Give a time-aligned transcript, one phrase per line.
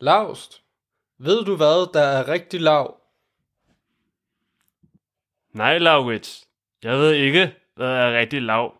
[0.00, 0.62] Lavst.
[1.18, 3.00] Ved du hvad, der er rigtig lav?
[5.50, 6.48] Nej, Laurits.
[6.82, 8.74] Jeg ved ikke, hvad er rigtig lav.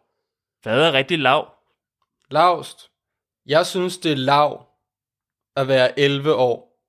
[0.62, 1.54] Hvad er rigtig lav?
[2.30, 2.90] Lavst.
[3.46, 4.66] Jeg synes, det er lav
[5.56, 6.80] at være 11 år.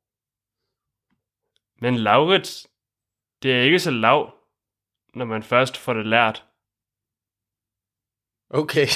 [1.81, 2.67] Men Laurits,
[3.44, 4.33] det er ikke så lav,
[5.13, 6.46] når man først får det lært.
[8.49, 8.87] Okay.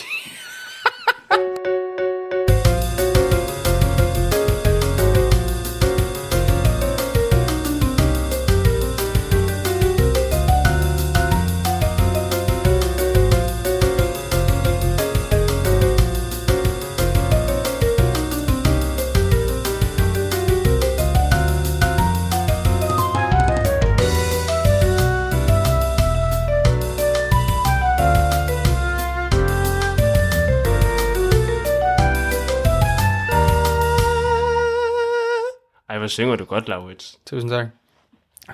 [36.12, 37.20] Synger du godt, Laurits.
[37.26, 37.68] Tusind tak.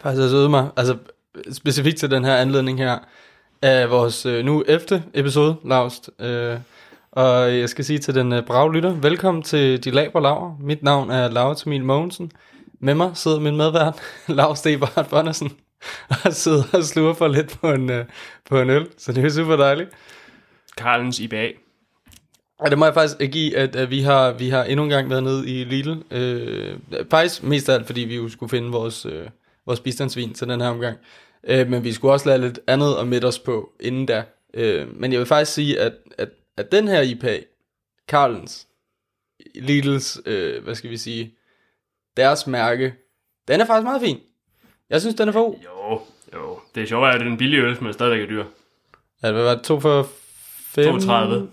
[0.02, 0.98] Faktisk har øvet mig, altså
[1.52, 2.98] specifikt til den her anledning her,
[3.62, 5.04] af vores øh, nu 11.
[5.14, 6.10] episode, Lavst.
[6.20, 6.58] Øh,
[7.12, 10.58] og jeg skal sige til den øh, brave lytter, velkommen til De Laber Laver.
[10.60, 12.32] Mit navn er Laura Emil Mogensen.
[12.80, 15.52] Med mig sidder min medvært, Lars Stebart Bonnersen,
[16.26, 18.06] og sidder og sluger for lidt på en, øh,
[18.50, 19.90] på en øl, så det er super dejligt.
[20.78, 21.67] Karlens IBA.
[22.60, 25.10] Og det må jeg faktisk give, at, at vi, har, vi har endnu en gang
[25.10, 25.96] været nede i Lidl.
[26.12, 26.78] Øh,
[27.12, 29.28] faktisk mest af alt, fordi vi jo skulle finde vores, øh,
[29.66, 30.98] vores bistandsvin til den her omgang.
[31.44, 34.24] Øh, men vi skulle også lade lidt andet at mætte os på inden da.
[34.54, 37.40] Øh, men jeg vil faktisk sige, at, at, at den her IPA,
[38.08, 38.68] Carlens,
[39.56, 41.34] Lidls, øh, hvad skal vi sige,
[42.18, 42.94] deres mærke,
[43.48, 44.20] den er faktisk meget fin.
[44.90, 45.56] Jeg synes, den er for god.
[45.66, 46.02] Jo,
[46.34, 46.60] jo.
[46.76, 48.46] Det er sjovt, at det er en billig øl, men stadigvæk er dyr.
[49.24, 49.64] Ja, hvad var det?
[49.64, 50.10] 2 for
[50.72, 50.86] 5?
[50.86, 51.48] 32.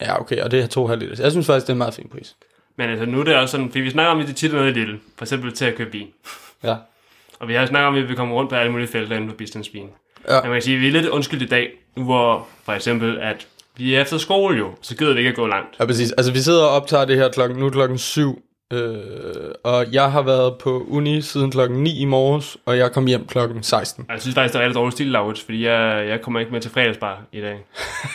[0.00, 1.22] Ja, okay, og det er 2,5 liter.
[1.22, 2.36] Jeg synes faktisk, det er en meget fin pris.
[2.76, 4.56] Men altså, nu er det også sådan, fordi vi snakker om, at det tit er
[4.56, 4.94] noget Lidl.
[5.18, 6.08] For eksempel til at købe vin.
[6.64, 6.76] Ja.
[7.40, 9.36] Og vi har snakket om, at vi kommer rundt på alle mulige felter inden for
[9.36, 9.88] bistandsvin.
[10.28, 10.40] Ja.
[10.40, 13.18] Men man kan sige, at vi er lidt undskyldt i dag, nu hvor for eksempel,
[13.18, 15.76] at vi er efter skole jo, så gider vi ikke at gå langt.
[15.80, 16.12] Ja, præcis.
[16.12, 20.12] Altså, vi sidder og optager det her klokken, nu er klokken 7, øh, og jeg
[20.12, 24.04] har været på uni siden klokken 9 i morges, og jeg kom hjem klokken 16.
[24.08, 26.52] Og jeg synes faktisk, det er rigtig dårlig stil, Laurits, fordi jeg, jeg kommer ikke
[26.52, 27.66] med til fredagsbar i dag.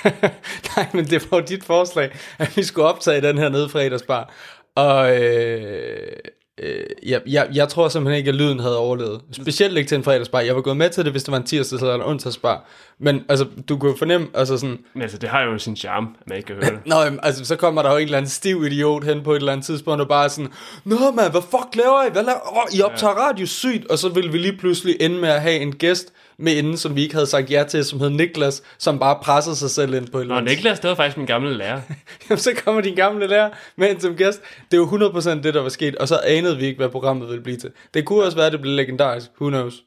[0.75, 4.33] Nej, men det var jo dit forslag, at vi skulle optage den her nede fredagsbar.
[4.75, 6.17] Og øh,
[6.57, 9.21] øh, jeg, jeg, jeg tror simpelthen ikke, at lyden havde overlevet.
[9.31, 10.39] Specielt ikke til en fredagsbar.
[10.39, 12.65] Jeg var gået med til det, hvis det var en tirsdags eller en onsdagsbar.
[12.99, 16.27] Men altså, du kunne fornemme, altså sådan, Men altså, det har jo sin charme, at
[16.27, 16.79] man ikke kan høre det.
[16.91, 19.37] Nå, jamen, altså, så kommer der jo en eller anden stiv idiot hen på et
[19.37, 20.51] eller andet tidspunkt, og bare sådan,
[20.85, 22.11] Nå mand, hvad fuck laver I?
[22.11, 22.57] Hvad laver?
[22.57, 23.27] Oh, I optager ja.
[23.27, 26.53] radio sygt, og så ville vi lige pludselig ende med at have en gæst med
[26.55, 29.69] inden, som vi ikke havde sagt ja til, som hed Niklas, som bare pressede sig
[29.69, 30.39] selv ind på et Nå.
[30.39, 31.81] Niklas, det var faktisk min gamle lærer.
[32.29, 34.41] Jamen, så kommer din gamle lærer med ind som gæst.
[34.71, 37.27] Det er jo 100% det, der var sket, og så anede vi ikke, hvad programmet
[37.27, 37.71] ville blive til.
[37.93, 39.29] Det kunne også være, at det blev legendarisk.
[39.41, 39.83] Who knows?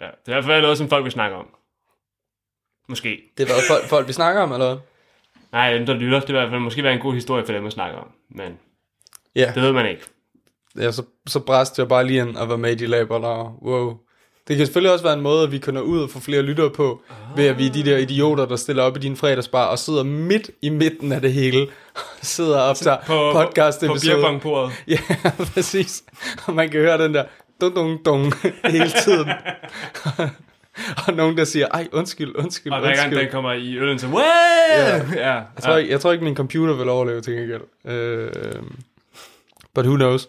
[0.00, 1.46] Ja, det er i hvert fald noget, som folk vil snakke om.
[2.88, 3.20] Måske.
[3.38, 4.76] Det var folk, folk, vi snakker om, eller hvad?
[5.52, 7.52] Nej, dem der lytter, det vil i hvert fald måske være en god historie for
[7.52, 8.06] dem at snakke om.
[8.30, 8.58] Men
[9.36, 10.02] Ja, det ved man ikke.
[10.78, 13.58] ja så, så bræste jeg bare lige ind og var med i de laber der.
[13.62, 13.96] Wow.
[14.48, 16.42] Det kan selvfølgelig også være en måde, at vi kan nå ud og få flere
[16.42, 17.36] lyttere på, ah.
[17.36, 20.02] ved at vi er de der idioter, der stiller op i din fredagsbar og sidder
[20.02, 21.66] midt i midten af det hele.
[22.22, 24.16] sidder og optager På, podcast på episoder.
[24.16, 24.72] beerbongbordet.
[24.88, 24.98] Ja,
[25.54, 26.04] præcis.
[26.46, 27.24] Og man kan høre den der
[27.60, 28.32] dung dung dung
[28.64, 29.28] hele tiden.
[31.06, 34.06] og nogen, der siger, ej, undskyld, undskyld, Og hver gang den kommer i øllen, så!
[34.70, 34.96] Ja.
[35.14, 35.34] ja.
[35.34, 37.62] Jeg tror, ikke, jeg tror ikke, min computer vil overleve til gengæld.
[37.84, 38.62] Uh,
[39.74, 40.26] but who knows.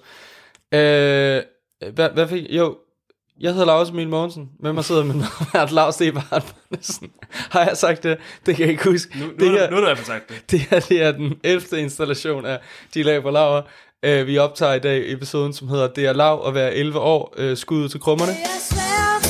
[0.71, 0.79] Uh,
[1.93, 2.77] hvad, hvad fik Jo,
[3.43, 4.49] jeg hedder Lars Emil Mogensen.
[4.59, 7.11] Med mig sidder min medvært Lars Ebert Bonnesen.
[7.29, 8.17] Har jeg sagt det?
[8.45, 9.19] Det kan jeg ikke huske.
[9.19, 10.51] Nu, nu, det, her, her, nu har du i hvert fald sagt det.
[10.51, 11.81] det her det er den 11.
[11.81, 12.59] installation af
[12.93, 13.61] De Lav på Laver.
[14.07, 17.33] Uh, vi optager i dag episoden, som hedder Det er lav at være 11 år.
[17.41, 18.31] Uh, skud ud til krummerne.
[18.31, 19.23] Det er svært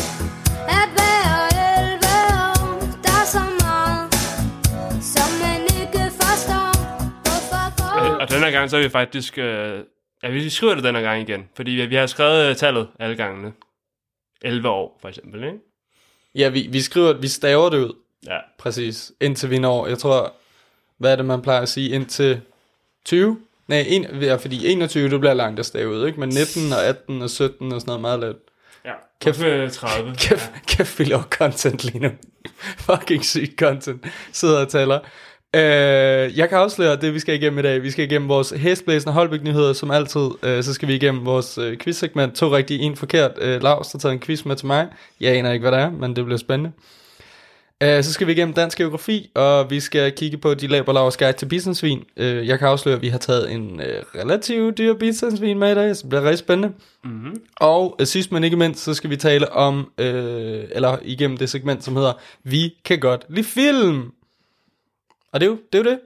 [0.79, 1.38] at være
[1.84, 2.06] 11
[2.50, 2.79] år.
[3.03, 4.13] Der er så meget,
[5.13, 6.69] som man ikke forstår.
[7.25, 9.38] Hvorfor går Og denne gang, så er vi faktisk...
[9.38, 9.79] Øh,
[10.23, 11.49] ja, vi skriver det denne gang igen.
[11.55, 13.52] Fordi vi, vi har skrevet øh, tallet alle gangene.
[14.43, 15.59] 11 år, for eksempel, ikke?
[16.35, 17.93] Ja, vi, vi skriver, vi staver det ud.
[18.25, 18.37] Ja.
[18.57, 19.11] Præcis.
[19.22, 20.34] Indtil vi når, jeg tror,
[20.97, 22.41] hvad er det, man plejer at sige, indtil
[23.05, 23.40] 20?
[23.67, 26.19] Nej, en, ja, fordi 21, det bliver langt at stave ud, ikke?
[26.19, 28.35] Men 19 og 18 og 17 og sådan noget meget let.
[28.85, 28.93] Ja.
[29.22, 29.40] Kæft.
[29.40, 29.73] Kæft.
[29.73, 30.16] 30.
[30.16, 32.09] Kæft, kæft vi laver content lige nu.
[32.87, 34.05] Fucking sygt content.
[34.31, 34.99] Sidder og taler.
[35.55, 37.84] Øh, jeg kan afsløre det, vi skal igennem i dag.
[37.84, 40.29] Vi skal igennem vores hæsblæsende Holbæk-nyheder, som altid.
[40.44, 42.35] Øh, så skal vi igennem vores øh, quiz-segment.
[42.35, 43.32] To rigtige, en forkert.
[43.41, 44.88] Øh, Lars har taget en quiz med til mig.
[45.22, 46.72] Jeg aner ikke, hvad det er, men det bliver spændende.
[47.84, 51.38] Uh, så skal vi igennem dansk geografi, og vi skal kigge på de laberlavers guide
[51.38, 52.03] til bistandsvin.
[52.17, 55.76] Uh, jeg kan afsløre, at vi har taget en uh, relativt dyr bistandsvin med i
[55.76, 56.73] dag, så det bliver rigtig spændende.
[57.03, 57.41] Mm-hmm.
[57.55, 61.50] Og uh, sidst men ikke mindst, så skal vi tale om, uh, eller igennem det
[61.50, 62.14] segment, som hedder
[62.44, 64.11] Vi kan godt lide film.
[65.34, 65.80] Og det er jo det.
[65.80, 66.00] Er jo det.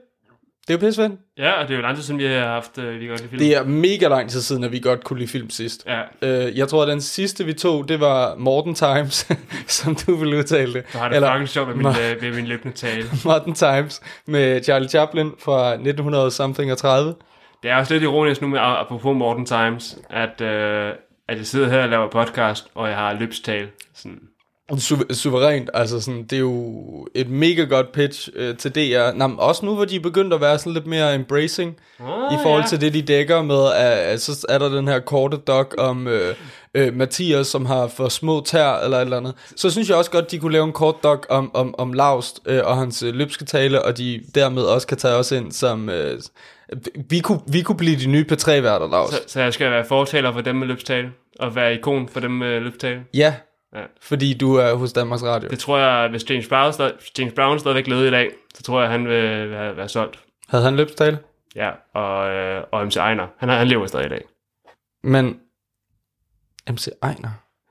[0.68, 1.12] Det er jo pissefedt.
[1.38, 3.20] Ja, og det er jo lang tid siden, vi har haft øh, vi kan godt
[3.20, 3.38] lide film.
[3.38, 5.86] Det er mega lang tid siden, at vi godt kunne lide film sidst.
[5.86, 9.28] Ja, Uh, jeg tror, at den sidste vi tog, det var Morten Times,
[9.78, 10.84] som du vil udtale det.
[10.92, 13.04] så har det Eller- fucking sjovt med min, øh, med min løbende tale.
[13.24, 17.14] Modern Times med Charlie Chaplin fra 1900 something og 30.
[17.62, 20.92] Det er også lidt ironisk nu med, apropos Morten Times, at, øh,
[21.28, 23.68] at jeg sidder her og laver podcast, og jeg har løbstal.
[23.94, 24.18] Sådan.
[24.72, 29.12] Su- suverænt, altså sådan, det er jo et mega godt pitch øh, til DR.
[29.14, 32.32] Nå, men også nu, hvor de er begyndt at være sådan lidt mere embracing Oh,
[32.32, 35.36] i forhold til det, de dækker med, at, at så er der den her korte
[35.36, 36.34] dok om øh,
[36.74, 39.34] øh, Mathias, som har for små tær eller et eller andet.
[39.56, 42.40] Så synes jeg også godt, de kunne lave en kort dok om, om, om Laust
[42.46, 45.88] øh, og hans øh, løbske tale, og de dermed også kan tage os ind som...
[45.88, 46.20] Øh,
[47.10, 49.12] vi, kunne, vi kunne blive de nye P3-værter, Laust.
[49.12, 52.30] Så, så jeg skal være fortaler for dem med løbstale, og være ikon for dem
[52.30, 53.00] med løbstale.
[53.14, 53.34] Ja,
[53.74, 53.82] Ja.
[54.00, 55.48] fordi du er hos Danmarks Radio.
[55.48, 58.80] Det tror jeg, hvis James Brown, stadig, James Brown stadigvæk levede i dag, så tror
[58.80, 60.18] jeg, han vil være, være solgt.
[60.48, 61.18] Havde han løbstale?
[61.56, 63.26] Ja, og, øh, og MC Ejner.
[63.36, 64.24] Han, han lever stadig i dag.
[65.02, 65.40] Men
[66.70, 67.30] MC Ejner.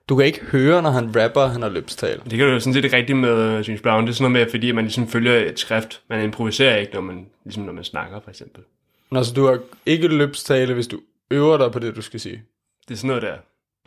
[0.09, 2.21] Du kan ikke høre, når han rapper, han har løbstale.
[2.23, 4.03] Det kan du jo sådan set ikke rigtigt med øh, James Brown.
[4.03, 6.01] Det er sådan noget med, fordi man ligesom følger et skrift.
[6.09, 8.63] Man improviserer ikke, når man, ligesom når man snakker, for eksempel.
[9.11, 10.99] Nå, så du har ikke løbstale, hvis du
[11.31, 12.43] øver dig på det, du skal sige.
[12.87, 13.37] Det er sådan noget der.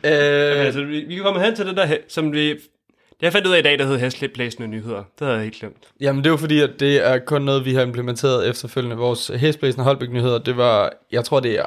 [0.03, 2.49] Øh, Altså, vi, vi kan komme hen til det der, som vi...
[2.49, 4.97] Det jeg fandt ud af i dag, der hedder Hæslæblæsende nyheder.
[4.97, 5.87] Det havde jeg helt glemt.
[6.01, 8.95] jamen, det er jo fordi, at det er kun noget, vi har implementeret efterfølgende.
[8.95, 11.65] Vores hæsblæsende Holbæk-nyheder, det var, jeg tror, det er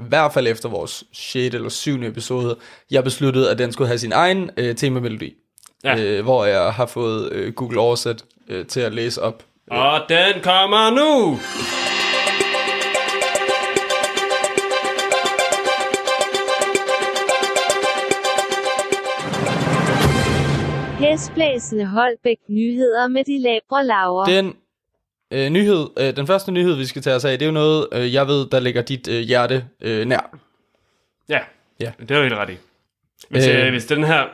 [0.00, 1.54] i hvert fald efter vores 6.
[1.54, 2.02] eller 7.
[2.02, 2.56] episode,
[2.90, 5.34] jeg besluttede, at den skulle have sin egen øh, temamelodi.
[5.84, 6.00] Ja.
[6.02, 9.42] Øh, hvor jeg har fået øh, Google Oversæt øh, til at læse op.
[9.70, 11.38] Og den kommer nu!
[21.18, 24.24] Hæsblæsende Holbæk nyheder med de labre laver.
[24.24, 24.54] Den
[25.30, 27.86] øh, nyhed, øh, den første nyhed, vi skal tage os af, det er jo noget,
[27.92, 30.36] øh, jeg ved, der ligger dit øh, hjerte øh, nær.
[31.28, 31.38] Ja,
[31.80, 31.92] Ja.
[32.00, 32.56] det er du helt ret i.
[33.28, 33.66] Hvis, Øh.
[33.66, 34.24] øh, hvis den her...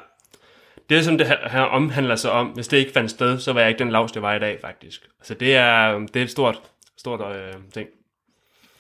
[0.91, 3.61] Det, som det her, her omhandler sig om, hvis det ikke fandt sted, så var
[3.61, 5.09] jeg ikke den lavs, det var i dag, faktisk.
[5.21, 6.61] Altså, det er, det er et stort,
[6.99, 7.89] stort øh, ting.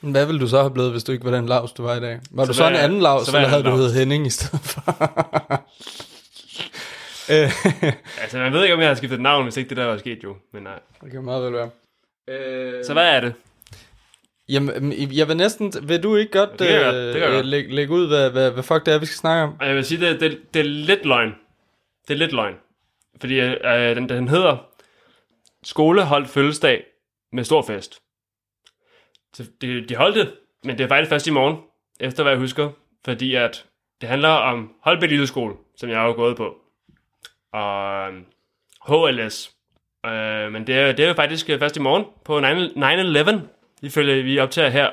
[0.00, 2.00] Hvad ville du så have blevet, hvis du ikke var den Lars, du var i
[2.00, 2.20] dag?
[2.30, 4.26] Var Så du så en jeg- anden Lars, så eller jeg havde du heddet Henning
[4.26, 4.82] i stedet for?
[7.30, 7.50] øh,
[8.22, 10.24] Altså, man ved ikke, om jeg har skiftet navn, hvis ikke det der var sket
[10.24, 10.36] jo.
[10.52, 10.78] Men nej.
[11.04, 11.70] det kan meget vel være.
[12.28, 13.34] Øh, Så hvad er det?
[14.48, 15.72] Jamen, jeg vil næsten...
[15.82, 17.46] Vil du ikke godt Det kan jeg godt, det kan jeg øh, godt.
[17.46, 19.56] lægge, lægge ud, hvad, hvad, hvad fuck det er, vi skal snakke om?
[19.66, 21.34] Jeg vil sige, det, det, det er lidt løgn.
[22.08, 22.54] Det er lidt løgn.
[23.20, 24.66] Fordi øh, den, den hedder
[25.64, 26.84] Skole holdt fødselsdag
[27.32, 28.00] med stor fest.
[29.34, 30.34] Så de, de holdt det,
[30.64, 31.56] men det er faktisk først i morgen,
[32.00, 32.70] efter hvad jeg husker.
[33.04, 33.64] Fordi at
[34.00, 36.54] det handler om Holbæk Lille Skole, som jeg har gået på.
[37.52, 38.24] Og øhm,
[38.88, 39.50] HLS.
[40.06, 43.40] Øh, men det er, det er jo faktisk øh, først i morgen på 9-11,
[43.82, 44.90] ifølge vi optager her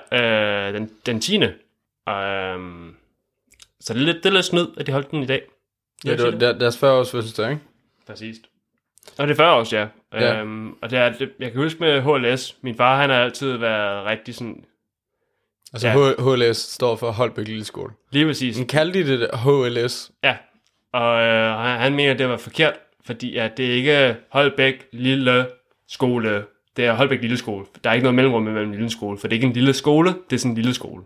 [0.67, 1.35] øh, den, den 10.
[1.37, 2.95] Um,
[3.79, 5.41] så det er, lidt, det er lidt snyd, at de holdt den i dag.
[6.05, 7.61] Ja, det var der, deres 40 års fødselsdag, ikke?
[8.07, 8.37] Præcis.
[9.17, 9.87] Og det er 40 år, ja.
[10.13, 10.39] Ja.
[10.41, 13.57] Øhm, og det er, det, jeg kan huske med HLS, min far han har altid
[13.57, 14.65] været rigtig sådan,
[15.73, 16.35] Altså Ja.
[16.35, 17.93] HLS står for Holbæk Lille Skole.
[18.11, 20.11] lige præcis, Men kaldte de det HLS?
[20.23, 20.37] ja.
[20.93, 22.73] Og øh, han, mener, det var forkert,
[23.05, 25.47] fordi at det ikke er Holbæk Lille
[25.89, 26.43] Skole,
[26.77, 27.65] det er Holbæk Lille Skole.
[27.83, 30.09] Der er ikke noget mellemrum mellem lille skole, for det er ikke en lille skole,
[30.29, 31.03] det er sådan en lille skole.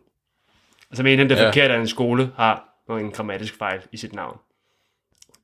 [0.92, 1.48] Og så mener han, det er Ja.
[1.50, 4.38] forkert, at en skole har en grammatisk fejl i sit navn.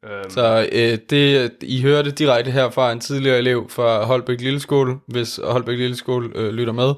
[0.05, 4.59] Øhm, Så øh, det, I hørte direkte her fra en tidligere elev fra Holbæk Lille
[4.59, 6.93] Skole, hvis Holbæk Lille Skole øh, lytter med.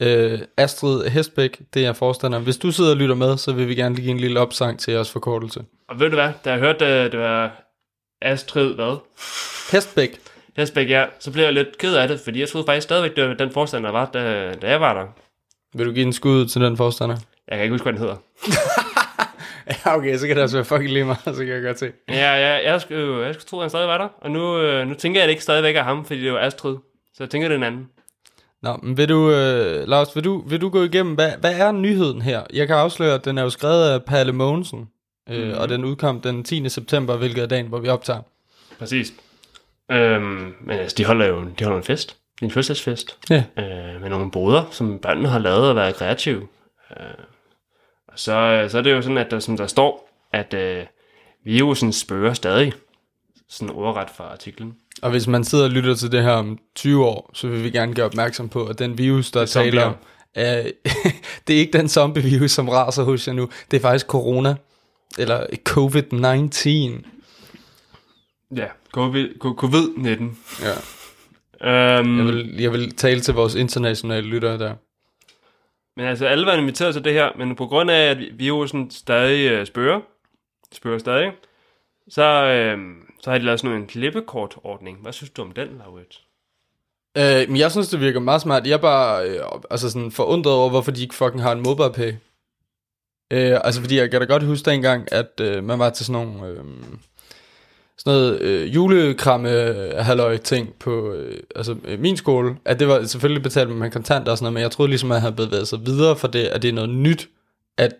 [0.00, 2.44] Øh, Astrid Hestbæk, det er forstanderen.
[2.44, 4.78] Hvis du sidder og lytter med, så vil vi gerne lige give en lille opsang
[4.78, 5.60] til jeres forkortelse.
[5.88, 7.62] Og ved du hvad, da jeg hørte, at det var
[8.22, 8.96] Astrid, hvad?
[9.72, 10.20] Hestbæk.
[10.56, 13.28] Hesbæk, ja, så blev jeg lidt ked af det, fordi jeg troede faktisk stadigvæk, det
[13.28, 15.06] var den forstander, der var, da, da jeg var der.
[15.78, 17.16] Vil du give en skud til den forstander?
[17.48, 18.16] Jeg kan ikke huske, hvad den hedder.
[19.70, 21.92] Ja, okay, så kan det også være fucking lige meget, så kan jeg godt se.
[22.08, 24.88] Ja, ja jeg, skulle, jeg skulle tro, at han stadig var der, og nu, øh,
[24.88, 26.76] nu tænker jeg, det ikke stadigvæk er ham, fordi det var Astrid.
[27.14, 27.88] Så jeg tænker, det er en anden.
[28.62, 31.72] Nå, men vil du, øh, Lars, vil du, vil du gå igennem, hvad, hvad er
[31.72, 32.42] nyheden her?
[32.52, 34.88] Jeg kan afsløre, at den er jo skrevet af Palle Mogensen,
[35.30, 35.58] øh, Mhm.
[35.58, 36.68] og den udkom den 10.
[36.68, 38.20] september, hvilket er dagen, hvor vi optager.
[38.78, 39.12] Præcis.
[39.90, 42.16] Øhm, men altså, de holder jo de holder en fest.
[42.34, 43.18] Det er en fødselsdagsfest.
[43.30, 43.44] Ja.
[43.58, 46.46] Øh, med nogle boder, som børnene har lavet og været kreative.
[46.90, 47.06] Øh,
[48.08, 50.84] og så, øh, så er det jo sådan, at der, som der står, at øh,
[51.44, 52.72] virusen spørger stadig.
[53.48, 54.76] Sådan ordret fra artiklen.
[55.02, 57.70] Og hvis man sidder og lytter til det her om 20 år, så vil vi
[57.70, 59.70] gerne gøre opmærksom på, at den virus, der er zombier.
[59.70, 59.94] taler om,
[60.34, 60.62] er,
[61.46, 63.48] det er ikke den zombie-virus, som raser hos jer nu.
[63.70, 64.54] Det er faktisk corona,
[65.18, 67.04] eller covid-19.
[68.56, 68.66] Ja,
[68.96, 70.24] covid- co- covid-19.
[70.64, 70.74] Ja.
[72.00, 74.74] Um, Jeg, vil, jeg vil tale til vores internationale lyttere der.
[75.96, 79.50] Men altså, alle var inviteret til det her, men på grund af, at virusen stadig
[79.50, 80.00] øh, spørger,
[80.72, 81.32] spørger stadig,
[82.10, 82.78] så, øh,
[83.20, 84.98] så har de lavet sådan en klippekortordning.
[85.02, 86.26] Hvad synes du om den, Laurits?
[87.18, 88.66] Øh, men jeg synes, det virker meget smart.
[88.66, 89.40] Jeg er bare øh,
[89.70, 92.12] altså sådan forundret over, hvorfor de ikke fucking har en mobile pay.
[93.30, 96.26] Øh, altså, fordi jeg kan da godt huske dengang, at øh, man var til sådan
[96.26, 96.46] nogle...
[96.46, 96.64] Øh,
[97.98, 102.88] sådan noget øh, julekramme øh, halløj ting på øh, altså, øh, min skole, at det
[102.88, 105.34] var selvfølgelig betalt med kontanter og sådan noget, men jeg troede ligesom, at jeg havde
[105.36, 107.28] bevæget sig videre for det, at det er noget nyt,
[107.76, 107.94] at,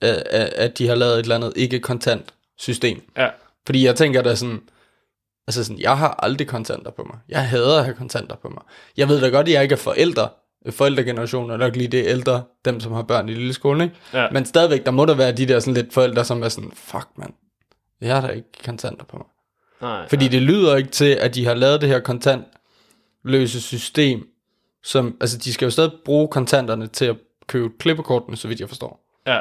[0.00, 3.02] at, at de har lavet et eller andet ikke-kontant system.
[3.16, 3.28] Ja,
[3.66, 4.60] Fordi jeg tænker da sådan,
[5.46, 7.18] altså sådan, jeg har aldrig kontanter på mig.
[7.28, 8.62] Jeg hader at have kontanter på mig.
[8.96, 10.28] Jeg ved da godt, at jeg ikke er forældre.
[10.70, 13.96] Forældregenerationen er nok lige det ældre, dem som har børn i lille skole, ikke?
[14.12, 14.30] Ja.
[14.30, 17.08] Men stadigvæk, der må der være de der sådan lidt forældre, som er sådan, fuck
[17.16, 17.32] mand,
[18.00, 19.26] jeg har da ikke kontanter på mig.
[19.80, 20.08] nej.
[20.08, 24.26] Fordi det lyder ikke til, at de har lavet det her kontantløse system,
[24.84, 28.68] som, altså de skal jo stadig bruge kontanterne til at købe klippekortene, så vidt jeg
[28.68, 29.00] forstår.
[29.26, 29.40] Ja.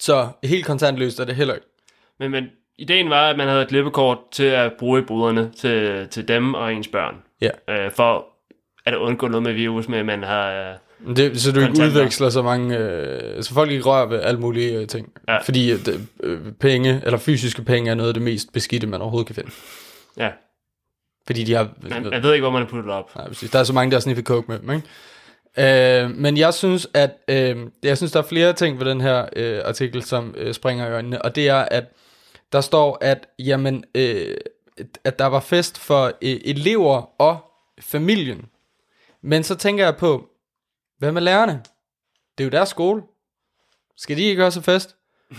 [0.00, 1.66] Så helt kontantløst er det heller ikke.
[2.20, 2.44] Men, men
[2.78, 6.54] ideen var, at man havde et klippekort til at bruge i boderne til, til dem
[6.54, 7.14] og ens børn.
[7.40, 7.50] Ja.
[7.70, 8.26] Øh, for
[8.86, 10.50] at undgå noget med virus, med at man har...
[10.50, 11.86] Øh, Det, så du ikke Kontanter.
[12.00, 15.12] udveksler så mange, øh, så folk ikke rører ved alle mulige øh, ting.
[15.28, 15.38] Ja.
[15.38, 19.00] Fordi øh, det, øh, penge, eller fysiske penge, er noget af det mest beskidte, man
[19.00, 19.50] overhovedet kan finde.
[20.16, 20.30] ja,
[21.26, 23.16] Fordi de har, man, man ved ikke, hvor man har puttet op.
[23.16, 23.50] nej, præcis.
[23.50, 24.86] der er så mange, der har sniffet coke med dem, ikke?
[26.04, 29.26] Øh, men jeg synes, at øh, jeg synes, der er flere ting ved den her
[29.36, 31.84] øh, artikel, som øh, springer i øjnene, og det er, at
[32.52, 34.36] der står, at jamen, øh,
[35.04, 36.12] at der var fest for øh,
[36.44, 37.38] elever og
[37.80, 38.46] familien.
[39.22, 40.28] Men så tænker jeg på,
[40.98, 41.62] hvad med lærerne?
[42.38, 43.02] Det er jo deres skole.
[43.96, 44.96] Skal de ikke også fest?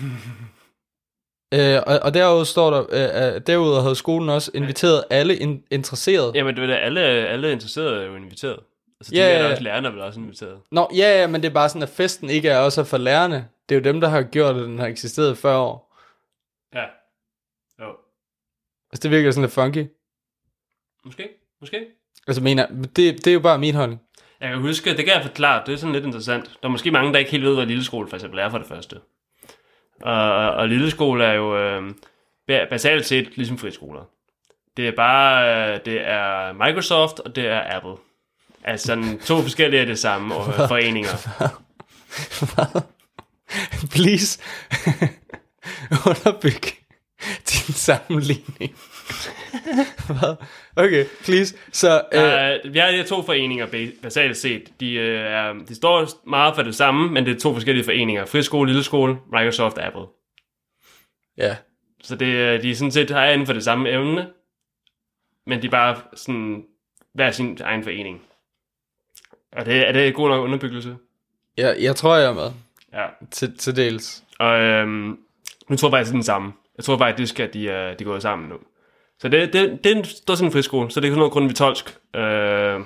[1.53, 5.63] øh, og, og derudover står der, øh, øh, derudover havde skolen også inviteret alle in-
[5.71, 6.31] interesserede.
[6.35, 8.59] Jamen, det er alle, alle interesserede er jo inviteret.
[8.99, 10.59] Altså, Ja, det ja, er også lærerne er vel også inviteret.
[10.71, 13.47] Nå, ja, ja, men det er bare sådan, at festen ikke er også for lærerne.
[13.69, 15.95] Det er jo dem, der har gjort, at den har eksisteret i 40 år.
[16.75, 16.83] Ja.
[18.91, 19.85] Altså, det virker sådan lidt funky.
[21.05, 21.29] Måske.
[21.61, 21.85] Måske.
[22.27, 24.01] Altså, mener, det, det er jo bare min holdning.
[24.41, 26.45] Jeg kan huske, det kan jeg forklare, det er sådan lidt interessant.
[26.45, 28.67] Der er måske mange, der ikke helt ved, hvad lilleskole for eksempel er for det
[28.67, 28.95] første.
[30.01, 31.89] Og, og lilleskole er jo øh,
[32.51, 34.03] ba- basalt set ligesom friskoler.
[34.77, 37.95] Det er bare, øh, det er Microsoft, og det er Apple.
[38.63, 41.09] Altså sådan to forskellige af det samme og, øh, foreninger.
[43.91, 44.41] Please,
[46.09, 46.78] underbyg
[47.51, 48.75] din sammenligning.
[50.07, 50.35] Hvad?
[50.75, 51.55] okay, please.
[51.71, 52.23] Så, øh,
[52.65, 54.79] Øh, vi har de to foreninger ba- basalt set.
[54.79, 58.25] De, øh, de står meget for det samme, men det er to forskellige foreninger.
[58.25, 60.01] Friskole, lilleskole, Microsoft, Apple.
[61.37, 61.55] ja.
[62.03, 64.27] Så det, øh, de er sådan set her inden for det samme emne,
[65.47, 66.63] men de er bare sådan
[67.13, 68.21] hver sin egen forening.
[69.51, 70.95] Og det, er det god nok underbyggelse?
[71.57, 72.51] Jeg, jeg tror, jeg er med.
[72.93, 73.05] Ja.
[73.31, 74.23] Til, til dels.
[74.39, 75.17] Og øhm,
[75.69, 76.53] nu tror jeg faktisk, det er den samme.
[76.79, 78.55] Jeg tror faktisk, at de er, de er gået sammen nu.
[79.19, 81.17] Så det, det, det er en, der er sådan en friskole, så det er sådan
[81.17, 82.79] noget grundvitolsk øh,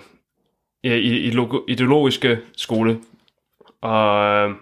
[0.84, 3.00] ja, i, i logo, ideologiske skole.
[3.82, 4.56] Og øh,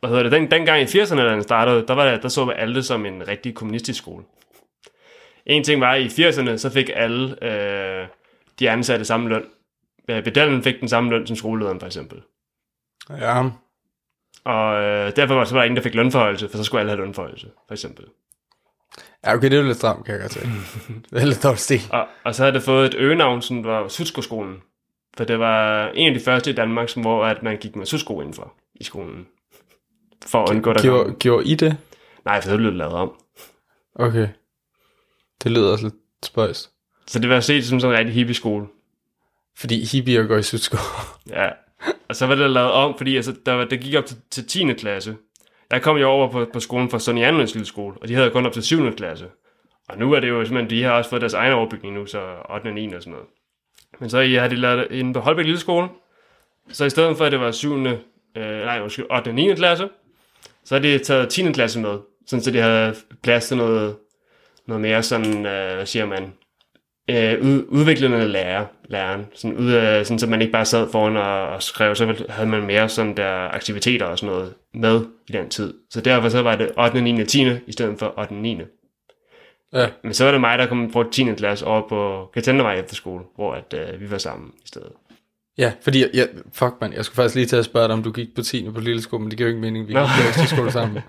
[0.00, 2.44] hvad hedder det, den, dengang i 80'erne, da den startede, der, var det, der så
[2.44, 4.24] vi alle som en rigtig kommunistisk skole.
[5.46, 8.06] En ting var, at i 80'erne, så fik alle øh,
[8.58, 9.44] de ansatte samme løn.
[10.08, 12.22] Øh, Pedellen fik den samme løn som skolelederen, for eksempel.
[13.10, 13.42] Ja.
[14.46, 16.90] Og øh, derfor var så var der ingen, der fik lønforhøjelse, for så skulle alle
[16.90, 18.04] have lønforhøjelse, for eksempel.
[19.24, 20.40] Ja, okay, det er jo lidt stramt, kan jeg godt se.
[21.10, 21.80] det er lidt dårligt stil.
[21.90, 24.56] Og, og så havde det fået et øgenavn, som var Sudsko-skolen.
[25.16, 27.86] For det var en af de første i Danmark, som, hvor at man gik med
[27.86, 29.26] sudsko indenfor i skolen.
[30.26, 31.18] For at undgå, der Gjorde, kom.
[31.18, 31.76] gjorde I det?
[32.24, 33.12] Nej, for det blev lavet om.
[33.94, 34.28] Okay.
[35.42, 36.70] Det lyder også lidt spøjst.
[37.06, 38.66] Så det var set som sådan en rigtig hippie skole.
[39.56, 40.76] Fordi hippier går i sudsko.
[41.30, 41.48] Ja.
[42.08, 44.46] Og så var det lavet om, fordi altså, der, var, det gik op til, til
[44.46, 44.72] 10.
[44.72, 45.16] klasse.
[45.70, 48.30] Jeg kom jo over på, på skolen fra Sonny Anlunds lille skole, og de havde
[48.30, 48.92] kun op til 7.
[48.92, 49.26] klasse.
[49.88, 52.18] Og nu er det jo simpelthen, de har også fået deres egen overbygning nu, så
[52.50, 52.66] 8.
[52.66, 52.94] og 9.
[52.94, 53.26] og sådan noget.
[54.00, 55.88] Men så har de lavet inde på Holbæk Lille Skole.
[56.68, 57.86] Så i stedet for, at det var 7.
[57.86, 57.98] Øh,
[58.64, 59.28] nej, måske 8.
[59.28, 59.54] og 9.
[59.54, 59.88] klasse,
[60.64, 61.52] så har de taget 10.
[61.52, 63.96] klasse med, sådan så de havde plads til noget,
[64.66, 66.32] noget mere sådan, øh, hvad siger man,
[67.10, 71.16] øh, ud, udviklende lærer, læreren, sådan, ud af, sådan, så man ikke bare sad foran
[71.16, 75.32] og, og skrev, så havde man mere sådan der aktiviteter og sådan noget med i
[75.32, 75.74] den tid.
[75.90, 77.00] Så derfor så var det 8.
[77.00, 77.20] 9.
[77.20, 77.46] og 10.
[77.66, 78.30] i stedet for 8.
[78.30, 78.60] og 9.
[79.72, 79.88] Ja.
[80.02, 81.24] Men så var det mig, der kom på 10.
[81.36, 84.92] klasse over på Katendervej efterskole, hvor at, øh, vi var sammen i stedet.
[85.58, 88.02] Ja, fordi, jeg, jeg, fuck man, jeg skulle faktisk lige til at spørge dig, om
[88.02, 88.70] du gik på 10.
[88.74, 90.98] på lille skole, men det giver jo ikke mening, vi gik på efterskole sammen.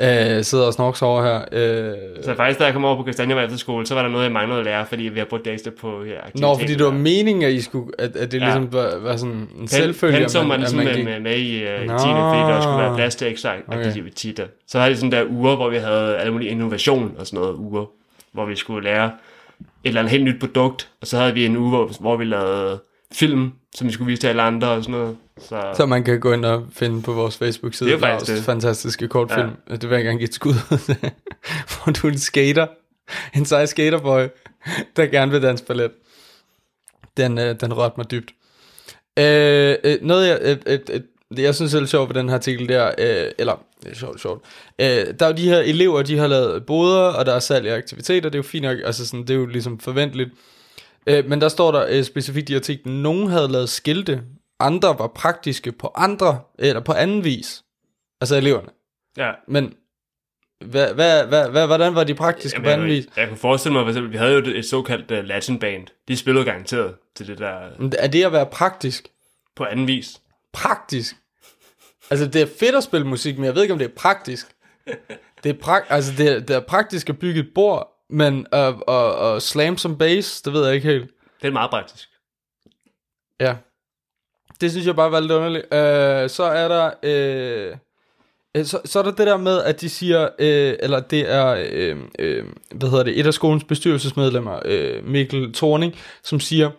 [0.00, 1.40] Øh, sidder og snorks over her.
[1.52, 4.32] Øh, Så faktisk, da jeg kom over på Kastanjevej efterskole, så var der noget, jeg
[4.32, 6.40] manglede at lære, fordi vi har brugt det ekstra på aktiviteter.
[6.40, 8.44] Nå, fordi det var meningen, at, I skulle, at, at det Ja.
[8.44, 11.62] ligesom var, var sådan en Pen, selvfølge, pensum var ligesom man med, med, med i,
[11.64, 11.86] uh, i 10.
[11.86, 11.98] Nå.
[11.98, 13.86] fordi der skulle være plads til ekstra Okay.
[13.86, 14.44] aktiviteter.
[14.68, 17.54] Så havde de sådan der uger, hvor vi havde alle mulige innovation og sådan noget
[17.54, 17.84] uger,
[18.32, 19.10] hvor vi skulle lære et
[19.88, 22.78] eller andet helt nyt produkt, og så havde vi en uge, hvor, hvor vi lavede
[23.12, 25.16] film, som vi skulle vise til alle andre og sådan noget.
[25.40, 27.90] Så, Så man kan gå ind og finde på vores Facebook-side.
[27.90, 28.44] Det er faktisk det.
[28.44, 29.50] fantastiske kortfilm.
[29.70, 29.76] Ja.
[29.76, 30.54] Det vil jeg gerne give et skud.
[31.84, 32.66] Hvor du er en skater.
[33.34, 34.26] En sej skaterboy,
[34.96, 35.90] der gerne vil danse ballet.
[37.16, 38.30] Den, øh, den rørte mig dybt.
[39.18, 41.00] Øh, øh, noget, jeg, øh, øh, øh,
[41.36, 43.94] det jeg synes er lidt sjovt ved den her artikel der, øh, eller, det er
[43.94, 44.44] sjovt, sjovt.
[44.78, 47.66] Øh, der er jo de her elever, de har lavet boder, og der er salg
[47.66, 50.30] af aktiviteter, det er jo fint nok, altså sådan, det er jo ligesom forventeligt.
[51.06, 54.22] Øh, men der står der øh, specifikt i artiklen, nogen havde lavet skilte,
[54.60, 57.64] andre var praktiske på andre, eller på anden vis.
[58.20, 58.68] Altså eleverne.
[59.16, 59.32] ja.
[59.48, 59.74] Men
[60.64, 63.06] hvad, hvad, hvad, hvad, hvordan var de praktiske på anden jeg, vis?
[63.16, 65.86] jeg kunne forestille mig, for eksempel, vi havde jo et, såkaldt uh, Latin band.
[66.08, 69.08] De spillede garanteret til det der Men Er det at være praktisk?
[69.56, 70.20] på anden vis.
[70.52, 71.16] Praktisk?
[72.10, 74.46] Altså det er fedt at spille musik, men jeg ved ikke om det er praktisk.
[75.44, 78.74] Det er, prak- altså, det er, det er praktisk at bygge et bord, men at,
[78.88, 81.10] at, at slam som bass, det ved jeg ikke helt.
[81.42, 82.08] Det er meget praktisk.
[83.40, 83.56] Ja.
[84.60, 85.64] Det synes jeg bare var lidt underligt.
[85.74, 86.90] Øh, så er der...
[87.02, 87.76] Øh,
[88.56, 91.66] øh, så, så er der det der med, at de siger, øh, eller det er,
[91.70, 92.44] øh, øh,
[92.74, 96.70] hvad hedder det, et af skolens bestyrelsesmedlemmer, øh, Mikkel Thorning, som siger,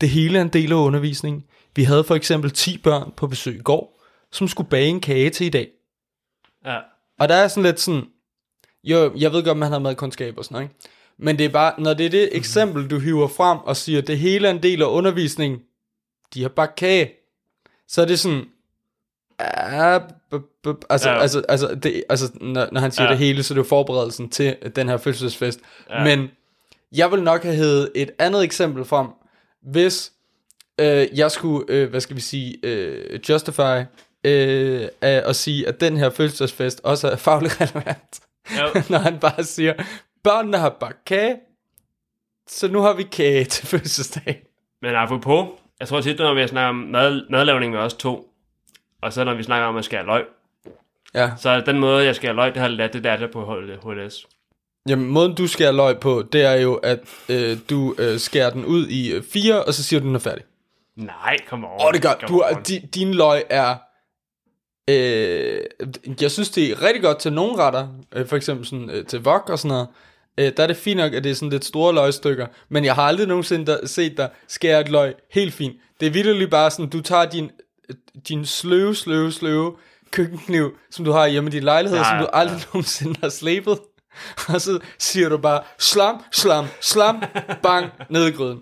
[0.00, 1.44] det hele er en del af undervisningen.
[1.76, 5.30] Vi havde for eksempel 10 børn på besøg i går, som skulle bage en kage
[5.30, 5.68] til i dag.
[6.66, 6.78] Ja.
[7.20, 8.04] Og der er sådan lidt sådan,
[8.84, 10.88] jo, jeg ved godt, man har madkundskab og sådan noget, ikke?
[11.18, 14.18] Men det er bare, når det er det eksempel, du hiver frem og siger, det
[14.18, 15.60] hele er en del af undervisningen,
[16.34, 17.12] de har bare kage,
[17.88, 18.44] så er det sådan,
[20.90, 21.20] altså, Ja.
[21.20, 23.10] altså, altså, det, altså når, når han siger Ja.
[23.10, 25.60] det hele, så er det jo forberedelsen til den her fødselsfest.
[25.90, 26.04] Ja.
[26.04, 26.30] Men
[26.96, 29.06] jeg vil nok have hævet et andet eksempel frem,
[29.62, 30.12] hvis
[30.80, 33.60] øh, jeg skulle, øh, hvad skal vi sige, øh, justify
[34.24, 38.20] øh, at, at sige, at den her fødselsfest også er fagligt relevant.
[38.56, 38.82] Ja.
[38.92, 39.74] når han bare siger,
[40.24, 41.36] børnene har bare kage,
[42.48, 44.42] så nu har vi kage til fødselsdag.
[44.82, 45.48] Men apropos,
[45.80, 48.32] jeg tror tit, når vi snakker om mad, madlavning med os to,
[49.02, 50.24] og så når vi snakker om at skære løg,
[51.14, 51.30] Ja.
[51.36, 54.26] så er den måde, jeg skærer løg, det har lært, det der, der på HLS.
[54.88, 58.64] Jamen, måden du skærer løg på, det er jo, at øh, du øh, skærer den
[58.64, 60.44] ud i øh, fire, og så siger du, den er færdig.
[60.96, 61.80] Nej, kom over.
[61.80, 63.76] Åh, oh, det gør, du, er, di, din løg er...
[64.90, 65.60] Øh,
[66.20, 69.20] jeg synes, det er rigtig godt til nogle retter, øh, for eksempel sådan, øh, til
[69.20, 69.88] wok og sådan noget.
[70.38, 72.94] Øh, der er det fint nok, at det er sådan lidt store løgstykker, men jeg
[72.94, 75.76] har aldrig nogensinde der, set dig skære et løg helt fint.
[76.00, 77.50] Det er vildt bare sådan, du tager din,
[77.88, 77.96] øh,
[78.28, 79.76] din sløve, sløve, sløve
[80.10, 82.40] køkkenkniv, som du har hjemme i din lejlighed, Ja, som du ja.
[82.40, 83.78] aldrig nogensinde har slebet,
[84.54, 87.22] og så siger du bare, slam, slam, slam,
[87.62, 88.60] bang, ned i gryden.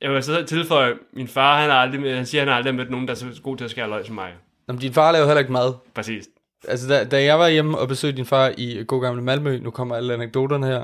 [0.00, 2.90] Jeg vil så tilføje, min far, han, har aldrig, han siger, han har aldrig mødt
[2.90, 4.32] nogen, der er så god til at skære løg som mig.
[4.66, 5.74] Nå, men din far laver heller ikke mad.
[5.94, 6.24] Præcis.
[6.68, 9.70] Altså, da, da jeg var hjemme og besøgte din far i god gamle Malmø, nu
[9.70, 10.82] kommer alle anekdoterne her,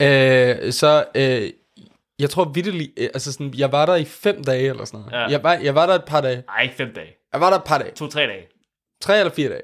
[0.00, 0.64] Ja.
[0.66, 1.50] øh, så øh,
[2.18, 5.12] jeg tror vitterligt, øh, altså sådan, jeg var der i fem dage eller sådan noget.
[5.12, 5.26] Ja.
[5.30, 6.42] Jeg, var, jeg var der et par dage.
[6.46, 7.16] Nej, fem dage.
[7.32, 7.90] Jeg var der et par dage.
[7.90, 8.46] To-tre dage.
[9.02, 9.62] Tre eller fire dage.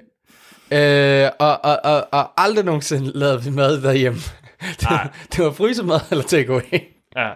[0.73, 4.19] Øh, og, og, og, og aldrig nogensinde lavede vi mad derhjemme.
[4.81, 5.09] det, Nej.
[5.37, 6.81] det var frysemad eller takeaway.
[7.17, 7.31] Ja.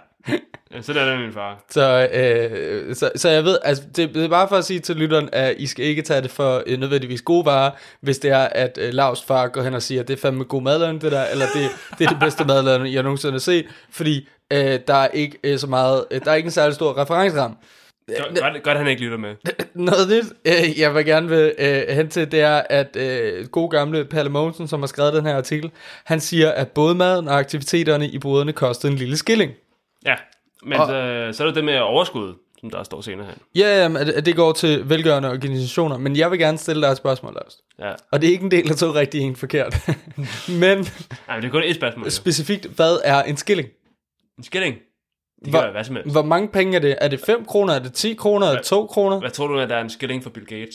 [0.75, 1.65] Ja, Så er det min far.
[1.71, 4.97] Så, øh, så, så jeg ved, altså det, det er bare for at sige til
[4.97, 8.45] lytteren, at I skal ikke tage det for øh, nødvendigvis gode varer, hvis det er,
[8.45, 11.13] at øh, Lavs far går hen og siger, at det er fandme god madlavning det
[11.13, 14.95] der, eller det, det er det bedste madlavning, jeg nogensinde har set, fordi øh, der
[14.95, 17.57] er ikke øh, så meget, øh, der er ikke en særlig stor referenceramme.
[18.41, 19.35] Godt, godt, han ikke lytter med.
[19.75, 23.71] Noget nyt, øh, jeg vil gerne vil øh, hen til, det er, at øh, god
[23.71, 25.71] gamle Palle Mogensen, som har skrevet den her artikel,
[26.05, 29.53] han siger, at både maden og aktiviteterne i boderne koster en lille skilling.
[30.07, 30.15] Ja,
[30.66, 33.35] men Og- øh, så er det det med overskud, som der står senere her.
[33.55, 36.88] Ja, jamen, at, at det går til velgørende organisationer, men jeg vil gerne stille dig
[36.90, 37.57] et spørgsmål, Lars.
[37.79, 37.92] Ja.
[38.12, 39.74] Og det er ikke en del af to rigtig en forkert.
[40.48, 40.85] men Nej, men
[41.37, 42.05] det er kun et spørgsmål.
[42.05, 42.11] jo.
[42.11, 43.68] specifikt, hvad er en skilling?
[44.38, 44.74] En skilling.
[45.44, 46.12] Det Hvor- hvad som helst.
[46.12, 46.96] Hvor mange penge er det?
[47.00, 47.74] Er det 5 kroner?
[47.74, 48.46] Er det 10 kroner?
[48.46, 49.20] Er det 2 kroner?
[49.20, 50.74] Hvad tror du, at der er en skilling for Bill Gates?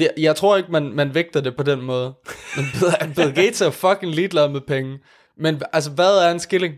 [0.00, 2.14] Jeg, jeg tror ikke, man, man vægter det på den måde.
[2.56, 4.98] Men Bill- Bill Gates er fucking ligeglad med penge.
[5.38, 6.74] Men altså, hvad er en skilling?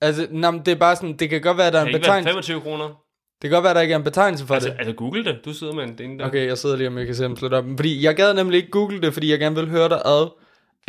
[0.00, 1.98] Altså, nå, men det er bare sådan, det kan godt være, der er en ikke
[1.98, 2.28] betegnelse.
[2.30, 2.84] 25 kroner?
[3.42, 4.76] Det kan godt være, der ikke er en betegnelse for Altså, det.
[4.78, 5.36] altså google det.
[5.44, 6.26] Du sidder med en ding der.
[6.26, 7.64] Okay, jeg sidder lige, om jeg kan se, om jeg slår det op.
[7.76, 10.28] Fordi jeg gad nemlig ikke google det, fordi jeg gerne ville høre dig ad,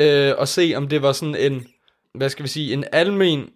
[0.01, 1.67] øh, og se, om det var sådan en
[2.15, 3.49] hvad skal vi sige, en almen,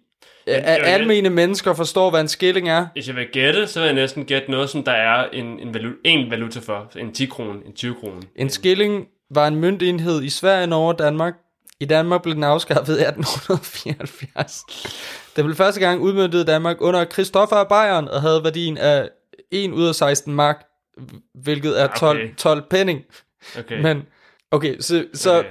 [0.46, 2.86] jeg at vil- almene mennesker forstår, hvad en skilling er.
[2.92, 5.74] Hvis jeg vil gætte, så vil jeg næsten gætte noget, som der er en, en,
[5.74, 6.90] valu, en valuta for.
[6.96, 8.20] En 10 kroner, en 20 kroner.
[8.36, 11.34] En skilling var en møntenhed i Sverige, Norge og Danmark.
[11.80, 14.60] I Danmark blev den afskaffet i 1874.
[15.36, 19.08] Den blev første gang udmøntet i Danmark under Christoffer af Bayern og havde værdien af
[19.50, 20.64] 1 ud af 16 mark,
[21.34, 22.34] hvilket er 12, Okay.
[22.36, 23.00] 12 penning.
[23.58, 23.80] Okay.
[23.82, 24.02] Men,
[24.50, 25.48] okay, så, så Okay.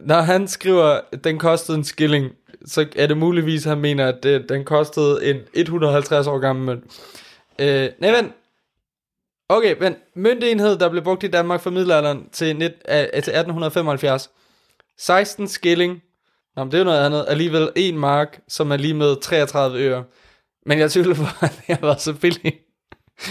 [0.00, 2.32] når han skriver, at den kostede en skilling,
[2.66, 6.64] så er det muligvis, at han mener, at det, den kostede en 150 år gammel
[6.66, 6.84] mønt.
[7.58, 8.32] Øh, nej, vent.
[9.48, 14.30] Okay, men møntenhed, der blev brugt i Danmark fra middelalderen til, net, øh, til 1875.
[14.98, 16.02] 16 skilling.
[16.56, 17.24] Nå, men det er jo noget andet.
[17.28, 20.04] Alligevel 1 mark, som er lige med 33 øre.
[20.66, 22.56] Men jeg tvivler på, at det har været så billigt.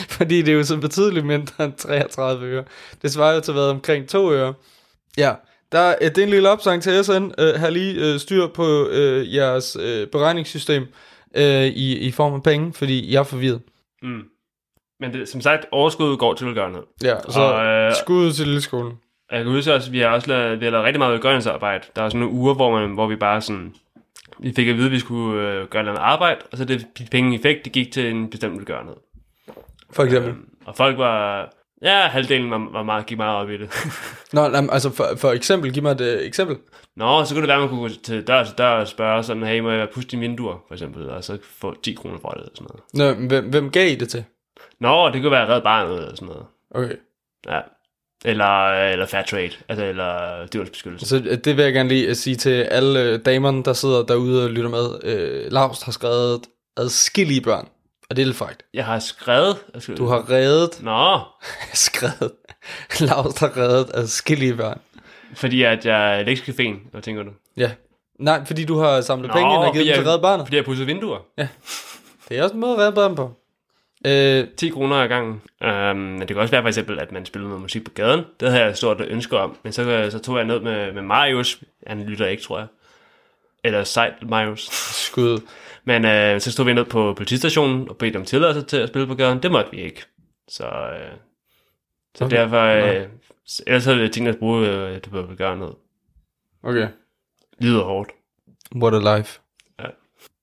[0.10, 2.64] Fordi det er jo så betydeligt mindre end 33 øre.
[3.02, 4.54] Det svarer jo til at være omkring 2 øre.
[5.18, 5.34] Ja,
[5.72, 7.32] der, øh, det er en lille opsang til SN.
[7.40, 10.88] Øh, har lige øh, styr på øh, jeres øh, beregningssystem
[11.36, 13.62] øh, i, i form af penge, fordi jeg er forvirret.
[14.02, 14.24] Mm.
[15.00, 16.84] Men det, som sagt, overskuddet går til velgørenhed.
[17.04, 18.94] Ja, så Og, øh, skud til lille skolen.
[19.32, 21.84] Jeg kan huske også, at vi har også lavet, vi har lavet rigtig meget velgørenhedsarbejde.
[21.96, 23.74] Der var sådan nogle uger, hvor, man, hvor vi bare sådan...
[24.40, 27.08] Vi fik at vide, at vi skulle øh, gøre noget arbejde, og så det de
[27.12, 28.96] penge, vi fik, det gik til en bestemt velgørenhed.
[29.92, 30.30] For eksempel.
[30.30, 31.50] Øhm, og folk var...
[31.82, 33.70] Ja, halvdelen var, var meget, gik meget op i det.
[34.34, 36.58] Nå, nej, altså for, for eksempel, giv mig et øh, eksempel.
[36.96, 39.24] Nå, så kunne det være, at man kunne gå til dør til dør og spørge
[39.24, 42.30] sådan, hey, må jeg puste dine vinduer, for eksempel, og så få 10 kroner for
[42.30, 43.20] det, eller sådan noget.
[43.20, 44.24] Nå, hvem, hvem gav I det til?
[44.80, 46.46] Nå, det kunne være Red Barnet, eller sådan noget.
[46.72, 46.96] Okay,
[47.48, 47.60] Ja.
[48.26, 51.06] Eller, eller fair trade, altså, eller dyrenes beskyttelse.
[51.08, 54.04] så øh, det vil jeg gerne lige øh, sige til alle øh, damerne, der sidder
[54.04, 55.04] derude og lytter med.
[55.04, 56.42] Øh, Lars har skrevet
[56.78, 57.68] adskillige børn,
[58.10, 58.64] og det er lidt frækt.
[58.74, 59.58] Jeg har skrevet...
[59.98, 61.20] Du har reddet, Nå,
[61.74, 62.32] skrevet,
[63.00, 64.80] Lars har reddet adskillige børn.
[65.34, 67.30] fordi at jeg er lektiecaféen, hvad tænker du?
[67.58, 67.72] Ja.
[68.20, 70.46] Nej, fordi du har samlet penge ind og givet dem til Red Barnet.
[70.46, 71.18] Fordi jeg pudset vinduer.
[72.30, 73.32] Det er også en måde at redde børn på.
[74.06, 75.42] Øh, 10 kroner ad gangen.
[75.66, 78.26] Um, det kan også være for eksempel, at man spiller noget musik på gaden.
[78.40, 79.58] Det havde jeg stort ønske om.
[79.64, 81.64] Men så, så tog jeg ned med, med Marius.
[81.88, 82.68] Han lytter ikke, tror jeg.
[83.64, 84.70] Eller sejt Marius.
[85.08, 85.42] skud.
[85.84, 89.08] Men øh, så stod vi ned på politistationen og bedte om tilladelse til at spille
[89.08, 89.44] på gaden.
[89.44, 90.04] Det måtte vi ikke.
[90.48, 91.12] Så, øh,
[92.16, 92.38] så Okay.
[92.38, 92.62] derfor...
[92.62, 93.08] Øh,
[93.68, 95.76] ellers havde jeg tænkt at bruge øh, det på at gøre noget.
[96.64, 96.88] Okay.
[97.60, 98.10] Lyder hårdt.
[98.76, 99.40] What a life.
[99.80, 99.86] Ja.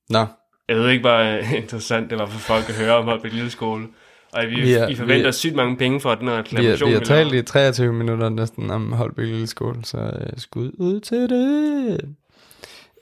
[0.09, 0.27] Nå.
[0.73, 1.21] Jeg ved ikke, hvor
[1.63, 3.87] interessant det var for folk at høre om Holbæk Lille Skole.
[4.33, 6.31] Og vi, Vi vi, er- vi forventer vi er- sygt mange penge for den her
[6.31, 6.89] Vi har, reklamation.
[6.91, 11.01] vi har talt i 23 minutter næsten om Holbæk Lille Skole, så øh, skud ud
[11.01, 12.01] til det.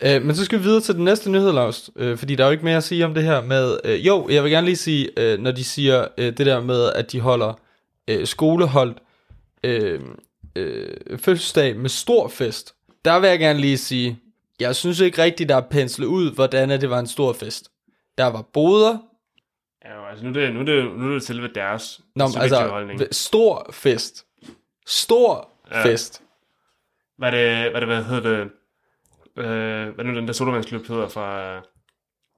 [0.03, 2.49] Øh, men så skal vi videre til den næste nyhed, Lars, øh, fordi der er
[2.49, 3.77] jo ikke mere at sige om det her med...
[3.85, 6.93] Øh, jo, jeg vil gerne lige sige, øh, når de siger øh, det der med,
[6.95, 7.61] at de holder
[8.11, 8.99] øh, skoleholdt
[9.65, 10.01] øh,
[10.57, 12.75] øh, fødselsdag med stor fest.
[13.05, 14.19] Der vil jeg gerne lige sige,
[14.61, 17.71] jeg synes ikke rigtigt, der er penslet ud, hvordan det var en stor fest.
[18.19, 18.99] Der var boder,
[19.85, 22.27] Ja, jo, altså nu er det, nu er det, nu er det selve deres Nå,
[22.27, 23.01] men altså, holdning.
[23.11, 24.27] stor fest.
[24.87, 25.85] Stor Ja.
[25.85, 26.23] fest.
[27.19, 28.51] Hvad er det, hvad, er det, hvad hedder det?
[29.37, 31.57] Øh, hvad er nu den der sodavandsklub hedder fra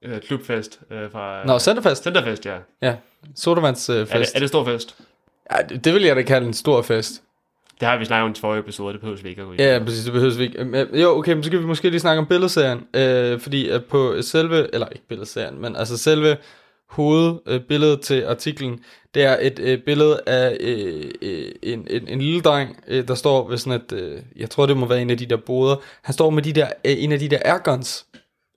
[0.03, 0.79] øh, klubfest?
[0.91, 2.03] Øh, fra, Nå, Centerfest.
[2.03, 2.57] Centerfest, ja.
[2.81, 2.95] Ja,
[3.35, 4.35] sodavands øh, Er det, fest.
[4.35, 4.97] er det stor fest?
[5.51, 7.23] Ja, det, det vil jeg da kalde en stor fest.
[7.79, 9.55] Det har vi snakket om i forrige episode, det behøver vi ikke at gå i.
[9.59, 10.87] Ja, præcis, det behøves vi ikke.
[11.01, 12.81] Jo, okay, men så kan vi måske lige snakke om billedserien.
[12.93, 16.37] Øh, fordi at på selve, eller ikke billedserien, men altså selve
[16.89, 18.79] hovedbilledet til artiklen,
[19.13, 23.15] det er et øh, billede af øh, øh, en, en, en lille dreng, øh, der
[23.15, 25.75] står ved sådan et, øh, jeg tror det må være en af de der boder.
[26.01, 28.05] Han står med de der, øh, en af de der airguns,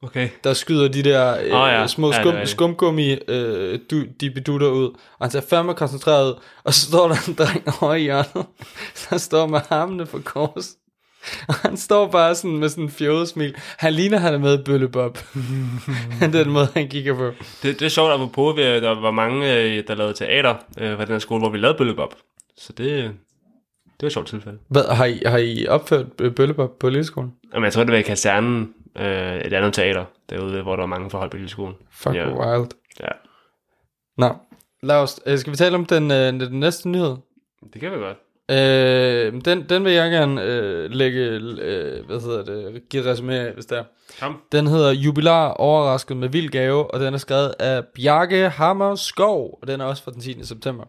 [0.02, 0.28] Okay.
[0.44, 1.86] der skyder de der øh, oh, ja.
[1.86, 2.50] små Ja, det skum, rigtigt.
[2.50, 4.88] skumgummi øh, du, de bedutter ud.
[4.88, 6.34] Og han ser fandme koncentreret ud.
[6.64, 8.46] Og så står der en dreng over i hjørnet,
[9.10, 10.68] der står med armene på kors.
[11.48, 13.54] Og han står bare sådan med sådan en fjollet smil.
[13.78, 15.18] Han ligner, han er med i Bøllebob.
[16.32, 17.32] Den måde, han kigger på.
[17.62, 21.12] Det, det er sjovt, at der var mange, øh, der lavede teater øh, fra den
[21.12, 22.14] her skole, hvor vi lavede Bøllebop.
[22.58, 23.12] Så det,
[24.00, 24.58] det var et sjovt tilfælde.
[24.68, 26.06] Hvad, har, I, har I opført
[26.36, 27.32] Bøllebob på Lilleskolen?
[27.54, 30.86] Jamen, jeg tror, det var i kasernen, øh, et andet teater, derude, hvor der var
[30.86, 31.74] mange fra Holbæk Lille Skole.
[31.90, 32.28] Fuck, Ja.
[32.28, 32.68] wild.
[33.00, 33.08] Ja,
[34.18, 34.34] Nå,
[34.82, 37.16] lad os, øh, skal vi tale om den, øh, den næste nyhed?
[37.72, 38.16] det kan vi godt.
[38.50, 43.52] Øh, den, den vil jeg gerne øh, lægge, øh, hvad hedder det, give resume af,
[43.52, 43.84] hvis det er.
[44.20, 44.42] Kom.
[44.52, 49.58] Den hedder Jubilar overrasket med vild gave, og den er skrevet af Bjarke Hammer Skov,
[49.62, 50.44] og den er også fra den 10.
[50.44, 50.84] september.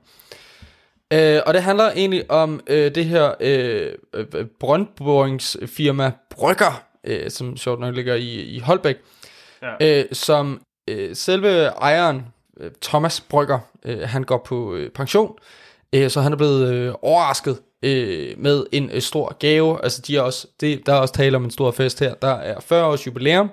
[1.14, 7.58] Øh, og det handler egentlig om øh, det her øh, øh, brøndboringsfirma Brygger, øh, som
[7.58, 8.98] sjovt nok ligger i, i Holbæk,
[9.62, 10.00] Ja.
[10.00, 12.26] øh, som øh, selve ejeren,
[12.60, 15.36] øh, Thomas Brygger, øh, han går på øh, pension,
[15.94, 19.84] øh, så han er blevet øh, overrasket øh, med en øh, stor gave.
[19.84, 22.14] Altså, de er også, det, der er også tale om en stor fest her.
[22.14, 23.50] Der er 40 års jubilæum,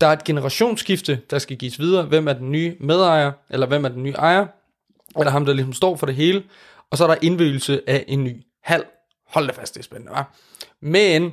[0.00, 2.02] der er et generationsskifte, der skal gives videre.
[2.02, 4.46] Hvem er den nye medejer, eller hvem er den nye ejer?
[5.18, 6.42] Eller ham, der ligesom står for det hele.
[6.90, 8.84] Og så er der indvielse af en ny hal.
[9.26, 10.24] Hold da fast, det er spændende, hva'?
[10.82, 11.32] Men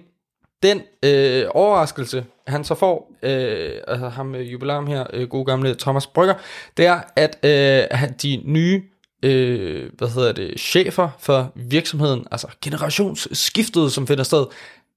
[0.63, 5.75] den øh, overraskelse, han så får, øh, altså ham med jubilæum her, øh, gode gamle
[5.75, 6.35] Thomas Brygger,
[6.77, 8.83] det er, at øh, de nye
[9.23, 14.45] øh, hvad hedder det, chefer for virksomheden, altså generationsskiftet, som finder sted,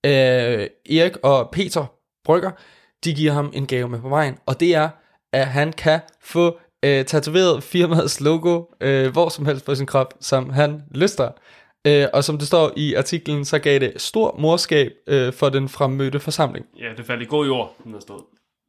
[0.04, 0.66] øh,
[0.98, 1.86] Erik og Peter
[2.24, 2.50] Brygger,
[3.04, 4.88] de giver ham en gave med på vejen, og det er,
[5.32, 10.14] at han kan få øh, tatoveret firmaets logo øh, hvor som helst på sin krop,
[10.20, 11.28] som han lyster.
[11.86, 15.68] Øh, og som det står i artiklen, så gav det stor morskab øh, for den
[15.68, 16.66] fremmødte forsamling.
[16.78, 18.20] Ja, det faldt i god jord, den der stod.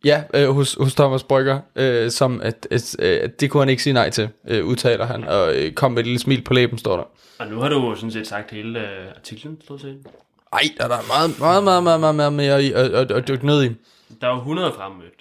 [0.06, 3.84] Ja, øh, hos, hos Thomas Brygger, øh, som at, at, at det kunne han ikke
[3.84, 6.78] sige nej til, øh, udtaler han, og øh, kom med et lille smil på læben,
[6.78, 7.04] står der.
[7.40, 9.98] Og nu har du jo sådan set sagt hele øh, artiklen, stod til.
[10.54, 13.46] Ej, der er meget, meget, meget, meget, meget, meget mere i, at, at, at dykke
[13.46, 13.68] ned i.
[14.22, 15.14] Der er jo 100 fremmødt.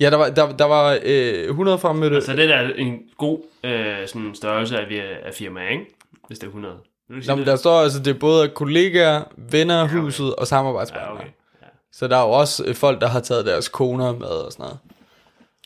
[0.00, 2.22] Ja, der var, der, der var øh, 100 fremmødte.
[2.22, 4.86] Så det er en god øh, sådan størrelse af,
[5.26, 5.84] af firma, ikke?
[6.26, 6.76] Hvis det er 100.
[7.08, 11.10] Vil Nå, men der står altså, det er både kollegaer, venner af huset og samarbejdspartnere.
[11.10, 11.30] Ja, okay.
[11.62, 11.66] Ja.
[11.92, 14.62] Så der er jo også øh, folk, der har taget deres koner med og sådan
[14.62, 14.78] noget.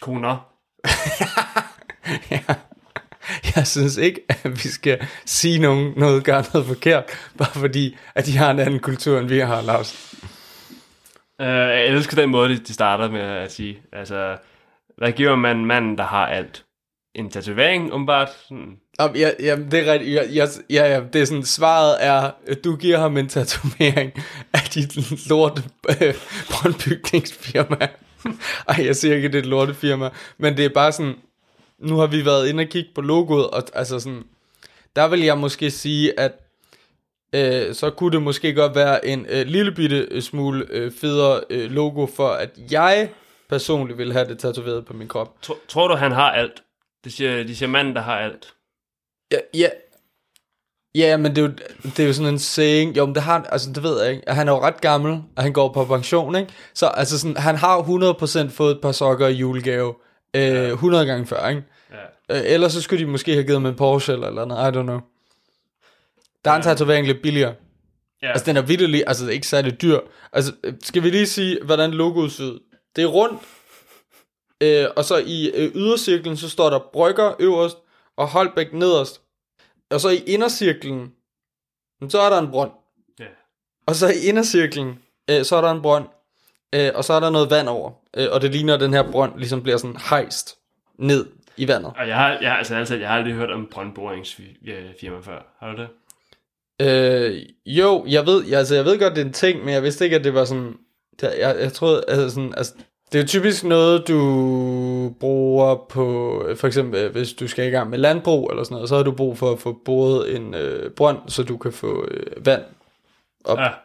[0.01, 0.47] Koner.
[2.31, 2.41] ja.
[3.57, 7.05] Jeg synes ikke, at vi skal sige nogen, noget, gøre noget forkert,
[7.39, 10.15] bare fordi, at de har en anden kultur, end vi har, Lars.
[11.43, 13.79] Uh, jeg elsker den måde, de starter med at sige.
[13.93, 14.37] Altså,
[14.97, 16.65] hvad giver man manden, der har alt?
[17.15, 18.29] En tatovering, umiddelbart?
[18.51, 18.77] Hmm.
[18.99, 20.15] Om, ja, ja, det er rigtigt.
[20.15, 22.31] Ja, ja, ja, ja, det er sådan, svaret er,
[22.65, 24.13] du giver ham en tatovering
[24.53, 26.15] af dit lort øh,
[26.51, 27.89] brøndbygningsfirma.
[28.69, 31.15] Ej, jeg siger ikke, det er et lortefirma, men det er bare sådan,
[31.79, 34.23] nu har vi været inde og kigge på logoet, og altså sådan,
[34.97, 36.33] der vil jeg måske sige, at
[37.33, 41.71] øh, så kunne det måske godt være en øh, lille bitte smule øh, federe øh,
[41.71, 43.11] logo, for at jeg
[43.49, 45.43] personligt vil have det tatoveret på min krop.
[45.43, 46.63] Tror, tror du, han har alt?
[47.05, 48.55] Det siger, de siger manden, der har alt.
[49.33, 49.69] Ja, ja.
[50.95, 53.43] Ja, men det er, jo, det er jo sådan en saying, jo, men det har,
[53.53, 56.37] altså det ved jeg ikke, han er jo ret gammel, og han går på pension,
[56.37, 56.53] ikke?
[56.75, 57.79] Så altså sådan, han har
[58.47, 59.95] 100% fået et par sokker i julegave,
[60.37, 61.63] øh, 100 gange før, ikke?
[62.31, 62.39] Ja.
[62.39, 64.79] Øh, ellers så skulle de måske have givet ham en Porsche eller eller noget, I
[64.79, 65.01] don't know.
[66.45, 67.55] Der er en tatovering lidt billigere.
[68.23, 68.29] Ja.
[68.31, 70.01] Altså den er vitterlig, altså ikke særlig dyr.
[70.33, 72.61] Altså skal vi lige sige, hvordan logoet ser ud?
[72.97, 73.43] Det er rundt,
[74.63, 77.77] øh, og så i øh, ydercirklen, så står der Brygger øverst,
[78.17, 79.21] og Holbæk nederst.
[79.91, 81.13] Og så i indercirklen,
[82.09, 82.71] så er der en brønd.
[83.21, 83.25] ja.
[83.87, 84.99] Og så i indercirklen,
[85.31, 86.07] øh, så er der en brønd,
[86.75, 87.93] øh, og så er der noget vand over.
[88.17, 90.59] Øh, og det ligner, at den her brønd ligesom bliver sådan hejst
[90.99, 91.93] ned i vandet.
[91.97, 95.57] Og jeg har, jeg, altså, altså, jeg har aldrig hørt om brøndboringsfirma før.
[95.61, 95.89] Har du det?
[96.81, 99.83] Øh, jo, jeg ved, jeg, altså, jeg ved godt, det er en ting, men jeg
[99.83, 100.75] vidste ikke, at det var sådan...
[101.21, 102.55] Det, jeg, jeg troede, altså sådan...
[102.57, 102.75] Altså,
[103.13, 106.43] det er jo typisk noget, du bruger på...
[106.57, 109.03] For eksempel, øh, hvis du skal i gang med landbrug eller sådan noget, så har
[109.03, 112.63] du brug for at få boret en øh, brønd, så du kan få øh, vand
[113.45, 113.59] op.
[113.59, 113.69] Ja.
[113.69, 113.77] Okay.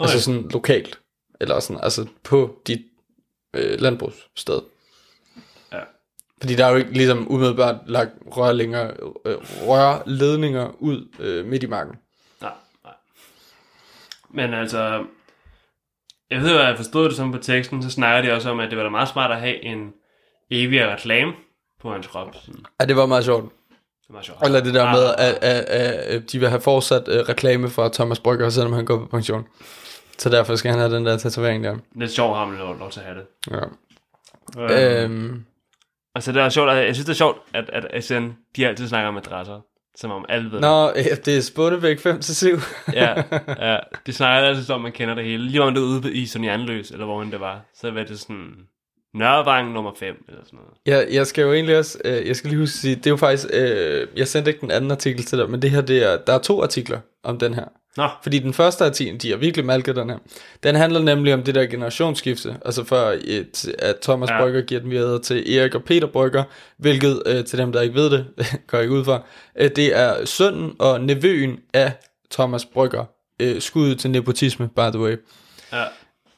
[0.00, 1.00] Altså sådan lokalt.
[1.40, 2.80] Eller sådan, altså på dit
[3.56, 4.60] øh, landbrugssted.
[6.40, 8.90] Fordi der er jo ikke ligesom umiddelbart lagt rørledninger,
[9.24, 9.34] øh,
[9.66, 11.94] rørledninger ud øh, midt i marken.
[12.40, 12.52] Nej,
[12.84, 12.92] nej.
[14.30, 15.04] Men altså,
[16.30, 18.70] jeg ved, hvad jeg forstod det som på teksten, så snakker de også om, at
[18.70, 19.92] det var da meget smart at have en
[20.50, 21.32] evig reklame
[21.82, 22.34] på hans krop.
[22.34, 22.60] Sådan.
[22.80, 23.44] Ja, det var meget sjovt.
[23.44, 24.44] Det er meget sjovt.
[24.44, 27.70] Eller det der Ah, med, at, at, at, at de vil have fortsat øh, reklame
[27.70, 29.46] for Thomas Brygger, selvom han går på pension.
[30.18, 31.76] Så derfor skal han have den der tatovering der.
[31.94, 33.26] Lidt sjovt, har man lov, lov til at have det.
[34.56, 35.00] Ja.
[35.00, 35.04] Øh.
[35.04, 35.44] Øhm,
[36.14, 39.08] Altså, det er sjovt, jeg synes, det er sjovt, at, at SN, de altid snakker
[39.08, 39.60] om adresser.
[39.96, 40.60] Som om alle ved det.
[40.60, 42.62] nå, øh, det er Spånebæk 5-7.
[42.92, 43.22] Ja,
[43.70, 45.44] ja, de snakker altid som om, man kender det hele.
[45.44, 47.60] Lige om det er ude i Sonny Anløs, eller hvor end det var.
[47.74, 48.54] Så var det sådan,
[49.14, 50.72] Nørrevang nummer 5, eller sådan noget.
[50.86, 53.10] Jeg, jeg skal jo egentlig også, øh, jeg skal lige huske at sige, det er
[53.10, 56.12] jo faktisk, øh, jeg sendte ikke den anden artikel til dig, men det her, det
[56.12, 57.64] er, der er to artikler om den her.
[58.00, 60.18] Nå, Fordi den første artikel, de har virkelig malket den her,
[60.62, 64.42] den handler nemlig om det der generationsskifte, altså før et, at Thomas Ja.
[64.42, 66.44] Brygger giver den videre til Erik og Peter Brygger,
[66.76, 68.26] hvilket øh, til dem, der ikke ved det,
[68.66, 69.22] går jeg ikke ud fra,
[69.56, 71.92] øh, det er sønnen og nevøen af
[72.30, 73.04] Thomas Brygger,
[73.40, 75.16] øh, skud til nepotisme, by the way.
[75.72, 75.84] ja,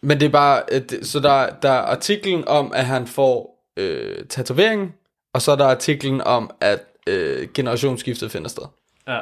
[0.00, 4.24] Men det er bare, øh, så der, der er artiklen om, at han får øh,
[4.28, 4.92] tatoveringen,
[5.34, 8.64] og så er der artiklen om, at øh, generationsskiftet finder sted.
[9.08, 9.20] ja.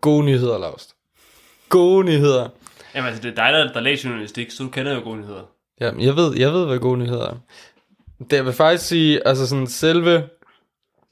[0.00, 0.94] Gode nyheder, Laust.
[1.70, 2.48] Gode nyheder.
[2.94, 5.42] Jamen altså, det er dig, der, der læser journalistik, så du kender jo gode nyheder.
[5.80, 7.36] Ja, jeg ved, jeg ved, hvad gode nyheder er.
[8.30, 10.28] Det jeg vil faktisk sige, altså sådan selve,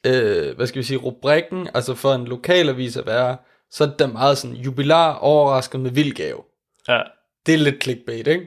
[0.07, 3.37] øh, hvad skal vi sige, rubrikken, altså for en lokalavis at være,
[3.71, 6.43] så er det da meget sådan jubilar overrasket med vild gave.
[6.89, 7.01] Ja,
[7.47, 8.47] Det er lidt clickbait, ikke?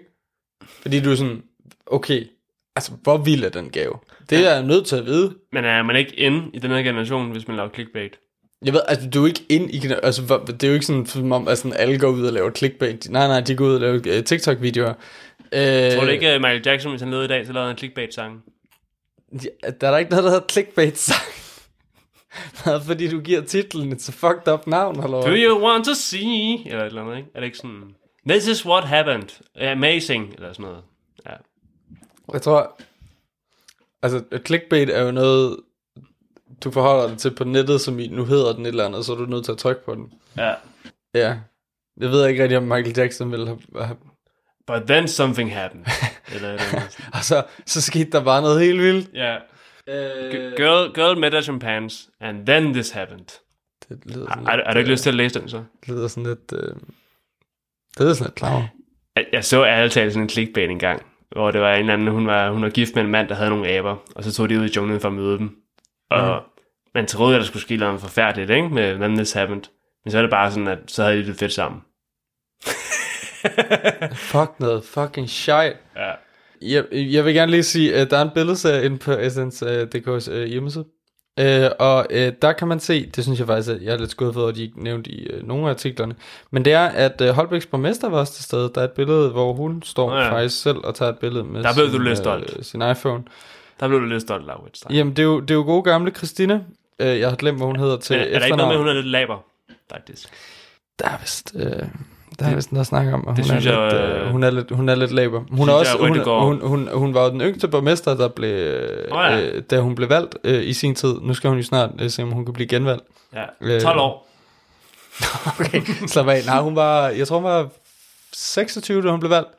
[0.64, 1.44] Fordi du er sådan,
[1.86, 2.28] okay,
[2.76, 3.94] Altså, hvor vild er den gave?
[4.30, 5.36] Det er jeg nødt til at vide.
[5.52, 8.20] Men er man ikke inde i den her generation, hvis man laver clickbait?
[8.66, 9.88] Jeg ved, altså, du er ikke ind i...
[10.04, 13.10] Altså, det er jo ikke sådan, som om, sådan, alle går ud og laver clickbait.
[13.10, 14.94] Nej, nej, de går ud og laver øh, TikTok-videoer.
[15.52, 17.78] Øh, Tror du ikke, at Michael Jackson, hvis han levede i dag, så lavede en
[17.78, 18.44] clickbait-sang?
[19.34, 21.22] Ja, der er der ikke noget, der hedder clickbait sang.
[22.64, 25.94] Hvad, fordi du giver titlen et så fucked up navn, eller Do you want to
[25.94, 26.66] see?
[26.66, 27.30] Eller et eller andet, ikke?
[27.36, 27.96] Er det ikke sådan...
[28.30, 29.42] This is what happened.
[29.62, 30.34] Amazing.
[30.34, 30.84] Eller sådan noget.
[31.26, 31.34] Ja.
[32.34, 32.82] Jeg tror,
[34.04, 35.58] altså clickbait er jo noget,
[36.64, 39.12] du forholder dig til på nettet, som i, nu hedder den et eller andet, så
[39.14, 40.14] er du nødt til at trykke på den.
[40.38, 40.54] ja.
[41.16, 41.36] Ja.
[42.00, 43.60] Jeg ved ikke rigtig, om Michael Jackson ville have...
[43.86, 43.98] have
[44.68, 45.86] But then something happened.
[46.36, 46.82] eller eller
[47.14, 49.10] og så, så skete der bare noget helt vildt.
[49.14, 49.36] Ja.
[49.88, 53.26] Øh, Girl, girl met her chimpanse, and then this happened.
[53.90, 55.58] det lyder sådan Har, lidt, har du ikke øh, lyst til at læse den så?
[55.58, 56.54] Det lyder sådan lidt...
[56.54, 56.76] Øh,
[57.98, 58.68] det lyder sådan lidt klar.
[59.16, 61.94] Jeg, jeg så ærligt talt sådan en clickbait en gang, hvor det var en eller
[61.94, 64.34] anden, hun var, hun var gift med en mand, der havde nogle aber, og så
[64.34, 65.56] tog de ud i junglen for at møde dem.
[66.12, 66.44] Og
[66.96, 68.70] man troede, at der skulle ske noget forfærdeligt, ikke?
[68.70, 69.64] Med When This Happened.
[70.04, 71.82] Men så er det bare sådan, at så havde de det fedt sammen.
[74.32, 75.76] Fuck noget fucking shit.
[75.96, 76.12] Ja.
[76.62, 80.44] Jeg, jeg vil gerne lige sige, at der er en billedserie inde på Essence.dk's uh,
[80.44, 80.86] hjemmeside.
[81.42, 84.12] Uh, og uh, der kan man se, det synes jeg faktisk, at jeg er lidt
[84.12, 86.16] skuffet over, at de ikke nævnte i uh, nogle af artiklerne.
[86.52, 88.72] Men det er, at uh, Holbæks borgmester var også til stede.
[88.76, 90.24] Der er et billede, hvor hun står ja.
[90.24, 90.32] ja.
[90.32, 92.66] faktisk selv og tager et billede med Der blev du sin, lidt stolt.
[92.66, 93.24] sin iPhone.
[93.80, 94.84] Der blev du lidt stolt, Laurits.
[94.90, 96.66] Ja, Jamen, det er, jo, det er jo gode gamle Christine.
[97.00, 98.80] Uh, jeg har glemt, hvad hun hedder til er, er der ikke noget med, at
[98.80, 99.38] hun er lidt laber?
[99.92, 100.30] Faktisk.
[101.00, 101.52] Der er vist...
[101.56, 101.88] Øh,
[102.40, 104.32] der er vist noget at snakke om, og hun, er synes jeg, lidt, øh, øh,
[104.32, 105.44] hun, er lidt, hun er lidt laber.
[105.52, 109.22] Hun, er også, hun, hun, hun, hun, var jo den yngste borgmester, der blev, Nå
[109.22, 109.42] ja.
[109.42, 111.16] øh, da hun blev valgt øh, i sin tid.
[111.22, 113.04] Nu skal hun jo snart øh, se, om hun kan blive genvalgt.
[113.34, 113.44] Ja.
[113.62, 114.28] Øh, 12 år.
[115.60, 116.42] Okay, slap af.
[116.46, 117.70] Nej, hun var, jeg tror hun var
[118.34, 119.50] 26, da hun blev valgt.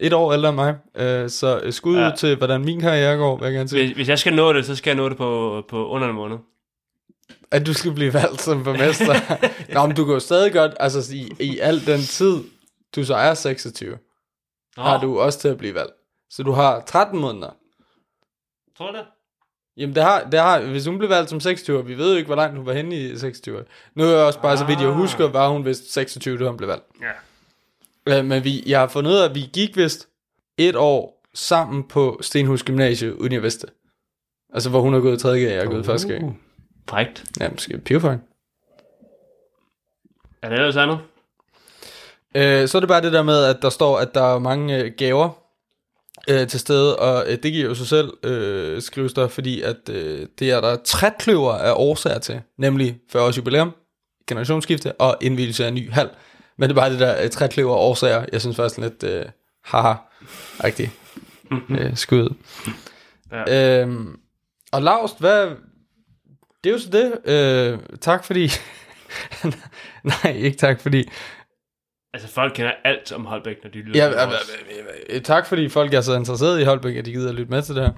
[0.00, 0.74] Et år ældre end mig.
[0.96, 2.04] Øh, så øh, skud Ja.
[2.04, 2.10] ja.
[2.16, 3.84] til, hvordan min karriere går, vil jeg gerne sige.
[3.86, 6.14] Hvis, hvis jeg skal nå det, så skal jeg nå det på, på under en
[6.14, 6.36] måned.
[7.50, 9.14] At du skal blive valgt som borgmester.
[9.74, 12.36] Nå, men du kan jo stadig godt, altså i, i al den tid,
[12.96, 13.98] du så er 26,
[14.76, 15.92] Nå, har du også til at blive valgt.
[16.30, 17.50] Så du har 13 måneder.
[18.78, 19.04] Tror du det?
[19.76, 22.26] Jamen, det har, det har, hvis hun blev valgt som 26 vi ved jo ikke,
[22.26, 24.88] hvor langt hun var henne i 26 Nu er jeg også bare, så vidt jeg
[24.88, 24.94] Ah.
[24.94, 26.84] husker, var hun vist 26, da hun blev valgt.
[28.06, 28.18] Ja.
[28.18, 30.08] Øh, Men vi, jeg har fundet ud af, at vi gik vist
[30.58, 33.66] et år sammen på Stenhus Gymnasie uden jeg vidste.
[34.54, 35.28] Altså, hvor hun har gået i 3.
[35.28, 36.22] G, og jeg er gået i første G.
[36.88, 37.24] Frækt.
[37.40, 38.22] Ja, måske pivfang.
[40.42, 40.98] Er det ellers andet?
[42.34, 44.78] Øh, så er det bare det der med, at der står, at der er mange
[44.78, 45.30] øh, gaver
[46.28, 49.88] øh, til stede, og øh, det giver jo sig selv, øh, skrives der, fordi at
[49.90, 53.72] øh, det er der trækløver af årsager til, nemlig 40 års jubilæum,
[54.26, 56.10] generationsskifte og indvielse af en ny hal.
[56.56, 59.24] Men det er bare det der øh, trækløver af årsager, jeg synes faktisk lidt, øh,
[59.64, 59.94] haha,
[60.64, 60.90] rigtig
[61.78, 62.34] øh, skud.
[63.32, 63.80] Ja.
[63.80, 64.18] Øhm,
[64.72, 65.50] og Laust, hvad,
[66.64, 68.48] det er jo så det, øh, tak fordi,
[70.24, 71.08] nej, ikke tak fordi,
[72.14, 74.30] Altså, folk kender alt om Holbæk, når de lytter Ja, ja,
[75.10, 77.62] ja, tak fordi folk er så interesserede i Holbæk, at de gider at lytte med
[77.62, 77.92] til det her.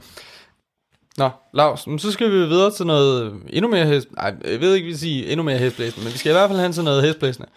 [1.16, 4.12] Nå, Lars, men så skal vi videre til noget endnu mere hest...
[4.12, 6.60] Nej, jeg ved ikke, vi sige endnu mere hestblæsende, men vi skal i hvert fald
[6.60, 7.48] hen til noget hestblæsende.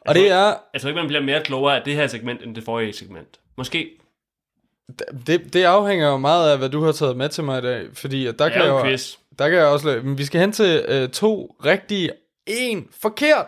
[0.00, 0.54] Og det er...
[0.72, 3.40] Jeg tror ikke, man bliver mere klogere af det her segment, end det forrige segment.
[3.56, 3.90] Måske.
[5.26, 7.86] Det, det afhænger jo meget af, hvad du har taget med til mig i dag,
[7.92, 9.16] fordi at der, kan er jeg jo quiz.
[9.38, 9.86] Der kan jeg også...
[9.86, 12.10] lave- Men vi skal hen til øh, to rigtige,
[12.46, 13.46] en forkert.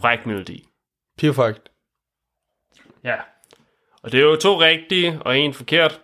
[0.00, 0.66] Fræk melodi.
[1.18, 1.70] Perfekt.
[3.04, 3.16] Ja.
[4.02, 6.00] Og det er jo to rigtige og en forkert,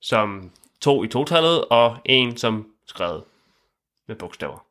[0.00, 0.50] som
[0.80, 3.24] to i totallet, og en som skrevet
[4.08, 4.66] med bogstaver.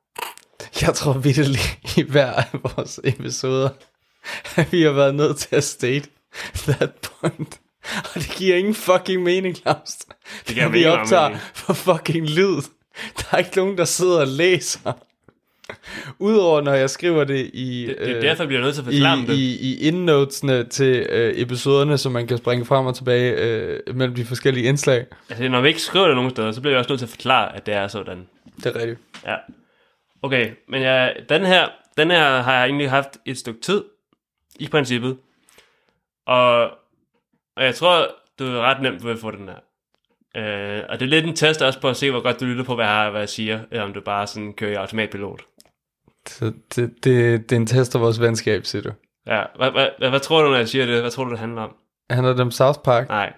[0.81, 1.59] Jeg tror virkelig
[1.97, 3.69] i hver af vores episoder,
[4.55, 6.09] at vi har været nødt til at state
[6.55, 7.61] that point.
[8.15, 9.95] Og det giver ingen fucking mening, Claus.
[10.47, 11.41] Det giver vi optager mening.
[11.53, 12.61] for fucking lyd.
[13.17, 14.93] Der er ikke nogen, der sidder og læser.
[16.19, 17.85] Udover når jeg skriver det i...
[17.87, 19.33] Det, det er øh, derfor, jeg bliver nødt til at i, forklare det.
[19.33, 24.15] i, i indnotesne til øh, episoderne, så man kan springe frem og tilbage øh, mellem
[24.15, 25.05] de forskellige indslag.
[25.29, 27.09] Altså, når vi ikke skriver det nogen steder, så bliver jeg også nødt til at
[27.09, 28.27] forklare, at det er sådan.
[28.57, 28.99] Det er rigtigt.
[29.25, 29.35] Ja.
[30.21, 31.67] Okay, men jeg, den, her,
[31.97, 33.83] den her har jeg egentlig haft et stykke tid,
[34.59, 35.17] i princippet.
[36.27, 36.69] Og,
[37.55, 38.07] og jeg tror,
[38.39, 39.59] du er ret nemt ved at få den her.
[40.35, 42.63] Øh, og det er lidt en test også på at se, hvor godt du lytter
[42.63, 45.41] på, hvad jeg, hvad jeg siger, eller om du bare sådan kører i automatpilot.
[46.27, 46.45] Så
[46.75, 48.91] det, det, det er en test af vores venskab, siger du.
[49.27, 51.01] Ja, hvad, hvad, hvad, hvad tror du, når jeg siger det?
[51.01, 51.75] Hvad tror du, det handler om?
[52.09, 53.07] Han er dem South Park.
[53.09, 53.33] Nej,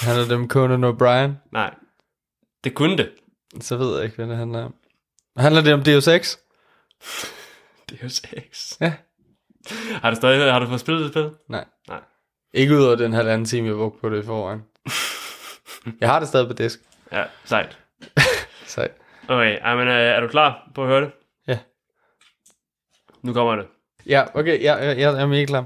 [0.00, 1.30] Han er dem Conan O'Brien.
[1.52, 1.74] nej.
[2.64, 3.10] Det kunne det.
[3.60, 4.74] Så ved jeg ikke, hvad det handler om.
[5.36, 6.36] Handler det om Deus Ex?
[7.90, 8.72] Det jo sex.
[8.80, 8.92] Ja.
[10.02, 11.30] Har du stadig har du fået spillet det spil?
[11.48, 11.64] Nej.
[11.88, 12.00] Nej.
[12.54, 14.62] Ikke ud over den halvanden time, jeg brugte på det i forvejen.
[16.00, 16.80] Jeg har det stadig på disk.
[17.12, 17.78] Ja, sejt.
[18.66, 18.88] Så
[19.28, 21.10] Okay, men, øh, er du klar på at høre det?
[21.48, 21.58] Ja.
[23.22, 23.66] Nu kommer det.
[24.06, 25.64] ja, okay, ja, ja, jeg er mega klar.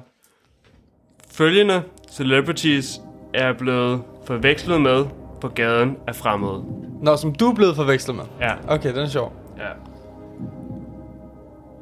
[1.32, 3.01] Følgende celebrities
[3.35, 5.07] er blevet forvekslet med
[5.41, 6.64] på gaden af fremmede.
[7.03, 8.24] Nå, som du er blevet forvekslet med.
[8.41, 9.32] Ja, Okay, den er sjov.
[9.59, 9.68] ja.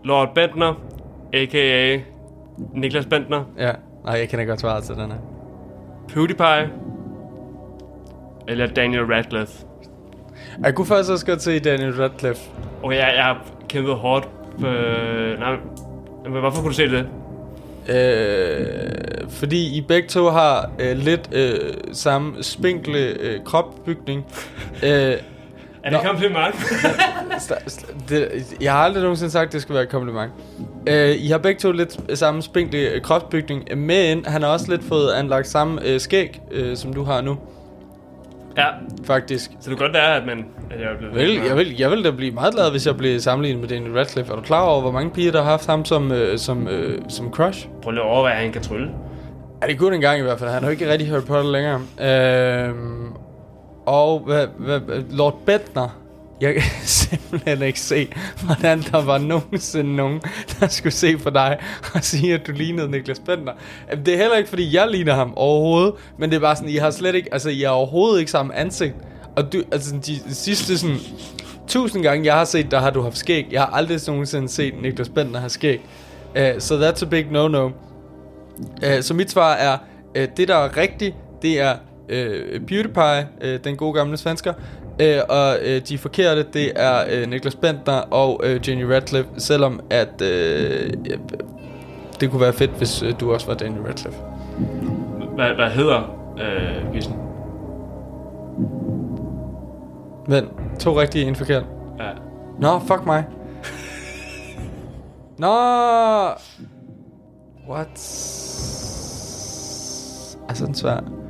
[0.05, 0.75] Lord Bentner,
[1.33, 2.01] a.k.a.
[2.75, 3.73] Niklas Bentner, Ja.
[4.05, 5.19] Nej, jeg kender godt svaret til den her.
[6.09, 6.71] PewDiePie,
[8.49, 9.67] eller Daniel Radcliffe.
[10.65, 12.43] Jeg kunne faktisk også godt se Daniel Radcliffe.
[12.83, 14.29] Okay, jeg, jeg har kæmpet hårdt.
[14.67, 15.57] Øh, nej,
[16.25, 17.09] men hvorfor kunne du se det?
[17.89, 24.25] Øh, fordi I begge to har øh, lidt øh, samme spinkle øh, kropbygning.
[24.87, 25.15] øh,
[25.85, 26.55] Er det en kompliment?
[28.09, 28.29] det,
[28.61, 30.33] jeg har aldrig nogensinde sagt, at det skulle være et kompliment.
[30.87, 34.85] Øh, I har begge to lidt samme spinkle øh, kropsbygning, men han har også lidt
[34.85, 37.39] fået anlagt samme øh, skæg, øh, som du har nu,
[38.57, 38.67] ja,
[39.05, 39.51] faktisk.
[39.61, 41.15] så det kan godt være, at, man, at jeg er.
[41.15, 43.93] Vel, jeg, vil, jeg vil da blive meget glad, hvis jeg blev sammenlignet med Daniel
[43.93, 44.33] Radcliffe.
[44.33, 46.99] Er du klar over, hvor mange piger, der har haft ham som, øh, som, øh,
[47.09, 47.69] som crush?
[47.83, 48.91] Prøv lige at overveje, at han kan trylle.
[49.63, 50.51] Ja, det kunne den gang i hvert fald.
[50.51, 51.81] Han har jo ikke rigtig Harry Potter længere.
[52.01, 53.13] Øhm,
[53.87, 54.81] og hvad, hvad,
[55.11, 56.03] Lord Bettner,
[56.41, 56.63] Jeg kan
[57.09, 58.09] simpelthen ikke se,
[58.45, 60.21] hvordan der var nogensinde nogen,
[60.61, 61.59] der skulle se på dig
[61.95, 63.53] og sige, at du lignede Niklas Bentner.
[64.07, 66.77] Det er heller ikke, fordi jeg ligner ham overhovedet, men det er bare sådan, I
[66.77, 68.95] har slet ikke, altså I har overhovedet ikke samme ansigt.
[69.37, 70.97] Og du, altså de sidste sådan,
[71.69, 73.47] tusind gange, jeg har set, der har du haft skæg.
[73.51, 75.81] Jeg har aldrig nogensinde set Niklas Bentner have skæg.
[76.37, 77.65] Uh, so that's a big no-no.
[77.67, 79.79] Uh, så mit svar er,
[80.19, 81.77] uh, det der er rigtigt, det er
[82.09, 84.53] uh, PewDiePie, uh, den gode gamle svensker,
[85.01, 89.81] uh, og uh, de forkerte, det er uh, Niklas Bentner og uh, Jenny Radcliffe, selvom
[89.91, 90.27] at uh,
[92.21, 94.19] det kunne være fedt, hvis uh, du også var Daniel Radcliffe.
[95.35, 96.01] Hvad, hvad hedder
[96.39, 97.15] øh, quizzen?
[100.29, 100.49] Men
[100.81, 101.65] to rigtige, en forkert.
[101.99, 102.11] Ja.
[102.59, 103.25] Nå, fuck mig.
[105.39, 105.57] Nå.
[107.69, 107.89] What?
[110.49, 111.22] Altså, den svær.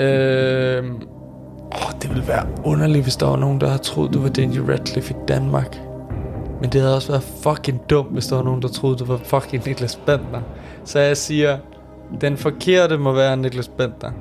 [0.00, 0.94] Øhm.
[1.74, 4.62] Åh, det ville være underligt, hvis der var nogen, der havde troet, du var Daniel
[4.62, 5.76] Radcliffe i Danmark.
[6.60, 9.16] Men det havde også været fucking dumt, hvis der var nogen, der troede, du var
[9.16, 10.42] fucking Niklas Bentner.
[10.84, 11.58] Så jeg siger,
[12.20, 14.12] den forkerte må være Niklas Bentner.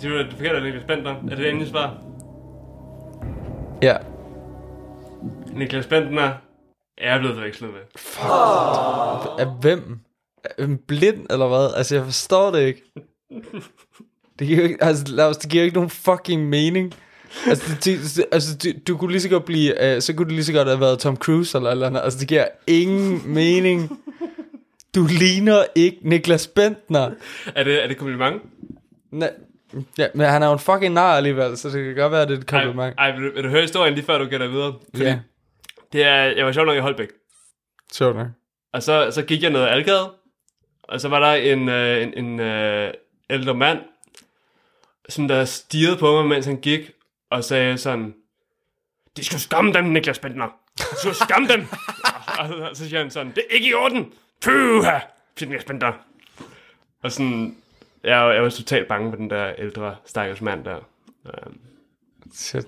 [0.00, 1.10] Siger du, at det forkerte er Niklas Bentner?
[1.10, 1.94] Er det det endelige svar?
[3.82, 3.96] Ja.
[5.56, 6.30] Niklas Bentner
[6.98, 7.80] er blevet forvekslet med.
[9.38, 10.00] Af hvem?
[10.44, 11.74] Er en blind, eller hvad?
[11.76, 12.82] Altså, jeg forstår det ikke.
[14.38, 16.94] Det giver ikke, altså, Lars, det giver ikke nogen fucking mening.
[17.46, 20.34] Altså, det, det, altså du, du kunne lige så godt blive, uh, så kunne du
[20.34, 22.00] lige så godt have været Tom Cruise eller eller andet.
[22.04, 23.98] Altså, det giver ingen mening.
[24.94, 27.10] Du ligner ikke Niklas Bentner.
[27.54, 28.42] Er det, er det kompliment?
[29.10, 29.30] Nej,
[29.98, 32.28] ja, men han er jo en fucking nar alligevel, så det kan godt være, at
[32.28, 32.94] det er et kompliment.
[32.98, 34.74] Ej, ej vil, du, vil du høre historien lige før du gætter videre?
[34.94, 35.18] Fordi Ja,
[35.92, 37.08] Det er, jeg var sjov nok i Holbæk.
[37.92, 38.26] sjovt nok.
[38.72, 40.10] Og så, så gik jeg ned ad Algade,
[40.82, 42.92] og så var der en, øh, en, en øh,
[43.30, 43.78] ældre mand,
[45.08, 46.90] som der stirrede på mig, mens han gik,
[47.30, 48.14] og sagde sådan,
[49.16, 50.48] de skulle skamme dem, Niklas Bentner.
[50.78, 51.66] De skulle skamme dem.
[52.38, 54.12] og, og, så siger han sådan, det er ikke i orden.
[54.44, 54.98] Puha,
[55.40, 55.92] Niklas Bentner.
[57.02, 57.56] Og sådan,
[58.04, 60.76] jeg, var- jeg var totalt bange for den der ældre, stakkels mand der.
[61.26, 61.60] Øhm,
[62.34, 62.66] Shit.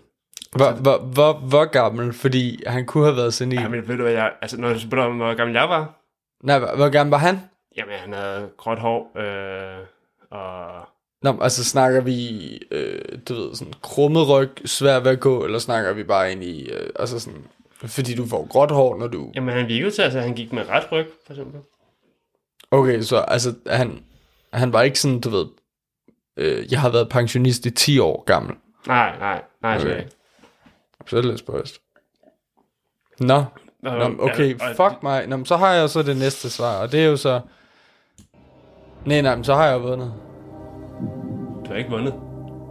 [0.57, 2.13] Hvor, hvor, hvor, hvor gammel?
[2.13, 3.61] Fordi han kunne have været senil.
[3.61, 5.95] Ja, men ved du hvad, jeg, altså når du spørger om, hvor gammel jeg var,
[6.43, 7.41] Nej, hvor, hvor gammel var han?
[7.77, 9.85] jamen han havde gråt hår, øh,
[10.31, 10.89] og
[11.23, 15.59] Nå, altså snakker vi, øh, du ved, sådan krummet ryg, svær ved at gå, eller
[15.59, 17.45] snakker vi bare ind i, øh, altså sådan,
[17.77, 19.33] fordi du får gråt hår, når du...
[19.35, 21.61] Jamen, han virkede til, altså han gik med ret ryg, for eksempel.
[22.71, 24.03] Okay, så altså, han,
[24.53, 25.47] han var ikke sådan, du ved,
[26.37, 28.55] øh, jeg har været pensionist i 10 år gammel.
[28.87, 29.91] Nej, nej, nej, Okay.
[29.91, 30.05] okay.
[31.07, 31.79] Så er det lidt spøjst.
[33.21, 33.45] Nå,
[33.83, 35.27] Nå, okay, fuck mig.
[35.27, 37.41] Nå, så har jeg jo så det næste svar, og det er jo så...
[39.05, 40.15] Nej, nej, men så har jeg jo vundet.
[41.69, 42.15] Du har ikke vundet.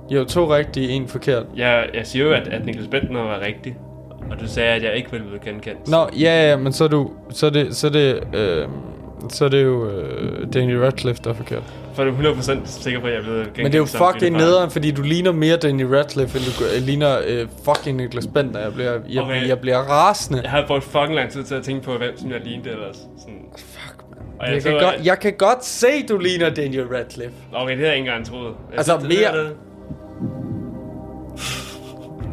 [0.10, 1.46] Jo, to rigtige, en forkert.
[1.56, 3.78] Jeg, jeg siger jo, at, at Niklas Bentner var rigtig.
[4.32, 5.88] Og du sagde, at jeg ikke ville blive genkendt.
[5.88, 8.68] Nå, ja, ja, men så er du, så er det, så er det, øh,
[9.30, 11.64] så er det jo øh, Daniel Radcliffe, der er forkert.
[11.98, 13.58] Er du 100% sikker på, at jeg er blevet genkendt.
[13.58, 16.80] Men det er jo fucking nederen, fordi du ligner mere Daniel Radcliffe, end du gør-
[16.86, 18.60] ligner øh, fucking Niklas Bentner.
[18.60, 19.38] Jeg bliver, jeg, okay.
[19.38, 19.48] Okay.
[19.48, 20.42] jeg bliver rasende.
[20.44, 22.96] Jeg har brugt fucking lang tid til at tænke på, hvem som jeg lignede ellers.
[22.98, 23.46] Sådan.
[24.40, 27.36] Og Jeg, jeg, kan så, godt, jeg kan godt se, du ligner Daniel Radcliffe.
[27.54, 28.46] Okay, det havde jeg ikke engang troet.
[28.72, 29.56] Jeg Altså, synes, mere- det-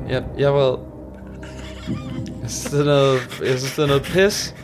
[0.08, 0.78] Jeg, jeg var...
[2.42, 4.54] Jeg synes, det er noget, jeg synes, det er noget pis.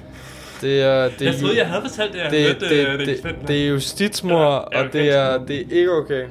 [0.60, 3.22] Det er, det, Jeg troede, jeg havde fortalt det, jeg det, hørte det, det, det,
[3.24, 6.22] det, det, er justitsmor, Ja, ja, og det er, det er ikke okay.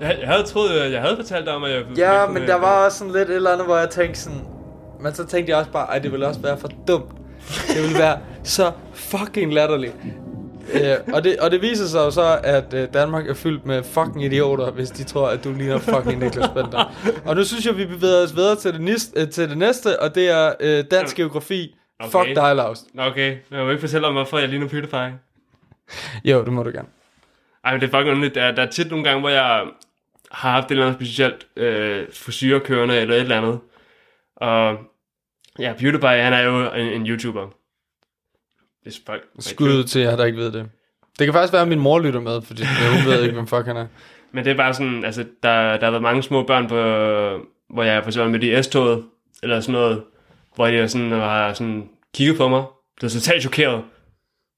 [0.00, 1.82] jeg, jeg havde troet, jeg, jeg havde fortalt dig om, at jeg...
[1.96, 4.38] Ja, men der var også sådan lidt et eller andet, hvor jeg tænkte sådan...
[5.00, 7.10] Men så tænkte jeg også bare, at det ville også være for dumt.
[7.68, 9.94] Det ville være så fucking latterligt.
[10.72, 13.82] Øh, og, det, og det viser sig jo så, at øh, Danmark er fyldt med
[13.82, 16.94] fucking idioter, hvis de tror, at du ligner fucking Niklas Bender.
[17.24, 20.00] Og nu synes jeg, vi bevæger os videre til det, næste, øh, til det næste,
[20.00, 21.76] og det er øh, dansk geografi.
[22.00, 22.10] Okay.
[22.10, 22.84] Fuck dig, Lars.
[22.94, 25.14] Nå, Okay, jeg må ikke fortælle om, hvorfor jeg ligner PewDiePie.
[26.24, 26.88] Jo, det må du gerne.
[27.64, 28.34] Ej, men det er fucking underligt.
[28.34, 29.42] Der, der er tit nogle gange, hvor jeg
[30.30, 31.46] har haft et eller andet specielt
[32.54, 33.60] øh, kørende eller et eller andet.
[34.36, 34.76] Og
[35.60, 37.48] ja, PewDiePie, han er jo en, en YouTuber.
[38.82, 39.22] Hvis folk...
[39.38, 40.70] Skud til jer, der ikke ved det.
[41.18, 43.66] Det kan faktisk være, at min mor lytter med, fordi jeg ved ikke, hvem fuck
[43.66, 43.86] han er.
[44.32, 46.74] Men det er bare sådan, altså, der, der har været mange små børn, på,
[47.74, 49.04] hvor jeg for eksempel med i S-toget,
[49.42, 50.02] eller sådan noget,
[50.54, 52.64] hvor de sådan, har sådan kigget på mig,
[52.96, 53.84] blev totalt chokeret,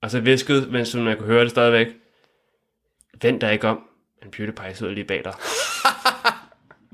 [0.02, 1.86] og så visket, mens man kunne høre det stadigvæk.
[3.22, 3.80] Vend dig ikke om,
[4.24, 5.32] en PewDiePie sidder lige bag dig.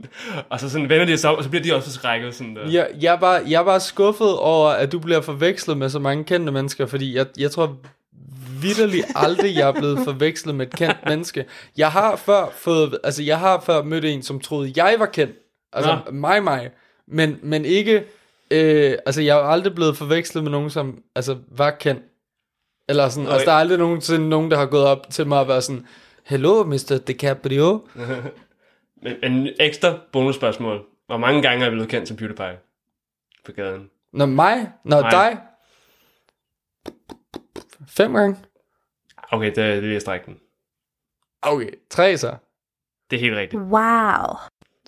[0.50, 2.34] og så sådan vender de sig om, og så bliver de også forskrækket.
[2.34, 2.70] Sådan der.
[2.70, 6.52] Jeg, jeg, var, jeg var skuffet over, at du bliver forvekslet med så mange kendte
[6.52, 7.76] mennesker, fordi jeg, jeg tror
[8.62, 11.44] vidderligt aldrig, jeg er blevet forvekslet med et kendt menneske.
[11.76, 15.34] Jeg har før fået, altså jeg har før mødt en, som troede, jeg var kendt.
[15.72, 16.12] Altså Nå.
[16.12, 16.70] mig, mig.
[17.08, 18.04] Men, men ikke,
[18.50, 22.02] øh, altså jeg er aldrig blevet forvekslet med nogen, som altså var kendt.
[22.88, 23.34] Eller sådan, Okay.
[23.34, 25.86] altså der er aldrig nogensinde nogen, der har gået op til mig og været sådan,
[26.24, 26.98] Hello, Mr.
[27.06, 27.80] DiCaprio.
[29.02, 30.84] Men, men ekstra bonusspørgsmål.
[31.06, 32.58] Hvor mange gange er jeg blevet kendt som PewDiePie
[33.44, 33.90] på gaden?
[34.12, 34.72] Nå, mig?
[34.84, 35.10] Nå, Nej.
[35.10, 35.38] dig?
[37.88, 38.36] Fem gange?
[39.32, 40.38] Okay, det, det er lige at strække den.
[41.42, 42.34] Okay, tre så.
[43.10, 43.62] Det er helt rigtigt.
[43.62, 44.36] Wow.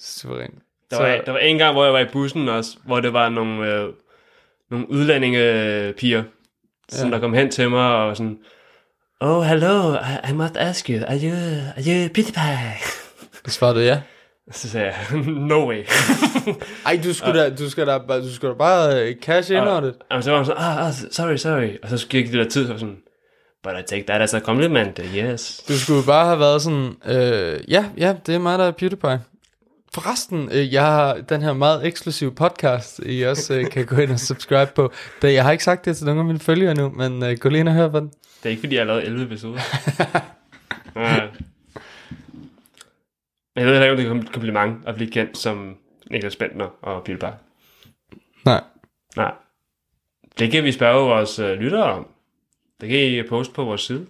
[0.00, 0.54] Suverænt.
[0.90, 3.12] Der Så- var, der var en gang, hvor jeg var i bussen også, hvor det
[3.12, 3.94] var nogle, øh,
[4.70, 6.24] nogle udlændingepiger,
[6.88, 7.14] som Ja.
[7.14, 8.38] der kom hen til mig og sådan,
[9.20, 11.32] Oh, hello, I, I must ask you, are you,
[11.76, 12.74] are you PewDiePie?
[13.46, 14.00] Svarede du ja.
[14.52, 15.18] Så sagde jeg,
[15.50, 15.84] no way.
[16.86, 19.58] Ej, du skulle, da, du skal da, bare- du skal da bare uh, cash ind
[19.60, 19.94] over det.
[20.10, 21.68] og så var han sådan, ah, ah, sorry, sorry.
[21.82, 22.96] Og så gik det der tid, så jeg sådan,
[23.62, 25.64] but I take that as a compliment, yes.
[25.68, 29.20] Du skulle bare have været sådan, øh, ja, ja, det er mig, der er PewDiePie.
[29.94, 34.10] Forresten, øh, jeg har den her meget eksklusive podcast, I også øh, kan gå ind
[34.12, 34.92] og subscribe på.
[35.22, 37.48] Da jeg har ikke sagt det til nogen af mine følgere nu, men øh, gå
[37.48, 38.08] lige ind og hør på den.
[38.08, 39.60] Det er ikke, fordi jeg har lavet 11 episoder.
[40.94, 41.26] Nej.
[43.60, 45.76] Jeg ved heller ikke, om det er et kompliment at blive kendt som
[46.10, 47.34] Niklas Bentner og PewDiePie.
[48.44, 48.64] Nej.
[49.16, 49.34] Nej.
[50.38, 52.08] Det kan vi spørge vores øh, lyttere om.
[52.80, 54.06] Det kan I poste på vores side.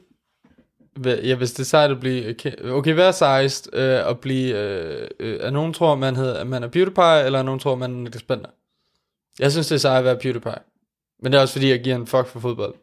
[1.05, 2.35] Ja, hvis det er sejt at blive...
[2.65, 4.57] Okay, hvad er sejst øh, at blive...
[4.57, 7.75] Øh, øh, er nogen tror, man, hedder, at man er PewDiePie, eller er nogen tror,
[7.75, 8.51] man er Niklas Bender?
[9.39, 10.59] Jeg synes, det er sejt at være PewDiePie.
[11.23, 12.75] Men det er også fordi, jeg giver en fuck for fodbold.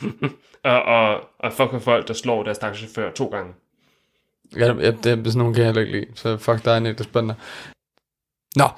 [0.62, 3.52] Og, og, og fuck for folk, der slår deres taxichauffør to gange.
[4.56, 6.06] Ja, ja det er sådan nogen kan jeg heller ikke lide.
[6.14, 7.34] Så fuck dig, Niklas Bender.
[8.56, 8.68] Nå,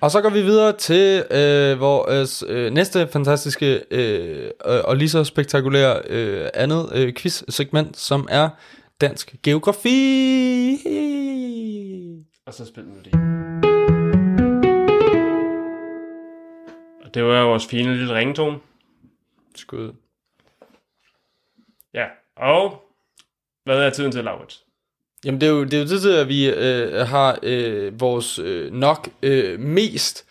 [0.00, 5.08] og så går vi videre til øh, vores øh, næste fantastiske øh, øh, og lige
[5.08, 8.48] så spektakulære øh, andet øh, quiz-segment, som er
[9.00, 9.90] dansk geografi.
[12.46, 13.10] Og så spil melodi.
[17.04, 18.58] Og det var vores fine lille ringetone.
[19.54, 19.92] Skud.
[21.94, 22.06] Ja,
[22.36, 22.82] og
[23.64, 24.63] hvad er tiden til, Laurits?
[25.24, 28.72] Jamen det er jo, det er jo det at vi øh, har øh, vores øh,
[28.72, 30.24] nok øh, mest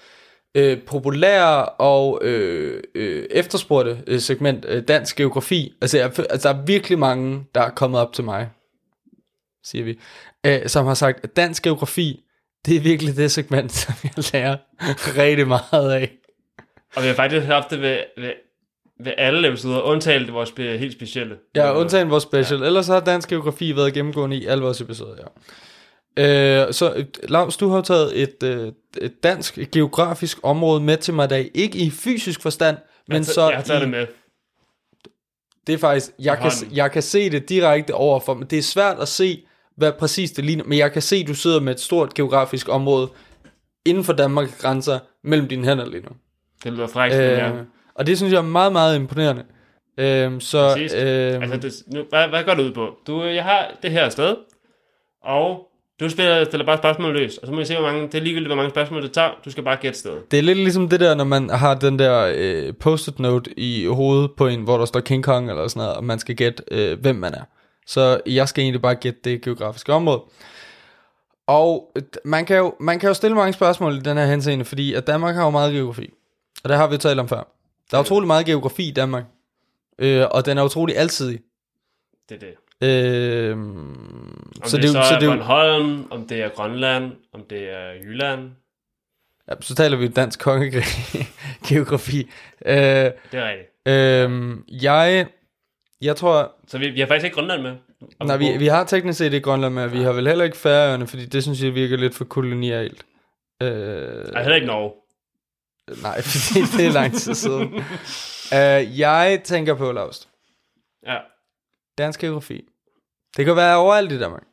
[0.55, 5.73] øh, populære og øh, øh, efterspurgte øh, segment, øh, dansk geografi.
[5.81, 8.49] Altså, jeg, altså der er virkelig mange, der er kommet op til mig,
[9.63, 9.99] siger vi,
[10.45, 12.19] øh, som har sagt, at dansk geografi,
[12.65, 14.57] det er virkelig det segment, som jeg lærer
[15.17, 16.11] rigtig meget af.
[16.95, 18.33] Og vi har faktisk haft det ved, ved,
[18.99, 21.37] ved alle episoder, undtaget vores spe, helt specielle.
[21.55, 22.59] Ja, undtagen vores special.
[22.59, 22.65] Ja.
[22.65, 25.27] Ellers har dansk geografi været gennemgående i alle vores episoder, ja.
[26.17, 28.71] Øh, så Lars, du har taget et, øh,
[29.01, 31.51] et dansk geografisk område med til mig i dag.
[31.53, 32.77] Ikke i fysisk forstand,
[33.07, 34.07] men jeg, så jeg har taget i, det med.
[35.67, 38.99] det er faktisk, jeg kan, jeg kan se det direkte overfor, men det er svært
[38.99, 39.45] at se,
[39.77, 42.69] hvad præcis det ligner, men jeg kan se, at du sidder med et stort geografisk
[42.69, 43.09] område
[43.85, 46.09] inden for Danmarks grænser mellem dine hænder lige nu.
[46.63, 47.51] Det lyder frækt, Øh, ja.
[47.95, 49.43] Og det synes jeg er meget, meget imponerende.
[49.97, 50.93] Øh, så, Præcis.
[50.93, 52.97] øh, Altså, det, nu, hvad, hvad går det ud på?
[53.07, 54.35] Du, jeg har det her sted,
[55.23, 55.67] og
[55.99, 58.21] du spiller, stiller bare spørgsmål løs, og så må vi se, hvor mange, det er
[58.21, 59.29] ligegyldigt, hvor mange spørgsmål det tager.
[59.45, 60.31] Du skal bare gætte stedet.
[60.31, 63.85] Det er lidt ligesom det der, når man har den der øh, post-it note i
[63.85, 66.63] hovedet på en, hvor der står King Kong eller sådan noget, og man skal gætte,
[66.71, 67.43] øh, hvem man er.
[67.87, 70.21] Så jeg skal egentlig bare gætte det geografiske område.
[71.47, 74.65] Og øh, man kan, jo, man kan jo stille mange spørgsmål i den her henseende,
[74.65, 76.09] fordi at Danmark har jo meget geografi.
[76.63, 77.43] Og det har vi talt om før.
[77.93, 79.23] Der er utrolig meget geografi i Danmark.
[79.99, 81.39] Øh, og den er utrolig alsidig.
[82.29, 82.53] Det er det.
[82.87, 83.97] Øh, Om
[84.65, 87.11] så det, det, er så jo- så er det er Bornholm, om det er Grønland,
[87.33, 88.51] om det er Jylland.
[89.49, 92.29] ja, så taler vi dansk kongegeografi.
[92.65, 93.69] Øh, Det er rigtigt.
[93.87, 95.27] øh, jeg,
[96.01, 97.75] jeg tror, Så vi, vi har faktisk ikke Grønland med.
[98.23, 101.07] nej, vi, vi har teknisk set ikke Grønland med, vi har vel heller ikke Færøerne,
[101.07, 103.05] fordi det synes jeg virker lidt for kolonialt.
[103.61, 104.91] Øh, Ej, heller ikke Norge.
[106.01, 107.73] Nej, fordi det er lang tid siden.
[108.53, 110.29] øh, jeg tænker på, Laust,
[111.07, 111.17] Ja.
[111.97, 112.61] dansk geografi.
[113.37, 114.43] Det kan være overalt i Danmark.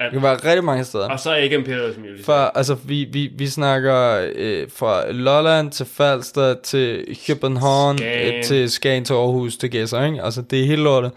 [0.00, 0.04] Ja.
[0.04, 1.08] Det kan være rigtig mange steder.
[1.10, 2.24] Og så er ikke Imperiet, som jeg vil sige.
[2.24, 8.34] For, altså, vi, vi, vi snakker øh, fra Lolland til Falster til København, Skagen.
[8.34, 10.22] øh, til Skagen til Aarhus til Gæsser, ikke?
[10.22, 11.12] Altså, det er hele lortet.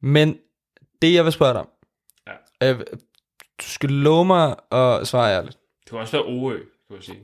[0.00, 0.38] Men
[1.02, 1.68] det, jeg vil spørge dig om,
[2.62, 2.70] Ja.
[2.70, 2.78] øh,
[3.60, 5.58] du skal love mig at svare ærligt.
[5.84, 7.18] Det kunne også være Orø, kan jeg sige.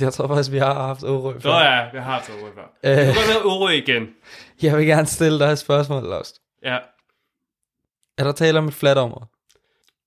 [0.00, 1.50] Jeg tror faktisk, vi har haft Orø Nå før.
[1.50, 2.62] ja, jeg har haft Orø før.
[2.84, 2.96] Øh.
[2.96, 4.08] Kunne godt være Orø igen.
[4.62, 6.40] Jeg vil gerne stille dig et spørgsmål, Lost.
[6.62, 6.78] Ja.
[8.18, 9.26] Er der tale om et fladt område?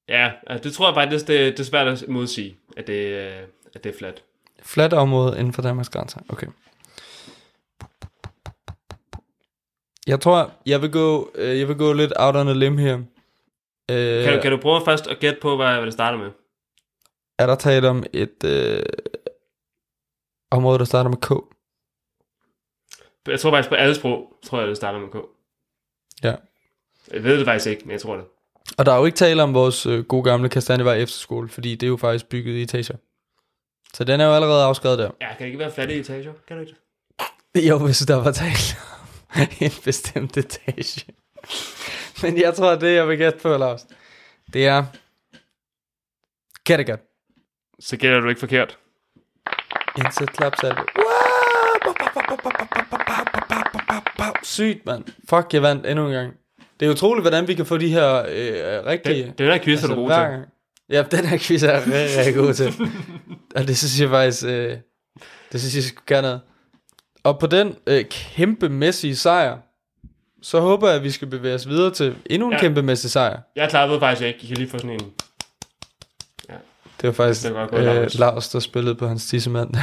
[0.09, 3.33] Ja, altså, det tror jeg faktisk, det, det er svært at modsige, at det, øh,
[3.75, 4.23] at det er fladt.
[4.63, 6.19] Fladt område inden for Danmarks grænser.
[6.29, 6.47] Okay.
[10.07, 12.97] Jeg tror, jeg vil gå, øh, jeg vil gå lidt out on a limb her.
[13.91, 16.31] Øh, Kan, du, kan du prøve først at gætte på, hvad, hvad det starter med?
[17.39, 18.83] Er der tale om et øh,
[20.51, 21.29] område, der starter med K?
[23.27, 25.15] Jeg tror faktisk på alle sprog, tror jeg, det starter med K.
[26.23, 26.35] Ja.
[27.11, 28.25] Jeg ved det faktisk ikke, men jeg tror det.
[28.77, 31.83] Og der er jo ikke tale om vores øh, gode gamle Kastanjevej efterskole, fordi det
[31.83, 32.95] er jo faktisk bygget i etager.
[33.93, 35.11] Så den er jo allerede afskrevet der.
[35.21, 36.33] Ja, kan det ikke være flatte etager?
[36.47, 36.79] Kan det ikke?
[37.69, 38.77] Jo, hvis der var tale
[39.35, 41.05] om en bestemt etage.
[42.21, 43.87] Men jeg tror, det jeg vil gætte på, Lars,
[44.53, 44.85] det er
[46.65, 46.99] Kattegat.
[47.79, 48.79] Så gætter du ikke forkert.
[49.97, 50.77] Indsæt klapsalve.
[54.43, 55.03] Sygt, mand.
[55.29, 56.33] Fuck, jeg vandt endnu en gang.
[56.79, 59.23] Det er utroligt, hvordan vi kan få de her øh, rigtige...
[59.23, 60.15] Den, den her quiz er du god til.
[60.17, 60.45] gang.
[60.89, 62.73] Ja, den her quiz er jeg rigtig, rigtig god til.
[63.55, 64.77] Og det synes jeg faktisk, øh,
[65.51, 66.41] det synes jeg skulle gøre noget.
[67.23, 69.57] Og på den øh, kæmpemæssige sejr,
[70.41, 72.57] så håber jeg, at vi skal bevæge os videre til endnu en Ja.
[72.57, 72.61] ja.
[72.61, 73.39] kæmpemæssig sejr.
[73.55, 74.39] Jeg klappede faktisk ikke.
[74.43, 75.11] I kan lige få sådan en...
[77.05, 78.19] Det var faktisk Det var øh, Lars.
[78.19, 79.69] Lars, der spillede på hans tissemand.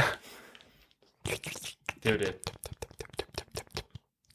[2.03, 2.33] Det er jo det.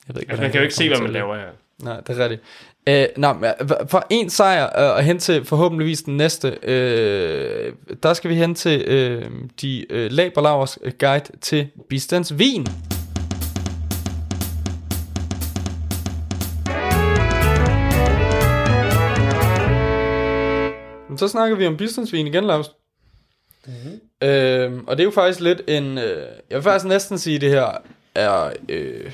[0.09, 1.49] Jeg ved ikke, Altså, man kan jo ikke se, hvad man laver her.
[1.82, 2.43] Nej, det er rigtigt.
[2.89, 7.72] Øh, nej, men, øh, for en sejr øh, og hen til forhåbentligvis den næste, øh,
[8.03, 9.30] der skal vi hen til øh,
[9.61, 12.61] de øh, Laberlavers guide til bistandsvin.
[12.61, 12.97] Men
[21.18, 22.66] så snakker vi om bistandsvin igen, Lars.
[23.66, 24.28] Mm-hmm.
[24.28, 25.98] Øh, og det er jo faktisk lidt en...
[25.98, 27.66] Øh, jeg vil faktisk næsten sige, det her
[28.14, 28.50] er...
[28.68, 29.12] Øh,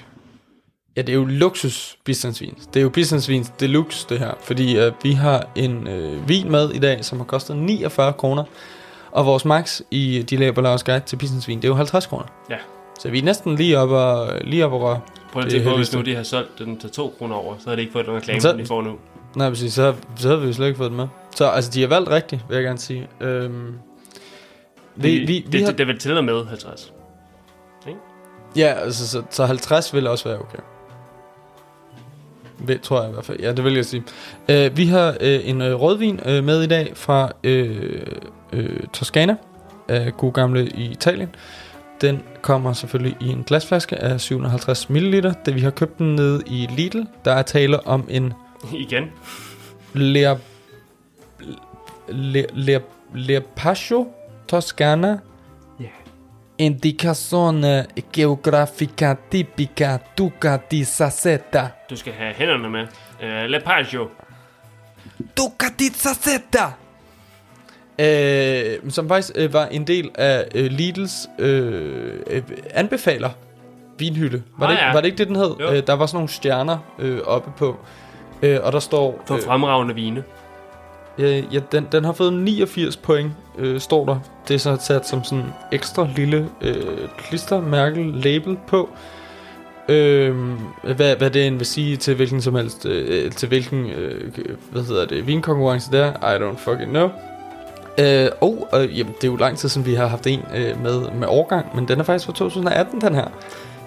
[0.96, 2.54] Ja, det er jo luksus bistandsvin.
[2.74, 4.32] Det er jo bistandsvin deluxe, det her.
[4.40, 8.44] Fordi øh, vi har en øh, vin med i dag, som har kostet 49 kroner.
[9.10, 12.24] Og vores max i de Laberlavs guide til bistandsvin, det er jo 50 kroner.
[12.50, 12.56] Ja.
[13.00, 15.00] Så vi er næsten lige op og, lige op og røre.
[15.32, 17.54] Prøv at Det tænke på, hvis nu de har solgt den til 2 kroner over,
[17.58, 18.96] så havde de ikke fået den reklame, Så- de får nu.
[19.36, 19.72] Nej, præcis.
[19.72, 21.06] Så, så havde vi jo slet ikke fået det med.
[21.36, 23.08] Så altså, de har valgt rigtigt, vil jeg gerne sige.
[23.20, 23.74] Øhm,
[24.96, 26.92] vi, vi, vi, det, har, det, det er vel til og med 50.
[28.56, 30.58] Ja, altså, så, så 50 vil også være okay.
[32.68, 33.40] Det tror jeg i hvert fald.
[33.40, 34.02] Ja, det vil jeg sige.
[34.48, 39.36] Uh, vi har uh, en uh, rødvin uh, med i dag fra uh, uh, Toscana,
[39.92, 41.34] uh, god gamle i Italien.
[42.00, 45.22] Den kommer selvfølgelig i en glasflaske af 750 ml.
[45.46, 48.32] Da vi har købt den nede i Lidl, der er tale om en
[48.84, 49.10] Igen.
[49.94, 50.36] Ler...
[52.08, 52.46] Ler...
[52.54, 52.80] Ler...
[53.14, 54.06] Lerpacho
[54.48, 55.18] Toscana
[55.80, 55.86] Ja.
[56.58, 62.86] Indicazione geografica tipica Duca di Sassetta Du skal have hænderne med.
[63.22, 64.08] Uh, Lepaggio.
[65.36, 66.72] Duca di Sassetta
[67.98, 73.30] øh, Som faktisk øh, var en del af øh, Lidls øh, øh, anbefaler
[73.98, 74.42] vinhylde.
[74.58, 74.92] Var, Ah, det, ja.
[74.92, 75.54] var det ikke det, den hed?
[75.60, 75.70] Jo.
[75.72, 77.76] Øh, der var sådan nogle stjerner øh, oppe på.
[78.42, 79.22] Øh, og der står...
[79.26, 80.24] For fremragende vine.
[81.18, 84.18] Øh, ja, den, den har fået 89 point, øh, står der.
[84.48, 88.88] Det er så sat som sådan ekstra lille øh, klistermærke label på.
[89.88, 90.36] Øh,
[90.96, 94.32] hvad, hvad det end vil sige til hvilken som helst, øh, til hvilken, øh,
[94.70, 97.10] hvad hedder det, vinkonkurrence der, I don't fucking know.
[97.98, 100.82] Øh, og øh, jamen, det er jo lang tid siden vi har haft en øh,
[100.82, 103.28] med, med årgang, men den er faktisk fra 2018, den her.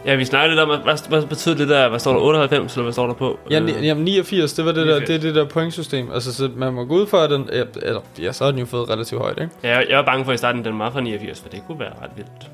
[0.08, 2.84] Ja, vi snakkede lidt om, hvad, hvad betyder det der, hvad står der, 98, eller
[2.84, 3.40] hvad står der på?
[3.50, 5.08] Ja, Øh, ni, jamen 89, det var det 89.
[5.10, 6.12] der, det det der pointsystem.
[6.14, 8.60] Altså, så man må gå ud for, at den, ja, eller, ja, så har den
[8.60, 9.52] jo fået relativt højt, ikke?
[9.64, 11.80] Ja, jeg, jeg var bange for i starten, den var fra 89, for det kunne
[11.80, 12.52] være ret vildt.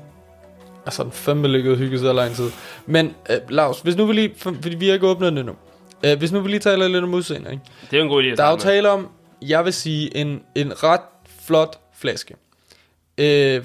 [0.86, 2.50] Altså, den fandme ligget og hygget i lang tid.
[2.86, 4.32] Men, øh, Lars, hvis nu vi lige...
[4.36, 5.54] for- Fordi vi har ikke åbnet den endnu.
[6.04, 7.62] Øh, hvis nu vi lige taler lidt om udseende, ikke?
[7.90, 9.08] Det er jo en god idé Der er jo tale om,
[9.42, 11.00] jeg vil sige, en, en ret
[11.46, 12.34] flot flaske.
[13.18, 13.62] Øh,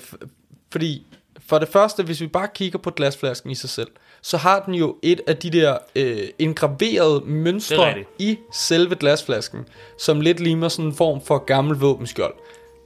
[0.71, 1.05] fordi,
[1.49, 3.87] for det første, hvis vi bare kigger på glasflasken i sig selv,
[4.21, 9.65] så har den jo et af de der øh, er mønstre i selve glasflasken,
[9.97, 12.33] som lidt ligner sådan en form for gammel våbenskjold.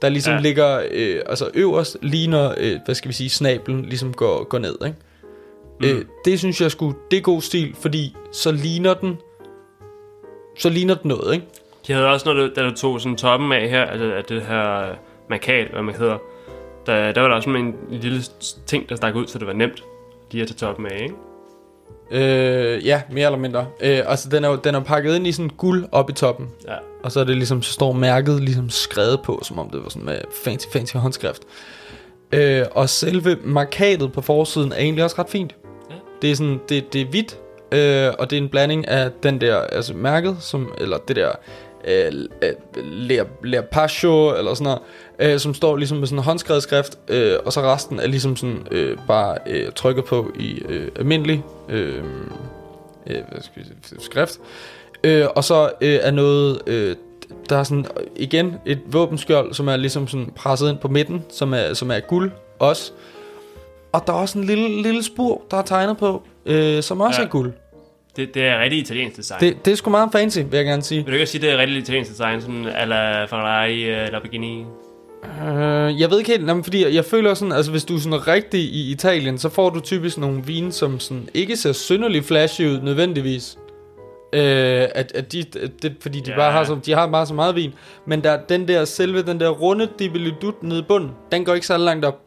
[0.02, 0.40] Der ligesom Ja.
[0.40, 4.76] ligger, øh, altså øverst ligner, øh, hvad skal vi sige, snablen ligesom går, går ned,
[4.86, 4.96] ikke?
[5.80, 5.86] Mm.
[5.86, 9.18] Øh, det synes jeg skulle, det er god stil, fordi så ligner den,
[10.58, 11.46] så ligner den noget, ikke?
[11.86, 14.42] De havde også, når du, da du tog sådan toppen af her, altså af det
[14.42, 14.94] her
[15.30, 16.18] markat, hvad man hedder,
[16.86, 18.22] der, der var der også sådan en lille
[18.66, 19.84] ting, der stak ud, så det var nemt
[20.30, 21.14] lige at tage toppen af, ikke?
[22.10, 23.66] Øh, ja, mere eller mindre.
[23.80, 26.48] Øh, altså, den er jo den er pakket ind i sådan guld op i toppen.
[26.68, 26.74] Ja.
[27.02, 29.88] Og så er det ligesom, så står mærket ligesom skrevet på, som om det var
[29.88, 31.42] sådan med fancy, fancy håndskrift.
[32.32, 35.54] Øh, og selve markatet på forsiden er egentlig også ret fint.
[35.90, 35.94] Ja.
[36.22, 37.38] Det er sådan, det, det er hvidt,
[37.72, 41.32] øh, og det er en blanding af den der, altså mærket, som, eller det der,
[41.86, 42.12] øh,
[42.42, 42.52] øh,
[42.84, 47.36] Ler, Lerpacho, eller sådan noget, øh, som står ligesom med sådan en håndskrevet skrift, øh,
[47.44, 52.04] og så resten er ligesom sådan øh, bare øh, trykket på i øh, almindelig øh,
[53.06, 53.22] øh,
[53.98, 54.38] skrift.
[55.04, 56.96] Øh, og så øh, er noget, øh,
[57.48, 61.24] der er sådan øh, igen et våbenskjold, som er ligesom sådan presset ind på midten,
[61.30, 62.92] som er, som er guld også.
[63.92, 67.20] Og der er også en lille, lille spur, der er tegnet på, øh, som også
[67.20, 67.26] ja.
[67.26, 67.52] er guld.
[68.16, 69.40] Det, det er rigtig italiensk design.
[69.40, 69.64] Det.
[69.64, 71.04] Det, er sgu meget fancy, vil jeg gerne sige.
[71.04, 74.64] Vil du ikke sige, det er rigtig italiensk design, sådan a la Ferrari, uh, Lamborghini?
[75.24, 78.28] Øh, jeg ved ikke helt, jamen, fordi jeg føler sådan, altså hvis du er sådan
[78.28, 82.62] rigtig i Italien, så får du typisk nogle vine, som sådan ikke ser synderligt flashy
[82.62, 83.58] ud nødvendigvis.
[84.32, 86.36] Øh, at, at de, at det, fordi de, ja.
[86.36, 87.74] bare har så, de har bare så meget vin.
[88.06, 91.66] Men der, den der selve, den der runde dibelidut nede i bunden, den går ikke
[91.66, 92.20] så langt op.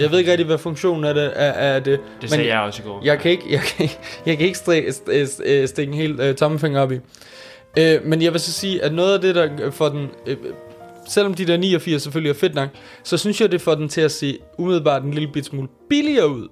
[0.00, 1.50] Jeg ved ikke rigtig, hvad funktionen af det er.
[1.50, 2.00] er det.
[2.20, 3.00] Det sagde jeg også i går.
[3.04, 3.88] Jeg kan ikke, jeg kan
[4.26, 6.98] jeg kan ikke stik, st, stikke en helt øh, tommefinger op i.
[7.78, 10.08] Øh, men jeg vil så sige, at noget af det, der får den...
[10.26, 10.36] Øh,
[11.08, 12.68] selvom de der 89 selvfølgelig er fedt nok,
[13.02, 16.28] så synes jeg, det får den til at se umiddelbart en lille bit smule billigere
[16.28, 16.48] ud.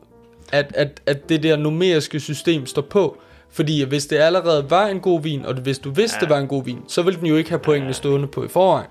[0.53, 3.19] At, at, at det der numeriske system står på.
[3.51, 6.21] Fordi hvis det allerede var en god vin, og hvis du vidste, ja.
[6.21, 8.49] det var en god vin, så ville den jo ikke have pointene stående på i
[8.49, 8.87] forvejen.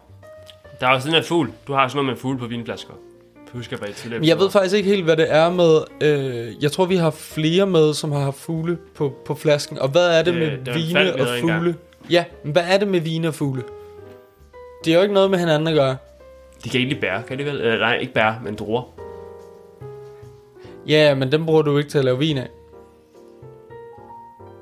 [0.80, 1.52] Der er også den her fugl.
[1.68, 2.94] Du har sådan noget med fugl på vinflasker.
[3.54, 5.82] Husker jeg bare tidligere jeg ved faktisk ikke helt, hvad det er med...
[6.02, 9.80] Øh, jeg tror, vi har flere med, som har haft fugle på, på flasken.
[9.80, 11.60] Og hvad er det Det- med det vine og havde engang.
[11.60, 11.76] fugle?
[12.10, 13.64] Ja, men hvad er det med vine og fugle?
[14.86, 15.98] Det er jo ikke noget med hinanden at gøre.
[16.64, 17.62] De kan egentlig bære, kan de vel?
[17.62, 18.82] Øh, nej, ikke bære, men druer.
[20.88, 22.48] Ja, men dem bruger du ikke til at lave vin af.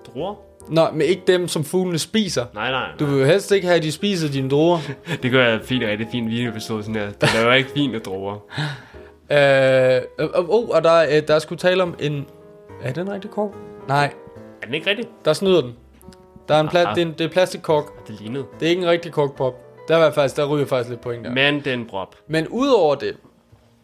[0.06, 0.36] Druer?
[0.68, 2.46] Nå, men ikke dem, som fuglene spiser.
[2.54, 2.88] Nej, nej.
[3.00, 4.80] Du vil jo helst ikke have, at de spiser dine druer.
[5.24, 7.12] Det gør jeg fint, rigtig fin vinepisode sådan her.
[7.12, 8.38] Det laver ikke fint af druer.
[9.32, 10.02] Øh,
[10.36, 12.26] oh, oh, og der, er, øh, der er sgu tale om en...
[12.84, 13.52] Er den rigtig kork?
[13.88, 14.14] Nej,
[14.62, 15.06] Er den ikke rigtig?
[15.26, 15.76] der snyder den.
[16.48, 16.96] Der er en pla- Ah.
[16.96, 18.08] det, er en, det er plastikkork.
[18.08, 18.46] Det lignede.
[18.60, 19.54] Det er ikke en rigtig korkpop.
[19.88, 21.32] Der, var faktisk, der ryger faktisk lidt point der.
[21.34, 22.16] Men den prop.
[22.28, 23.14] Men udover det,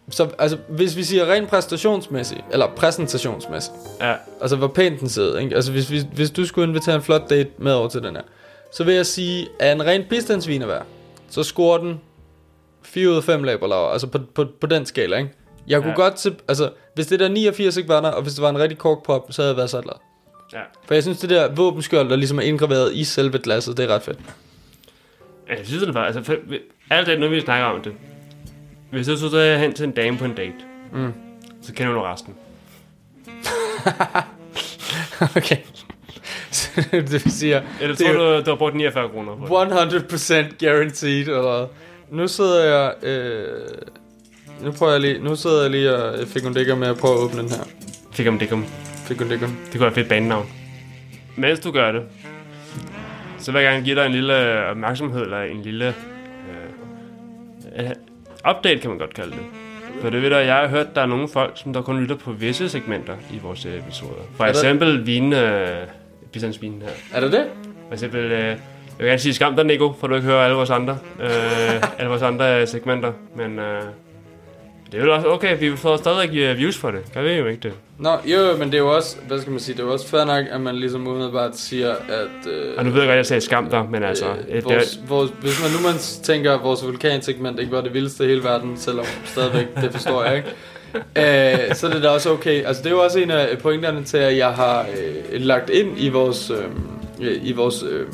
[0.09, 5.39] så altså, hvis vi siger rent præstationsmæssigt, eller præsentationsmæssigt, Ja, altså hvor pænt den sidder,
[5.39, 5.55] ikke?
[5.55, 8.23] Altså hvis, hvis, hvis du skulle invitere en flot date med over til den her,
[8.71, 10.81] så vil jeg sige, at en ren bistandsvinervær,
[11.29, 12.01] så scorer den
[12.83, 15.29] 4 ud af 5 laberlaver, altså på, på, på den skala, ikke?
[15.67, 15.95] Jeg kunne Ja.
[15.95, 18.59] godt se, altså hvis det der 89 ikke var der, og hvis det var en
[18.59, 19.93] rigtig korkpop, så havde jeg været så glad.
[20.53, 20.59] ja.
[20.85, 23.95] For jeg synes, det der våbenskjold, der ligesom er indgraveret i selve glasset, det er
[23.95, 24.19] ret fedt.
[25.49, 26.05] Jeg synes, den var...
[26.05, 26.35] Altså,
[26.89, 27.93] alt det, nu vi snakker om det.
[28.91, 30.53] Hvis du så tager hen til en dame på en date,
[30.93, 31.13] Mm.
[31.61, 32.33] så kender du resten.
[35.37, 35.57] okay.
[36.51, 40.13] Så det siger, Eller Det tror du, du har brugt 49 kroner på det?
[40.13, 41.67] 100% guaranteed, eller
[42.11, 42.93] Nu sidder jeg...
[43.03, 43.47] Øh,
[44.61, 45.19] nu prøver jeg lige...
[45.19, 47.63] Nu sidder jeg lige og fik en med at prøve at åbne den her.
[48.11, 48.65] Fik om det kom.
[49.07, 49.47] Fik en dækker.
[49.47, 50.49] Det kunne være fedt banenavn.
[51.35, 52.03] Mens du gør det,
[53.39, 55.87] så vil jeg gerne give dig en lille opmærksomhed, eller en lille
[57.77, 57.91] øh, øh,
[58.49, 59.39] update, kan man godt kalde det.
[60.01, 62.15] For det ved du, jeg har hørt, der er nogle folk, som der kun lytter
[62.15, 64.11] på visse segmenter i vores øh, episoder.
[64.37, 65.67] For der- eksempel vin, øh,
[66.31, 66.89] bistandsvinen her.
[67.13, 67.45] Er det det?
[67.87, 68.57] For eksempel, øh, jeg
[68.97, 71.29] vil gerne sige skam dig, Nico, for du ikke hører alle vores andre, øh,
[71.99, 73.11] alle vores andre øh, segmenter.
[73.35, 73.81] Men øh,
[74.95, 76.99] det er jo også okay, vi får stadig øh, views for det.
[77.13, 77.73] Kan vi jo ikke det?
[77.99, 80.07] Nå, jo, men det er jo også, hvad skal man sige, det er jo også
[80.07, 82.51] fair nok, at man ligesom umiddelbart siger, at...
[82.51, 84.25] Øh, Og nu ved jeg godt, at jeg sagde skam dig, men altså...
[84.25, 87.81] øh, Øh, det, vores, vores, hvis man nu man tænker, at vores vulkansegment ikke var
[87.81, 90.49] det vildeste i hele verden, selvom stadigvæk, det forstår jeg ikke,
[91.69, 92.65] øh, så er det da også okay.
[92.65, 94.81] Altså, det er jo også en af pointerne til, at jeg har
[95.31, 98.07] øh, lagt ind i vores, øh, i vores, øh,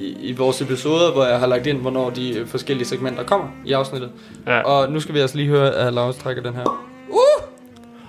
[0.00, 3.48] i, i vores episoder, hvor jeg har lagt ind, hvornår de øh, forskellige segmenter kommer
[3.66, 4.10] i afsnittet.
[4.46, 4.60] ja.
[4.60, 6.64] Og nu skal vi altså lige høre, at Lars trækker den her.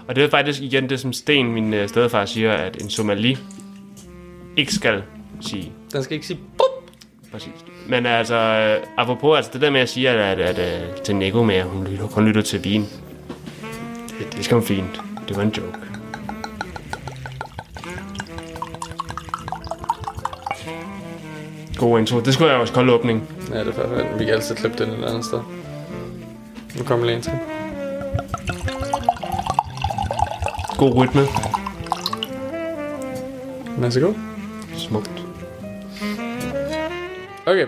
[0.08, 3.38] Og det er faktisk igen det, som Sten, min øh, stedfar, siger, at en somali
[4.58, 5.04] ikke skal
[5.42, 5.72] sige.
[5.94, 6.92] Den skal ikke sige bup.
[7.32, 7.54] Præcis.
[7.88, 11.16] Men altså, øh, apropos altså det der med at sige, at, at, at, at til
[11.16, 12.82] Nico med, at hun lytter, kun lytter til vin.
[14.20, 15.02] Det, det skal hun fint.
[15.28, 15.91] Det var en joke.
[21.82, 22.20] God intro.
[22.20, 23.30] Det skulle jeg også kold åbning.
[23.50, 25.40] Ja, det er faktisk Vi kan altid klippe den et andet sted.
[26.78, 27.34] Nu kommer lige en til.
[30.78, 31.22] God rytme.
[33.78, 34.14] Værsgo.
[34.78, 35.26] Smukt.
[37.46, 37.66] Okay.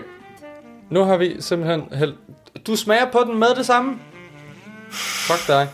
[0.90, 2.14] Nu har vi simpelthen held...
[2.66, 3.98] Du smager på den med det samme?
[4.90, 5.68] Fuck dig.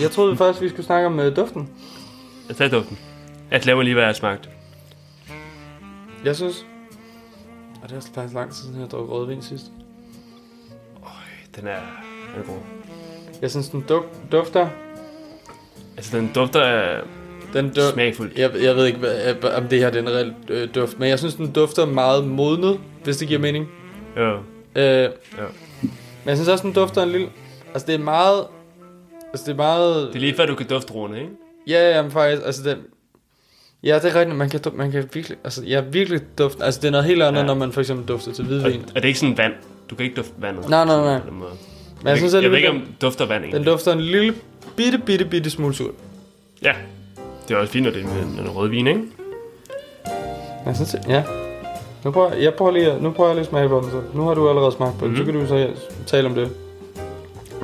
[0.00, 1.68] Jeg troede først, vi skulle snakke om uh, duften.
[2.48, 2.98] Jeg tager duften.
[3.50, 4.50] Jeg glemmer lige, hvad jeg har smagt.
[6.24, 6.64] Jeg synes...
[7.82, 9.64] Og det er faktisk lang tid siden, jeg drak rødvin sidst.
[11.56, 11.78] Den er,
[12.34, 12.56] den er god.
[13.42, 14.68] Jeg synes, den duf- dufter...
[15.96, 17.00] Altså, den dufter af
[17.52, 18.32] Den duf- smagfuld.
[18.36, 21.08] jeg, jeg ved ikke, hvad, om det her det er en reel øh, duft, men
[21.08, 23.68] jeg synes, den dufter meget modnet, hvis det giver mening.
[24.16, 24.32] Ja.
[24.76, 25.10] Øh,
[25.82, 27.28] Men jeg synes også, den dufter en lille...
[27.74, 28.44] Altså, det er meget...
[29.32, 30.08] Altså, det er meget...
[30.08, 31.30] Det er lige før, du kan dufte druerne, ikke?
[31.66, 32.78] Ja, ja, men faktisk, altså det...
[33.82, 36.86] Ja, det er rigtigt, man kan, man kan virkelig, altså, ja, virkelig dufte, altså det
[36.88, 37.46] er noget helt andet, Ja.
[37.46, 38.80] når man for eksempel dufter til hvidvin.
[38.88, 39.52] og det er ikke sådan vand.
[39.90, 40.68] Du kan ikke dufte vandet.
[40.68, 41.18] Nej, nej, nej.
[41.20, 41.50] På den måde.
[42.02, 43.60] Men jeg synes jeg, jeg ved ikke, om dufter vand egentlig.
[43.64, 44.34] den dufter en lille,
[44.76, 45.90] bitte, bitte, bitte smule surt.
[46.62, 46.72] Ja.
[47.48, 49.00] Det er også fint, når det er med en rødvin, ikke?
[50.66, 51.22] Jeg synes, ja.
[52.04, 54.22] Nu prøver, jeg prøver lige, nu prøver jeg lige at smage på den, så nu
[54.26, 55.18] har du allerede smagt på den, Mhm.
[55.18, 55.68] så kan du så
[56.06, 56.50] tale om det.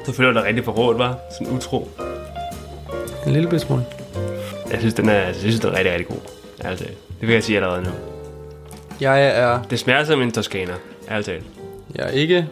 [0.06, 1.18] Du føler dig rigtig forrådt, var?
[1.38, 1.88] Sådan utro.
[3.26, 3.84] En lille smule.
[4.70, 6.20] Jeg synes, den er, jeg synes, den er rigtig, rigtig god.
[6.60, 6.84] Altså,
[7.20, 7.90] det vil jeg sige allerede nu.
[9.00, 10.72] Jeg er, Det smager som en Toscana,
[11.10, 11.44] ærligt talt.
[11.94, 12.46] jeg er ikke,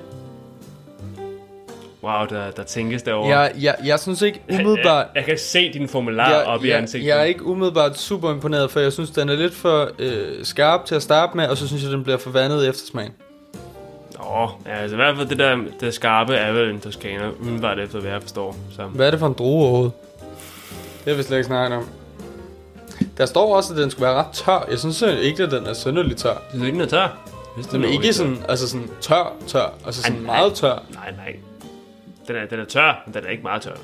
[2.04, 3.38] Wow, der, der tænkes derovre.
[3.38, 6.68] jeg, jeg, jeg synes ikke umiddelbart, Jeg, jeg kan se din formular jeg, op i
[6.70, 7.08] jeg, ansigtet.
[7.08, 10.84] jeg er ikke umiddelbart super imponeret, for jeg synes, den er lidt for øh, skarp
[10.86, 13.12] til at starte med, og så synes jeg, den bliver forvandet i eftersmagen.
[14.18, 17.78] Nå, ja, altså i hvert fald det der det skarpe er vel en Toscana, umiddelbart
[17.78, 18.56] efter hvad jeg forstår.
[18.76, 18.82] Så.
[18.82, 19.92] Hvad er det for en drue overhovedet?
[21.04, 21.86] Det har vi slet ikke snakket om.
[23.22, 24.66] Der står også, at den skulle være ret tør.
[24.70, 26.42] Jeg synes ikke, at den er synderligt tør.
[26.52, 27.18] Det er ikke noget tør.
[27.54, 29.72] Hvis det Den er ikke det sådan, altså sådan tør, tør.
[29.86, 30.36] Altså sådan Ej, nej.
[30.36, 30.82] meget tør.
[30.94, 31.36] Nej, nej.
[32.28, 33.78] Den er, den er tør, men den er ikke meget tør, vel?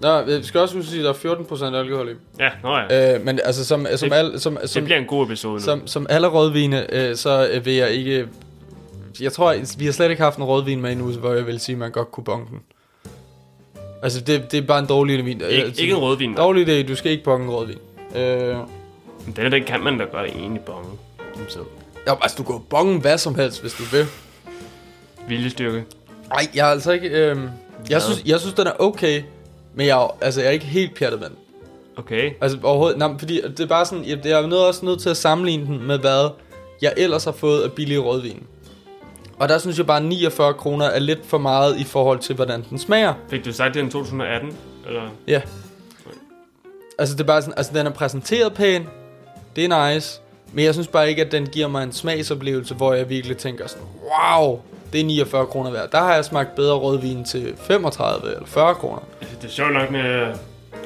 [0.00, 2.12] Nå, vi skal også huske, at der er 14% alkohol i.
[2.40, 3.14] Ja, nå ja.
[3.14, 5.60] Øh, men altså, som, som, Det- al, som, det som, bliver en god episode nu.
[5.60, 8.26] som, som alle rødvine, øh, så øh, vil jeg ikke...
[9.20, 11.74] Jeg tror, vi har slet ikke haft en rødvin med endnu, hvor jeg vil sige,
[11.74, 12.60] at man godt kunne bonge den.
[14.02, 15.42] Altså, det, det er bare en dårlig vin.
[15.50, 16.34] ikke, ikke en rødvin.
[16.34, 17.78] Dårlig idé, du skal ikke bonge en rødvin.
[18.16, 18.56] Øh,
[19.26, 20.90] Men Den, den kan man da godt egentlig bonge.
[21.34, 21.58] Som så.
[22.08, 24.06] jo, altså, du kan bonge hvad som helst, hvis du vil.
[25.28, 25.84] Viljestyrke.
[26.28, 27.08] Nej, jeg er altså ikke...
[27.08, 27.36] Øh,
[27.90, 29.22] jeg, synes, jeg synes, den er okay,
[29.74, 31.36] men jeg, er- altså, jeg er ikke helt pjattet med den.
[31.96, 32.30] Okay.
[32.40, 35.08] Altså overhovedet, nej, fordi det er bare sådan, jeg, jeg er nødt også nødt til
[35.10, 36.30] at sammenligne den med hvad
[36.82, 38.42] jeg ellers har fået af billig rødvin.
[39.38, 42.34] Og der synes jeg bare, at 49 kroner er lidt for meget i forhold til,
[42.34, 43.14] hvordan den smager.
[43.30, 44.56] Fik du sagt det i 2018?
[44.86, 45.02] Eller?
[45.26, 45.40] Ja.
[46.98, 48.86] Altså det er bare sådan, altså den er præsenteret pæn,
[49.56, 50.20] det er nice,
[50.52, 53.66] men jeg synes bare ikke, at den giver mig en smagsoplevelse, hvor jeg virkelig tænker
[53.66, 53.86] sådan,
[54.36, 54.60] wow,
[54.92, 55.90] det er 49 kroner værd.
[55.90, 59.00] Der har jeg smagt bedre rødvin til 35 eller 40 kroner.
[59.20, 60.34] Altså, det er sjovt nok med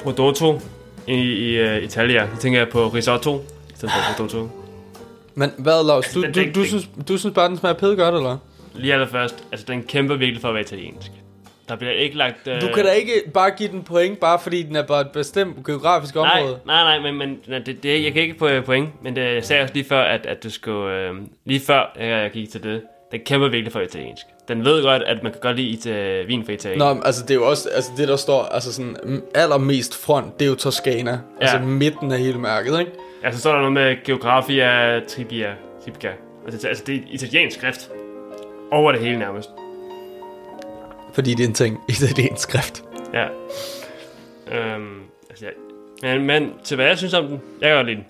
[0.03, 0.59] Prodotto
[1.07, 2.21] i, i uh, Italia.
[2.21, 3.35] Jeg tænker jeg på risotto
[3.69, 4.49] i stedet for Prodotto.
[5.35, 7.73] Men hvad, Lars, du, Den- du, den- du, den- synes, du synes bare, den smager
[7.75, 8.37] pæde godt, eller?
[8.75, 11.11] Lige allerførst, altså den kæmper virkelig for at være italiensk.
[11.69, 12.47] Der bliver ikke lagt...
[12.47, 15.11] Uh, Du kan da ikke bare give den point, bare fordi den er bare et
[15.11, 16.59] bestemt geografisk Nej, område.
[16.65, 19.21] nej, nej, men, men nej, det, det, jeg kan ikke få øh, point, men det,
[19.33, 21.13] jeg sagde også lige før, at, at du skulle, øh,
[21.45, 24.25] lige før jeg, jeg gik til det, den kæmper virkelig for italiensk.
[24.47, 26.79] Den ved godt, at man kan godt lide it, øh, vin fra Italien.
[26.79, 28.97] Nå, men altså det er jo også, altså det der står, altså sådan
[29.35, 31.11] allermest front, det er jo Toscana.
[31.11, 31.17] Ja.
[31.39, 32.91] Altså midten af hele mærket, ikke?
[33.23, 35.53] Altså, så står der noget med Geografia Tribia.
[35.85, 36.11] Tribia.
[36.45, 37.89] Altså, altså, det er italiensk skrift.
[38.71, 39.49] Over det hele nærmest.
[41.13, 42.83] Fordi det er en ting, italiensk skrift.
[43.13, 43.25] Ja.
[44.51, 44.99] Øhm,
[45.29, 48.05] altså, jeg, men, men til hvad jeg synes om den, jeg kan godt lide den.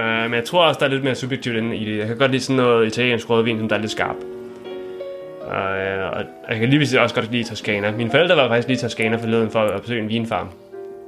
[0.00, 1.98] Øh, men jeg tror også, der er lidt mere subjektivt inde i det.
[1.98, 4.16] Jeg kan godt lide sådan noget italiensk rødvin, som der er lidt skarp.
[5.40, 7.90] Og, øh, og jeg kan lige også godt lide Toscana.
[7.90, 10.48] Mine forældre var faktisk lige i Toscana forleden for at besøge en vinfarm.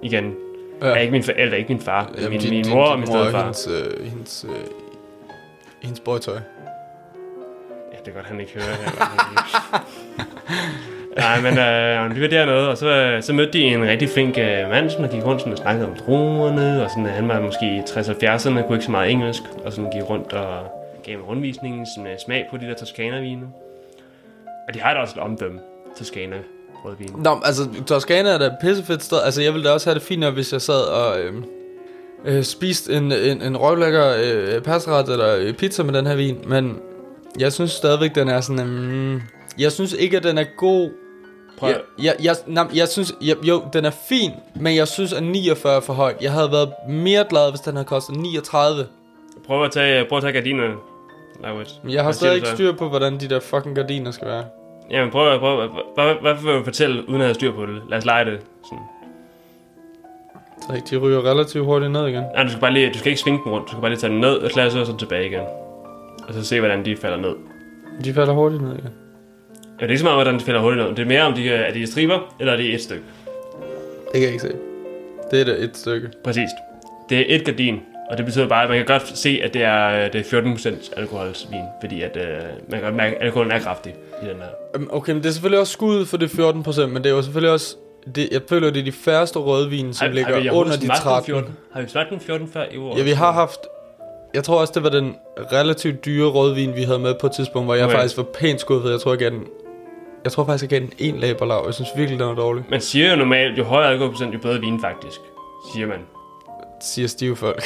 [0.02, 0.34] Igen.
[0.82, 0.88] Ja.
[0.88, 0.94] Ja.
[0.94, 2.10] Ikke mine forældre, ikke min far.
[2.16, 3.42] Jamen, min, din- min mor din og min stedfar.
[3.42, 4.54] hendes, øh, hendes, øh,
[5.82, 6.34] hendes boytøj.
[6.34, 9.84] Ja, det er godt, han ikke hører her.
[11.16, 14.38] Nej, men øh, vi var dernede, og så, øh, så mødte de en rigtig flink
[14.38, 17.40] øh, mand, som gik rundt sådan, og snakkede om druerne, og sådan, øh, han var
[17.40, 20.66] måske i 60-70'erne, kunne ikke så meget engelsk, og sådan gik rundt og
[21.04, 23.46] gav mig rundvisningen, sådan, øh, smag på de der Toscana-vine.
[24.68, 25.60] Og de har da også et omdømme,
[25.98, 26.36] Toscana.
[26.84, 27.10] rødvin.
[27.24, 29.18] Nå, altså, Toskana er da et pissefedt sted.
[29.24, 31.32] Altså, jeg ville da også have det fint, nok, hvis jeg sad og øh,
[32.24, 36.38] øh, spiste en, en, en røvlækker øh, pastaret eller øh, pizza med den her vin.
[36.46, 36.78] Men
[37.38, 38.68] jeg synes stadigvæk, den er sådan...
[38.68, 39.20] Øh,
[39.58, 40.90] jeg synes ikke, at den er god.
[41.58, 45.12] Prøv, Jeg, jeg, jeg, nej, jeg synes, jeg, jo, den er fin, men jeg synes,
[45.12, 46.16] at 49 er for højt.
[46.22, 48.86] Jeg havde været mere glad, hvis den havde kostet 39.
[49.46, 50.74] prøv at tage, prøv at tage gardinerne.
[51.82, 54.44] Men jeg har stadig ikke styr på, hvordan de der fucking gardiner skal være.
[54.90, 57.82] Jamen prøv, prøv, hvad, hvad vil du fortælle, uden at have styr på det?
[57.88, 58.40] Lad os lege det.
[58.64, 58.84] Sådan.
[60.68, 62.22] Så ikke, de ryger relativt hurtigt ned igen.
[62.34, 63.66] Nej, du skal, bare lige, du skal ikke svinge dem rundt.
[63.66, 65.40] Du skal bare lige tage dem ned og klasse og så tilbage igen.
[66.28, 67.34] Og så se, hvordan de falder ned.
[68.04, 68.90] De falder hurtigt ned igen.
[69.80, 70.96] Ja, det er ikke så meget, hvordan de falder hurtigt ned.
[70.96, 72.82] Det er mere, om de er, er de i striber, eller er de i et
[72.82, 73.02] stykke.
[74.04, 74.52] Det kan jeg ikke se.
[75.30, 76.08] Det er da et stykke.
[76.24, 76.48] Præcis.
[77.08, 79.62] Det er et gardin, og det betyder bare, at man kan godt se, at det
[79.62, 83.94] er, det er 14% alkoholsvin, fordi at, øh, man kan mærke, at alkoholen er kraftig
[84.22, 84.48] i den her.
[84.74, 87.22] Øhm, Okay, men det er selvfølgelig også skud for det 14%, men det er jo
[87.22, 87.76] selvfølgelig også...
[88.14, 90.98] Det, jeg føler, det er de færreste rødvin, som Har- ligger har under de smagt
[91.02, 91.26] den 13.
[91.26, 91.56] 14?
[91.72, 92.98] Har vi smagt den 14 før i år?
[92.98, 93.60] Ja, vi har haft...
[94.34, 95.14] Jeg tror også, det var den
[95.52, 97.94] relativt dyre rødvin, vi havde med på et tidspunkt, hvor jeg Okay.
[97.96, 98.90] faktisk var pænt skuffet.
[98.90, 99.42] Jeg tror, jeg gav den...
[100.24, 101.62] Jeg tror faktisk, jeg gav den en laberlav.
[101.66, 102.64] Jeg synes virkelig, den var dårlig.
[102.70, 105.20] Man siger jo normalt, jo højere alkoholprocent, jo bedre vin faktisk.
[105.74, 105.98] Siger man.
[106.82, 107.62] Siger stive folk.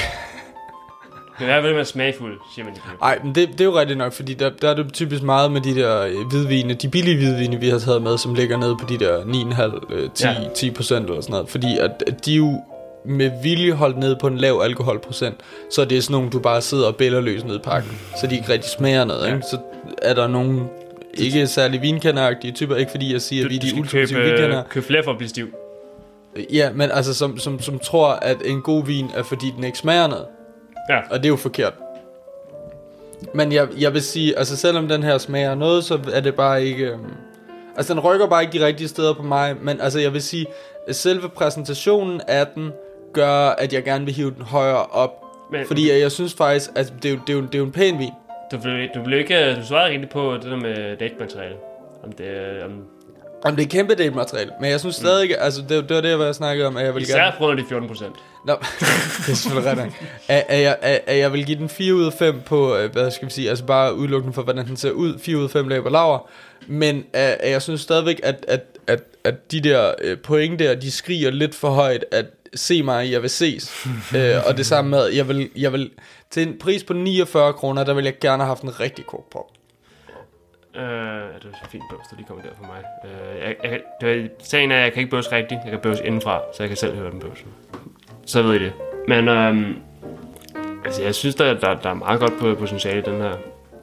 [1.38, 2.82] Men hvad vil man smagfuld, siger man i det.
[3.02, 5.52] Ej, men det, det er jo rigtigt nok, fordi der, der er det typisk meget
[5.52, 8.76] med de der øh, hvidvine, de billige hvidvine, vi har taget med, som ligger nede
[8.76, 10.34] på de der 9,5, øh, 10, Ja.
[10.54, 11.48] 10 procent eller sådan noget.
[11.48, 12.60] Fordi at, at de jo
[13.04, 15.36] med vilje holdt ned på en lav alkoholprocent,
[15.70, 18.26] så det er sådan nogle, du bare sidder og bæller løs ned i pakken, så
[18.26, 19.28] de ikke rigtig smager noget.
[19.28, 19.34] Ja.
[19.34, 19.46] Ikke?
[19.50, 19.58] Så
[20.02, 20.60] er der nogle
[21.18, 24.30] ikke særlig vinkenderagtige typer, ikke fordi jeg siger, Du, at vi er de ultimative købe,
[24.30, 24.62] vinkender.
[24.70, 25.48] købe flere for at blive stiv.
[26.52, 29.78] Ja, men altså som, som, som tror, at en god vin er fordi den ikke
[29.78, 30.26] smager noget.
[30.90, 30.98] Ja.
[31.10, 31.72] Og det er jo forkert.
[33.34, 36.64] Men jeg, jeg vil sige, altså selvom den her smager noget, så er det bare
[36.64, 36.84] ikke...
[36.84, 37.00] øhm,
[37.76, 40.46] Altså den rykker bare ikke de rigtige steder på mig, men altså jeg vil sige,
[40.88, 42.70] at selve præsentationen af den
[43.12, 45.10] gør, at jeg gerne vil hive den højere op.
[45.52, 47.58] Men, Fordi jeg, jeg synes faktisk, at det er, jo, det, er jo, det er
[47.58, 48.10] jo en pæn vin.
[48.52, 51.54] Du, blev, du, blev ikke, du svarede ikke rigtig på det der med datemateriale.
[52.04, 52.70] Om det, er- om,
[53.44, 56.18] Om det er kæmpe materiale, men jeg synes stadig, ikke, altså det, det var det,
[56.26, 57.20] jeg snakkede om, at jeg vil gerne...
[57.22, 58.14] især på grund af de 14 procent.
[58.46, 58.52] Nå,
[59.26, 60.00] det er selvfølgelig rigtigt.
[60.00, 60.08] nok.
[60.28, 62.92] At, at, jeg, at, at jeg vil give den 4 ud af 5 på, øh,
[62.92, 65.50] hvad skal vi sige, altså bare udelukkende for, hvordan den ser ud, 4 ud af
[65.50, 66.28] 5 laber laver.
[66.66, 70.74] Men at, at jeg synes stadigvæk, at, at, at, at de der øh, point der,
[70.74, 73.86] de skriger lidt for højt, at se mig, jeg vil ses.
[74.16, 75.90] øh, og det samme med, jeg vil, jeg vil,
[76.30, 79.30] til en pris på 49 kroner, der vil jeg gerne have haft en rigtig kok
[79.30, 79.52] på.
[80.74, 82.84] Øh, det var så fint bøvs, der lige kommer der for mig.
[83.04, 85.60] Øh, jeg, jeg, det var, sagen er, at jeg kan ikke bøvse rigtigt.
[85.64, 87.44] Jeg kan bøvse indenfra, så jeg kan selv høre den bøvse.
[88.26, 88.72] Så ved I det.
[89.08, 89.76] Men øhm,
[90.84, 93.32] altså, jeg synes, der, der, der er meget godt på potentiale i den her.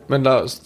[0.07, 0.61] Men lad os...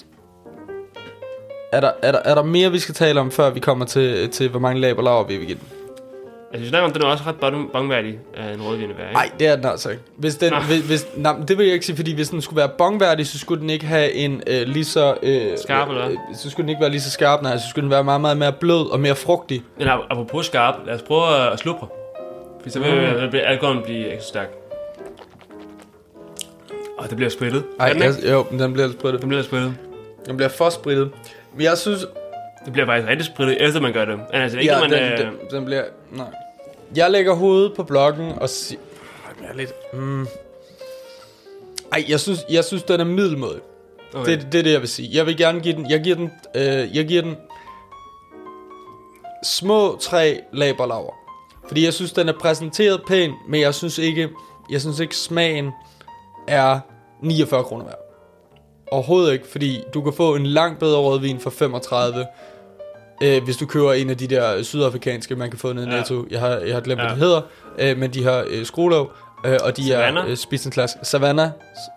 [1.72, 4.30] Er der, er, der, er der mere, vi skal tale om, før vi kommer til,
[4.30, 5.79] til hvor mange laber laver vi vil give den?
[6.54, 9.08] Altså, vi snakker om, den er også ret bong- bongværdig af en rødvin at være,
[9.08, 9.14] ikke?
[9.14, 10.02] Nej, det er den altså ikke.
[10.16, 10.60] Hvis den, Nå.
[10.60, 13.40] hvis, hvis, nej, det vil jeg ikke sige, fordi hvis den skulle være bongværdig, så
[13.40, 15.16] skulle den ikke have en øh, lige så...
[15.24, 16.12] Øh, Skarp, eller hvad?
[16.14, 17.58] øh, Så skulle den ikke være lige så skarp, nej.
[17.58, 19.64] Så skulle den være meget, meget mere blød og mere frugtig.
[19.78, 21.88] Men ap- apropos skarp, lad os prøve at slubre.
[22.64, 23.40] For så vil Mm.
[23.46, 24.48] alkoholen blive ekstra stærk.
[26.98, 27.64] Og det bliver sprittet.
[27.80, 28.32] Ej, Gør den jeg, ikke?
[28.32, 29.22] jo, men den bliver sprittet.
[29.22, 29.74] Den bliver sprittet.
[30.26, 31.10] Den bliver for sprittet.
[31.56, 32.06] Men jeg synes...
[32.70, 34.20] Det bliver faktisk rigtig sprittet, efter man gør det.
[34.34, 34.90] Altså, ikke Ja, man...
[34.92, 35.84] den, øh, den, den bliver...
[36.12, 36.28] Nej.
[36.96, 38.82] Jeg lægger hovedet på blokken og siger...
[39.42, 39.74] Jeg er lidt...
[39.94, 40.28] Mm.
[41.92, 43.62] Ej, jeg synes, jeg synes, den er middelmådig.
[44.14, 44.32] okay.
[44.32, 45.10] Det, det er det, jeg vil sige.
[45.14, 45.90] Jeg vil gerne give den...
[45.90, 46.32] Jeg giver den...
[46.56, 47.38] Øh, jeg giver den...
[49.44, 51.14] Små tre laberlaver.
[51.68, 54.30] Fordi jeg synes, den er præsenteret pænt, men jeg synes ikke...
[54.72, 55.72] Jeg synes ikke, smagen
[56.48, 56.80] er
[57.22, 58.00] 49 kroner værd.
[58.92, 62.26] Overhovedet ikke, fordi du kan få en langt bedre rødvin for 35,
[63.24, 65.98] øh, hvis du køber en af de der sydafrikanske, man kan få ned i Ja.
[65.98, 66.26] Netto.
[66.32, 67.08] Jeg har, jeg har glemt, Ja.
[67.08, 67.42] hvad de hedder,
[67.80, 69.12] øh, men de har øh, skruelåg,
[69.46, 70.24] øh, og de Savannah?
[70.26, 70.98] er øh, spidsenklasse.
[71.04, 71.50] Savannah,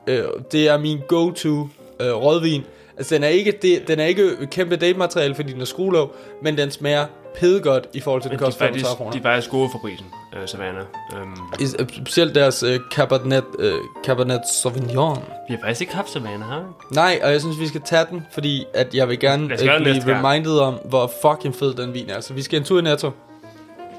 [0.06, 1.68] øh, det er min go-to
[2.00, 2.62] øh, rødvin.
[2.96, 6.56] Altså, den er ikke, det, den er ikke kæmpe date-materiale, fordi den er skruelåg, men
[6.58, 7.06] den smager
[7.36, 9.12] pidegodt i forhold til, Men den de er, koster faktisk, 35 kroner.
[9.12, 10.06] de er faktisk gode for prisen,
[10.36, 10.84] øh, Savannah.
[11.22, 13.74] Um, Is- øh, Specielt deres øh, Cabernet, øh,
[14.04, 15.16] Cabernet Sauvignon.
[15.48, 16.64] vi har faktisk ikke haft Savannah, har vi?
[16.94, 20.18] Nej, og jeg synes, vi skal tage den, fordi at jeg vil gerne øh, blive
[20.18, 22.20] reminded om, hvor fucking fed den vin er.
[22.20, 23.10] Så vi skal en tur i Netto.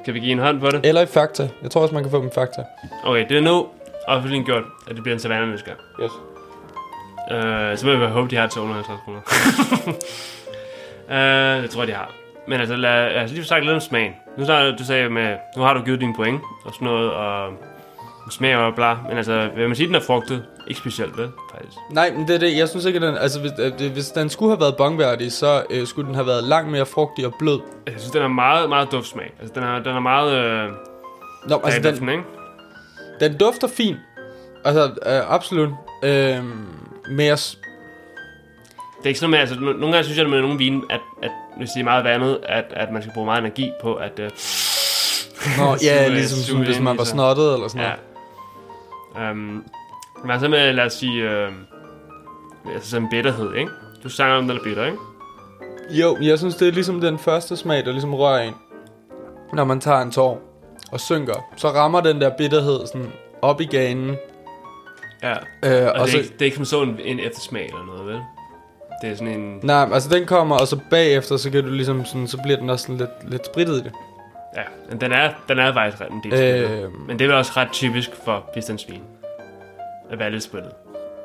[0.06, 0.86] Kan vi give en hånd på det?
[0.86, 1.50] Eller i Fakta.
[1.62, 2.64] Jeg tror også, man kan få dem i Fakta.
[3.04, 3.68] Okay, det er nu
[4.08, 5.80] officielt gjort, at det bliver en Savannah næste gang.
[6.02, 6.12] Yes.
[7.32, 9.20] Uh, så må jeg håbe, de har 250 kroner.
[11.58, 12.12] uh, det tror jeg, de har.
[12.48, 14.14] Men altså, lad, os lige få sagt lidt om smagen.
[14.38, 17.54] Nu, så, du sagde med, nu har du givet dine point og sådan noget, og
[18.32, 20.46] smager jo bla, men altså, vil man sige, den er frugtet?
[20.68, 21.30] Ikke specielt, vel?
[21.52, 21.78] Faktisk.
[21.92, 22.58] Nej, men det er det.
[22.58, 23.18] Jeg synes ikke, at den...
[23.18, 26.44] Altså, hvis, øh, hvis den skulle have været bongværdig, så øh, skulle den have været
[26.44, 27.60] langt mere frugtig og blød.
[27.86, 29.34] Jeg synes, den har meget, meget duftsmag.
[29.40, 30.72] Altså, den er, den er meget øh,
[31.50, 32.24] Nå, altså, den, duften, ikke?
[33.20, 33.98] den dufter fint.
[34.66, 35.70] Altså, øh, absolut.
[36.04, 36.44] Øh,
[37.08, 37.38] men jeg,
[39.04, 40.82] Det er ikke sådan noget med, altså, no- nogle gange synes jeg med nogle vine,
[40.90, 43.96] at, at hvis det er meget vandet, at, at man skal bruge meget energi på,
[43.96, 44.20] at...
[44.20, 44.32] Øh,
[45.58, 47.92] Nå, ja, ligesom suge sådan, hvis ind man var snottet eller sådan ja.
[49.16, 49.32] noget.
[49.32, 49.64] Um,
[50.26, 51.52] men så med, lad os sige, øh,
[52.74, 53.72] altså sådan bitterhed, ikke?
[54.04, 54.98] Du sanger om, den er bitter, ikke?
[55.90, 58.54] Jo, jeg synes, det er ligesom den første smag, der ligesom rører en.
[59.54, 60.42] Når man tager en tår
[60.92, 64.16] og synker, så rammer den der bitterhed sådan op i ganen.
[65.24, 65.32] Ja.
[65.32, 67.86] Øh, Og, og det, så, er ikke, det er ikke som sådan en eftersmag eller
[67.86, 68.22] noget, vel?
[69.04, 69.60] Det er sådan en...
[69.64, 72.70] nej, altså den kommer, og så bagefter, så kan du ligesom sådan, så bliver den
[72.70, 73.92] også sådan lidt, lidt sprittet i det.
[74.58, 76.62] Ja, men den er, den er faktisk ret en del.
[76.64, 79.02] Øh, Men det er også ret typisk for pistansvin.
[80.12, 80.72] At være lidt sprittet.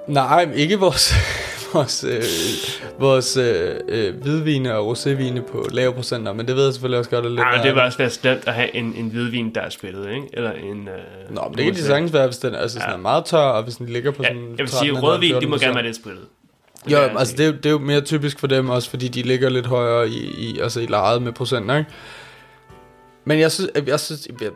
[0.07, 1.15] nej, ikke vores,
[1.75, 2.23] vores, øh,
[3.01, 7.11] vores øh, øh, hvidvine og rosévine på lave procenter, men det ved jeg selvfølgelig også
[7.11, 7.41] godt er lidt.
[7.41, 10.11] Nej, men det vil også være slemt at have en, en hvidvin, der er sprittet,
[10.11, 10.27] ikke?
[10.33, 10.89] Eller en...
[10.89, 12.97] Øh, Nå, men det kan de sagtens være, hvis den altså, sådan Ja.
[12.97, 15.35] er meget tør, og hvis den ligger på Ja, sådan jeg vil sige, 13,5, rødvin,
[15.41, 15.61] de må 14%.
[15.65, 16.25] gerne være lidt sprittet.
[16.87, 18.91] Jo, vil jeg altså det er, jo, det er jo mere typisk for dem også,
[18.91, 21.91] fordi de ligger lidt højere i, i, altså i lejet med procenter, ikke?
[23.25, 24.51] Men jeg synes, jeg, synes jeg,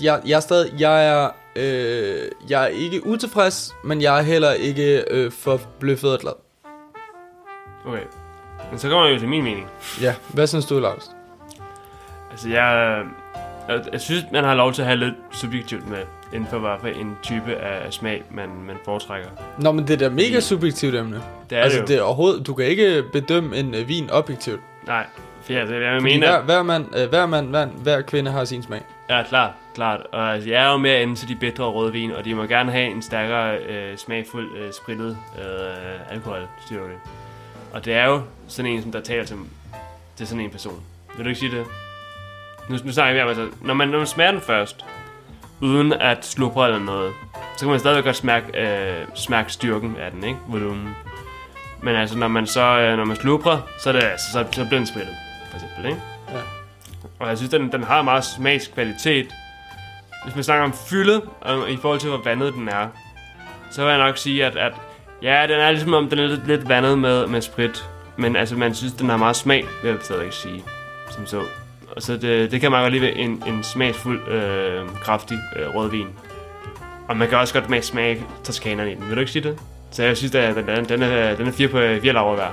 [0.00, 4.52] jeg, jeg er stadig, jeg er, øh, jeg er ikke utilfreds, men jeg er heller
[4.52, 6.32] ikke øh, forbløffet og glad.
[7.86, 8.02] Okay.
[8.70, 9.66] Men så kommer jeg jo til min mening.
[10.00, 11.10] Ja, hvad synes du, Lars?
[12.30, 13.02] Altså, jeg,
[13.68, 16.02] jeg, jeg synes, man har lov til at have lidt subjektivt med,
[16.34, 19.28] inden for hvad for en type af smag, man, man foretrækker.
[19.58, 21.22] Nå, men det er da mega subjektivt emne.
[21.50, 21.86] Det er altså, det jo.
[21.86, 24.60] det er overhovedet, du kan ikke bedømme en øh, vin objektivt.
[24.86, 25.06] Nej,
[25.42, 26.26] for jeg, jeg, jeg Fordi mener...
[26.28, 28.82] hver, hver, mand, øh, hver mand, hver, hver kvinde har sin smag.
[29.10, 30.00] Ja, klart, klart.
[30.12, 32.72] Og altså, jeg er jo mere inde til de bedre rødvin, og de må gerne
[32.72, 36.94] have en stærkere, øh, smagfuld, øh, sprittet øh, alkoholstyrke.
[37.72, 39.36] Og det er jo sådan en, som der taler til,
[40.16, 40.80] til sådan en person.
[41.16, 41.64] Vil du ikke sige det?
[42.68, 44.84] Nu, nu snakker vi om, altså, når man, når man smager den først,
[45.64, 47.12] uden at slubre eller noget,
[47.56, 50.38] så kan man stadigvæk godt smage, øh, smage styrken af den, ikke?
[50.48, 50.96] Volumen.
[51.82, 54.64] Men altså, når man så øh, når man slubrer, så, er det, altså, så, så
[54.64, 55.14] bliver den sprittet,
[55.48, 56.00] for eksempel, ikke?
[56.28, 56.40] Ja.
[57.18, 59.34] Og jeg synes, den, den har meget smags kvalitet.
[60.24, 62.88] Hvis man snakker om fylde, og i forhold til, hvor vandet den er,
[63.70, 64.72] så vil jeg nok sige, at, at
[65.22, 67.88] ja, den er ligesom om, den er lidt, lidt vandet med, med sprit.
[68.16, 70.64] Men altså, man synes, den har meget smag, vil jeg stadigvæk sige,
[71.10, 71.42] som så.
[71.96, 75.74] Og så det, det kan man godt lide ved en, en smagsfuld, øh, kraftig øh,
[75.74, 76.06] rødvin.
[77.08, 79.08] Og man kan også godt med smage toskanerne i den.
[79.08, 79.58] Vil du ikke sige det?
[79.90, 82.52] Så jeg synes, at den, den, den, er, den er fire på fire laver værd.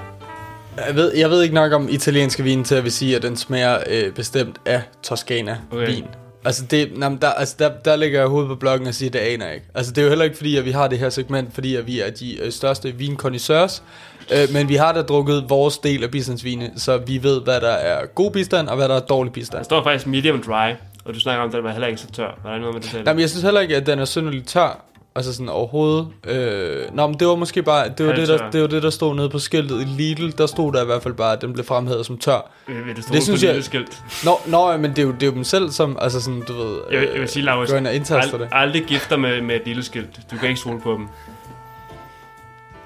[0.88, 3.36] Jeg ved, jeg ved ikke nok om italienske vin til at vil sige, at den
[3.36, 5.82] smager øh, bestemt af Toscana-vin.
[5.82, 6.02] Okay.
[6.46, 9.10] Altså, det, nej, men der, altså der, der ligger jeg hovedet på blokken og siger,
[9.10, 9.68] at det aner jeg ikke.
[9.76, 11.88] Altså, det er jo heller ikke fordi, at vi har det her segment, fordi at
[11.88, 13.84] vi er de øh, største vinkondisseurs.
[14.32, 17.68] Øh, men vi har da drukket vores del af bistandsvine, så vi ved, hvad der
[17.72, 19.58] er god bistand, og hvad der er dårlig bistand.
[19.58, 20.72] Der står faktisk medium dry,
[21.06, 22.40] og du snakker om, at den var heller ikke så tør.
[22.44, 23.04] Var der noget med det selv?
[23.04, 24.86] Nej, men jeg synes heller ikke, at den er synderligt tør.
[25.16, 26.08] Altså sådan overhovedet.
[26.28, 28.90] Øh, nå, men det var måske bare, det var det, der, det var det, der
[28.90, 30.30] stod nede på skiltet i Lidl.
[30.38, 32.52] Der stod der i hvert fald bare, at den blev fremhævet som tør.
[32.68, 34.04] Vil du stå Det synes det jeg- skilt?
[34.26, 36.54] Nå, nå, men det er, jo, det er jo dem selv, som, altså sådan, du
[36.54, 36.78] ved...
[36.92, 38.48] Jeg, vil- jeg vil sige, Laurits, Gå ind og indtaster ald- det.
[38.52, 40.20] aldrig gifter med, med et lille skilt.
[40.32, 41.08] Du kan ikke stole på dem.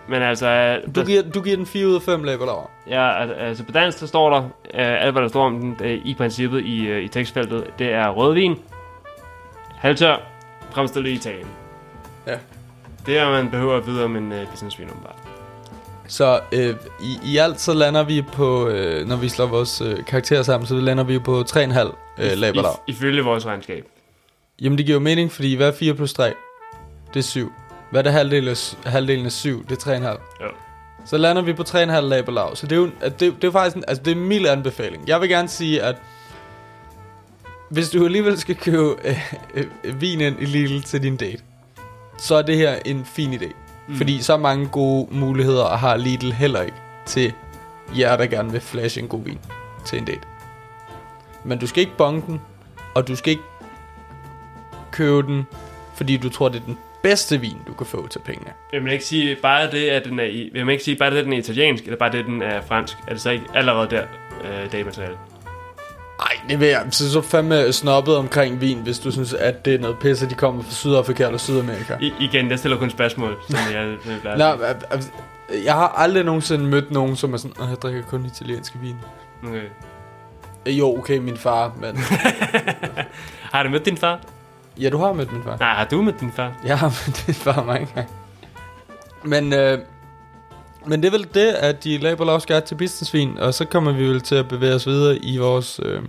[0.09, 2.67] Men altså, Du giver, du giver den 4 ud af 5 læber derovre.
[2.87, 4.43] ja, al- altså på dansk, der står der,
[4.73, 7.93] øh, alt hvad der står om den øh, i princippet i, øh, i tekstfeltet, det
[7.93, 8.55] er rødvin,
[9.75, 10.17] halvtør,
[10.71, 11.47] fremstillet i Italien.
[12.27, 12.35] Ja.
[13.05, 15.15] Det er, man behøver at vide om en øh, businessvin, åbenbart.
[16.07, 20.05] Så øh, i, i alt så lander vi på, øh, når vi slår vores øh,
[20.05, 21.79] karakterer sammen, så lander vi på 3,5
[22.19, 22.31] øh.
[22.53, 23.85] I, ifølge vores regnskab.
[24.61, 26.33] Jamen det giver jo mening, fordi hvad er 4 plus 3?
[27.13, 27.51] Det er 7.
[27.95, 29.67] Hvad er halvdelen af, halvdelen af 7?
[29.67, 30.43] Det er 3,5.
[30.43, 30.49] Jo.
[31.05, 32.55] Så lander vi på 3,5 læber lav.
[32.55, 34.47] Så det er jo at det, det er faktisk en, altså det er en mild
[34.47, 35.07] anbefaling.
[35.07, 35.95] Jeg vil gerne sige, at
[37.69, 39.31] hvis du alligevel skal købe øh,
[39.83, 41.43] øh, vin ind i Lidl til din date,
[42.17, 43.53] så er det her en fin idé.
[43.87, 43.95] Mm.
[43.95, 47.33] Fordi så mange gode muligheder har Lidl heller ikke til
[47.97, 49.39] jer, der gerne vil flashe en god vin
[49.85, 50.27] til en date.
[51.43, 52.41] Men du skal ikke bonge den,
[52.95, 53.43] og du skal ikke
[54.91, 55.45] købe den,
[55.93, 56.77] fordi du tror, det er den
[57.09, 58.51] bedste vin, du kan få til pengene.
[58.71, 61.11] Vil man ikke sige bare det, at den er, i, vil man ikke sige bare
[61.11, 62.97] det, at den er italiensk, eller bare det, at den er fransk?
[63.07, 64.03] Er det så ikke allerede der,
[64.43, 65.15] øh, dagmateriale?
[66.19, 66.85] Nej, det vil jeg.
[66.91, 70.33] Så så fandme snobbet omkring vin, hvis du synes, at det er noget pisse, de
[70.35, 71.95] kommer fra Sydafrika eller Sydamerika.
[72.01, 74.85] I, igen, jeg stiller kun spørgsmål, som jeg, jeg plejer at
[75.49, 78.79] øh, jeg har aldrig nogensinde mødt nogen, som er sådan, "Åh, jeg drikker kun italienske
[78.81, 78.95] vin.
[79.47, 79.63] Okay.
[80.67, 81.97] Jo, okay, min far, men
[83.53, 84.19] Har du mødt din far?
[84.79, 85.57] Ja, du har mødt min far.
[85.57, 86.61] Nej, har du med din far?
[86.65, 88.09] Jeg har mødt din far mange gange.
[89.23, 89.79] Men, øh,
[90.85, 94.03] men det er vel det, at de laber Guide til businessvin, og så kommer vi
[94.03, 96.01] vel til at bevæge os videre i vores øh,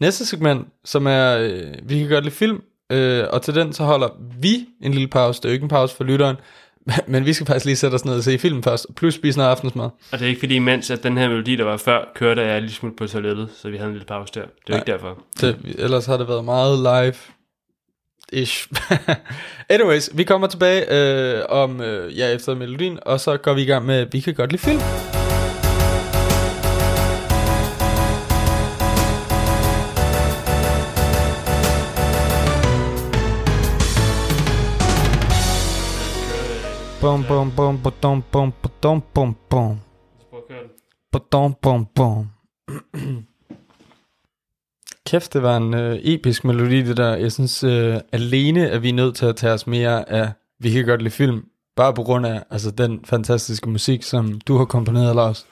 [0.00, 2.62] næste segment, som er, øh, vi kan godt lide film,
[2.92, 4.08] øh, og til den så holder
[4.40, 5.40] vi en lille pause.
[5.40, 6.36] Det er jo ikke en pause for lytteren,
[7.08, 9.50] men vi skal faktisk lige sætte os ned og se film først, plus spise noget
[9.50, 9.84] aftensmad.
[9.84, 12.62] Og det er ikke fordi, mens at den her melodi, der var før, kørte jeg
[12.62, 14.40] lige smut på toilettet, så vi havde en lille pause der.
[14.40, 14.78] Det er Nej.
[14.78, 15.18] ikke derfor.
[15.40, 17.14] Det, ellers har det været meget live.
[18.32, 18.68] Ish.
[19.68, 23.66] Anyways, vi kommer tilbage øh, om, øh, ja, efter melodien, og så går vi i
[23.66, 24.80] gang med, vi kan godt lide film.
[37.00, 39.80] Bum bum bum bum bum bum bum bum
[40.30, 40.40] Prøv
[41.12, 42.26] at køre
[45.06, 47.16] Kæft, det var en øh, episk melodi, det der.
[47.16, 50.86] Jeg synes, øh, alene er vi nødt til at tage os mere af, vi kan
[50.86, 51.44] godt lide film,
[51.76, 55.46] bare på grund af altså, den fantastiske musik, som du har komponeret, Lars.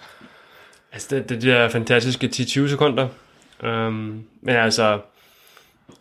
[0.92, 3.08] Altså, det, det der fantastiske 10-20 sekunder.
[3.62, 5.00] Um, men altså,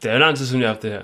[0.04, 1.02] det er jo lang tid siden, jeg har haft det her.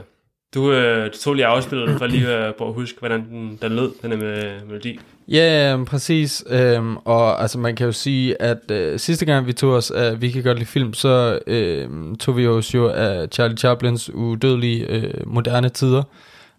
[0.54, 3.60] Du, øh, du tog lige afspillet for lige øh, at prøve at huske, hvordan den,
[3.62, 5.00] den lød, den her med melodi.
[5.28, 6.44] Ja, yeah, præcis.
[6.50, 10.22] Øhm, og altså, man kan jo sige, at øh, sidste gang vi tog os af
[10.22, 11.90] Vi kan godt lide film, så øh,
[12.20, 16.04] tog vi os jo af Charlie Chaplins udødelige øh, moderne tider.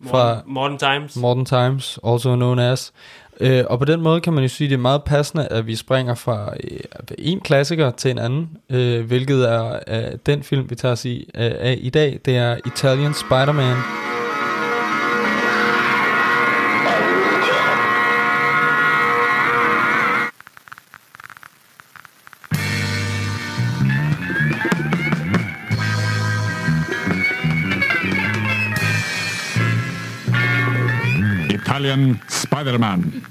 [0.06, 1.16] Fra Modern Times.
[1.16, 2.92] Modern Times, also known as.
[3.40, 5.66] Øh, og på den måde kan man jo sige, at det er meget passende, at
[5.66, 6.80] vi springer fra øh,
[7.18, 11.30] en klassiker til en anden, øh, hvilket er øh, den film, vi tager os i
[11.34, 12.20] øh, af i dag.
[12.24, 13.76] Det er Italian Spider-Man.
[31.86, 33.22] Italian Spider-Man.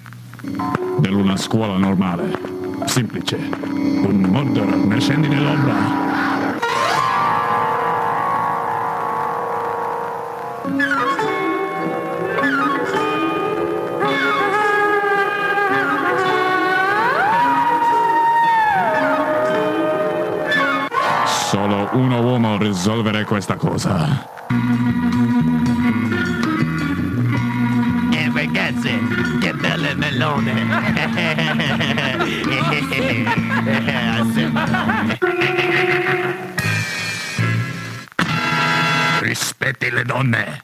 [1.02, 2.40] Nell'una scuola normale.
[2.86, 3.36] Semplice.
[3.36, 5.74] Un Mordor ne scendi nell'ombra.
[21.26, 24.34] Solo uno uomo risolvere questa cosa.
[30.16, 30.54] Melone!
[39.20, 40.62] Rispetti le donne.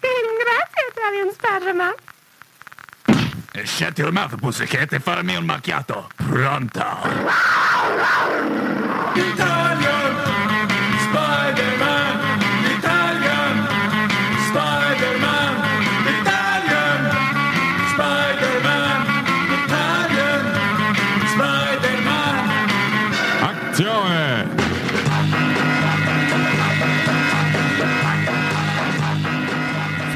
[0.00, 1.94] Grazie, Italian Spider-Man.
[3.52, 6.08] E shut your mouth, pussycat, e farmi un macchiato.
[6.16, 6.86] Pronto.
[9.14, 9.97] Italian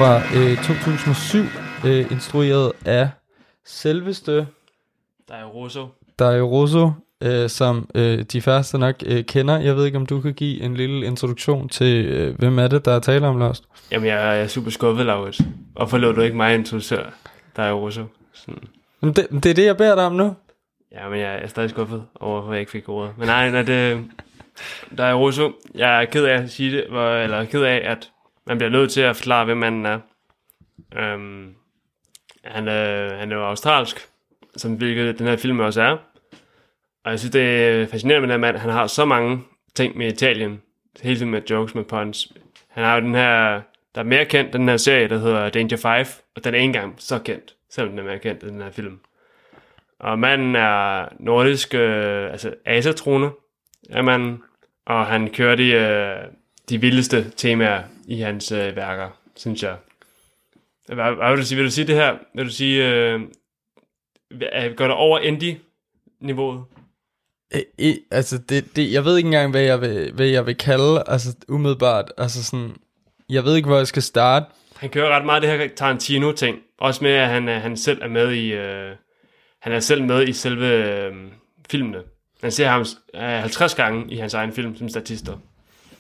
[0.03, 1.45] Fra øh, 2007,
[1.87, 3.11] øh, instrueret af
[3.65, 4.47] selveste
[5.31, 5.89] er Russo.
[6.19, 9.59] Dario Russo, øh, som øh, de færreste nok øh, kender.
[9.59, 12.85] Jeg ved ikke, om du kan give en lille introduktion til, øh, hvem er det,
[12.85, 13.63] der er tale om, Lars?
[13.91, 15.41] Jamen, jeg, jeg er super skuffet, Laurits.
[15.73, 17.07] Hvorfor lå du ikke mig introducere?
[17.57, 18.03] Er Russo.
[18.33, 18.63] Sådan.
[19.03, 20.35] Jamen, det, det er det, jeg beder dig om nu.
[20.93, 23.13] Ja, men jeg er stadig skuffet over, hvorfor jeg ikke fik ordet.
[23.19, 24.05] Men nej, nej det,
[24.97, 25.53] der er Russo.
[25.75, 26.85] Jeg er ked af at sige det,
[27.25, 28.11] eller ked af, at
[28.47, 29.99] man bliver nødt til at forklare, hvem manden er.
[30.97, 31.55] Øhm,
[32.45, 34.09] han, er, han er jo australsk,
[34.57, 35.97] som hvilket den her film også er.
[37.05, 38.57] Og jeg synes, det er fascinerende med den her mand.
[38.57, 39.43] Han har så mange
[39.75, 40.63] ting med Italien.
[41.03, 42.33] Hele tiden med jokes, med puns.
[42.69, 43.61] Han har jo den her,
[43.95, 46.07] der er mere kendt, den her serie, der hedder Danger 5.
[46.37, 49.01] Og den er ikke engang så kendt, selvom den er mere kendt, den her film.
[49.99, 53.31] Og manden er nordisk, øh, altså asatrone
[53.91, 54.43] er manden,
[54.87, 56.17] og han kører de, øh,
[56.69, 59.77] de vildeste temaer i hans øh, værker, synes jeg.
[60.87, 61.57] Hvad, hvad vil du sige?
[61.57, 62.17] Vil du sige det her?
[62.35, 63.21] Vil du sige, øh,
[64.43, 66.65] er- går det over indie-niveauet?
[67.55, 70.57] Øh, øh, altså, det, det, jeg ved ikke engang, hvad jeg vil, hvad jeg vil
[70.57, 72.77] kalde, altså umiddelbart, altså sådan,
[73.29, 74.47] jeg ved ikke, hvor jeg skal starte.
[74.77, 76.59] Han kører ret meget det her Tarantino-ting.
[76.79, 78.53] Også med, at han, er- han selv er med i...
[78.53, 78.97] Øh,
[79.61, 81.13] han er selv med i selve øh,
[81.71, 82.03] filmene.
[82.43, 82.85] Man ser ham
[83.15, 85.39] øh, 50 gange i hans egen film som statister.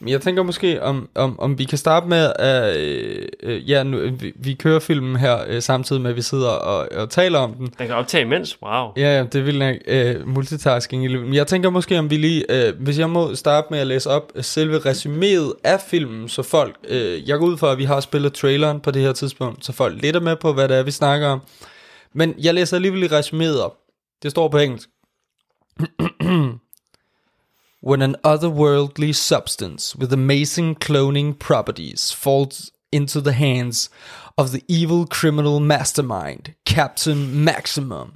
[0.06, 3.98] Jeg tænker måske, om, om, om vi kan starte med, at øh, øh, ja, nu,
[4.20, 7.54] vi, vi kører filmen her, øh, samtidig med, at vi sidder og, og taler om
[7.54, 7.66] den.
[7.78, 8.62] Den kan optage imens.
[8.62, 8.88] Wow.
[8.96, 12.98] Ja, ja, det vil nok øh, multitasking jeg tænker måske, om vi lige, øh, hvis
[12.98, 17.28] jeg må starte med at læse op øh, selve resuméet af filmen, så folk, øh,
[17.28, 20.02] jeg går ud fra, at vi har spillet traileren på det her tidspunkt, så folk
[20.02, 21.40] lidt er med på, hvad det er, vi snakker om.
[22.14, 23.76] Men jeg læser alligevel lige resuméet op.
[24.22, 24.88] Det står på engelsk.
[27.84, 33.90] When an otherworldly substance with amazing cloning properties falls into the hands
[34.36, 38.12] of the evil criminal mastermind, Captain Maximum,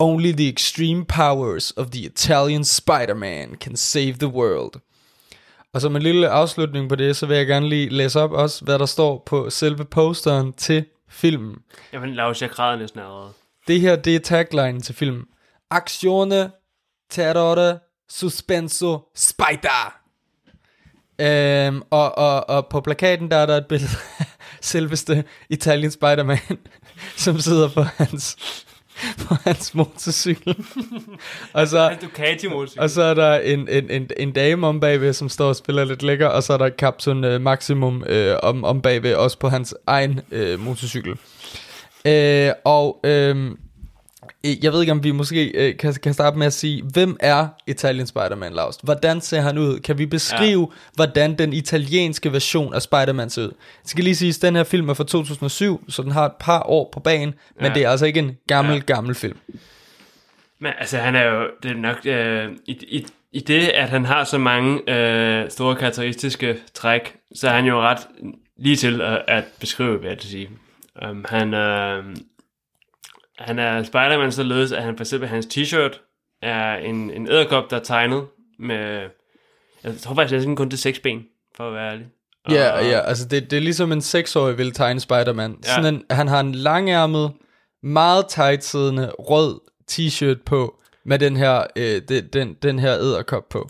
[0.00, 4.80] only the extreme powers of the Italian Spider-Man can save the world.
[5.74, 8.64] Og som en lille afslutning på det, så vil jeg gerne lige læse op også,
[8.64, 11.56] hvad der står på selve posteren til filmen.
[11.92, 13.32] Jamen, Lars, jeg græder næsten allerede.
[13.66, 15.24] Det her, det er tagline til filmen.
[15.70, 16.50] Actione,
[17.10, 17.78] terrore,
[18.12, 19.94] suspenso, spider.
[21.20, 24.24] Øhm, og, og, og på plakaten, der er der et billede af
[24.60, 26.38] selveste Italian Spider-Man,
[27.16, 28.36] som sidder på hans,
[29.18, 30.56] på hans motorcykel.
[31.52, 32.82] og så, Ducati motorcykel.
[32.82, 35.84] og så er der en, en, en, en dame om bagved, som står og spiller
[35.84, 39.48] lidt lækker, og så er der Captain øh, Maximum øh, om, om bagved, også på
[39.48, 41.18] hans egen øh, motorcykel.
[42.04, 43.56] Øh, og øh,
[44.62, 47.48] jeg ved ikke, om vi måske øh, kan, kan starte med at sige, hvem er
[47.66, 48.76] Italian Spider-Man, Lars?
[48.82, 49.80] Hvordan ser han ud?
[49.80, 50.76] Kan vi beskrive, ja.
[50.94, 53.48] hvordan den italienske version af Spider-Man ser ud?
[53.48, 53.54] Jeg
[53.84, 56.62] skal lige sige, at den her film er fra 2007, så den har et par
[56.62, 57.74] år på banen, men Ja.
[57.74, 58.80] det er altså ikke en gammel, Ja.
[58.80, 59.36] gammel film.
[60.60, 64.04] Men altså, han er jo, det er nok, øh, i, i, i det, at han
[64.04, 67.98] har så mange øh, store karakteristiske træk, så er han jo ret
[68.58, 70.48] lige til at, at beskrive, vil jeg sige.
[71.10, 72.04] Um, han, øh,
[73.38, 75.98] han er Spider-Man således, at han for eksempel hans t-shirt
[76.42, 78.26] er en, en æderkop, der er tegnet
[78.58, 79.08] med,
[79.84, 81.22] jeg tror faktisk næsten kun til seks ben,
[81.56, 82.06] for at være ærlig.
[82.50, 85.56] Ja, ja, altså det, det er ligesom en seksårig vil tegne Spider-Man.
[85.64, 85.74] Ja.
[85.74, 87.32] Sådan en, han har en langærmet,
[87.82, 89.60] meget tight siddende rød
[89.90, 93.68] t-shirt på, med den her, øh, den, den, den her æderkop på.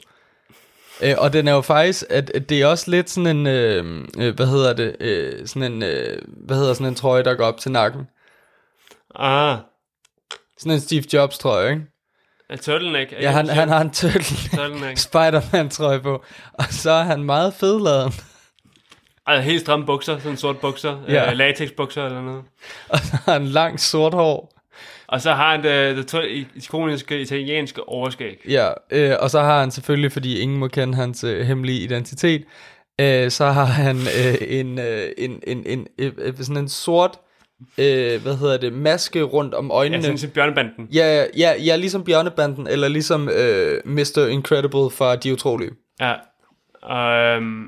[1.03, 4.05] Øh, og den er jo faktisk, at, at det er også lidt sådan en, øh,
[4.19, 7.45] øh, hvad hedder det, øh, sådan en, øh, hvad hedder sådan en trøje, der går
[7.45, 8.03] op til nakken.
[9.15, 9.59] Ah,
[10.59, 11.83] Sådan en Steve Jobs trøje, ikke?
[12.51, 13.13] en turtleneck.
[13.13, 14.23] Ja, han, han har en turtle
[14.57, 14.99] Turtleneck.
[15.09, 18.13] Spider-Man trøje på, og så er han meget fedladen.
[19.27, 21.31] Altså helt stramme bukser, sådan sort bukser, Ja.
[21.31, 22.43] øh, latexbukser eller noget.
[22.89, 24.53] Og så har han langt sort hår.
[25.07, 28.41] Og så har han det, det to- ikoniske italienske overskæg.
[28.49, 32.45] Ja, øh, og så har han selvfølgelig, fordi ingen må kende hans øh, hemmelige identitet,
[33.01, 37.19] øh, så har han øh, en, øh, en, en, en, øh, øh, sådan en sort,
[37.79, 40.03] øh, hvad hedder det, maske rundt om Ja, øjnene.
[40.03, 40.89] sådan til bjørnebanden.
[40.95, 44.27] Ja, ja, ja, ligesom Bjørnebanden, eller ligesom øh, Mr.
[44.31, 45.71] Incredible fra De Utrolige.
[46.01, 46.13] Ja.
[46.83, 47.65] Og øhm,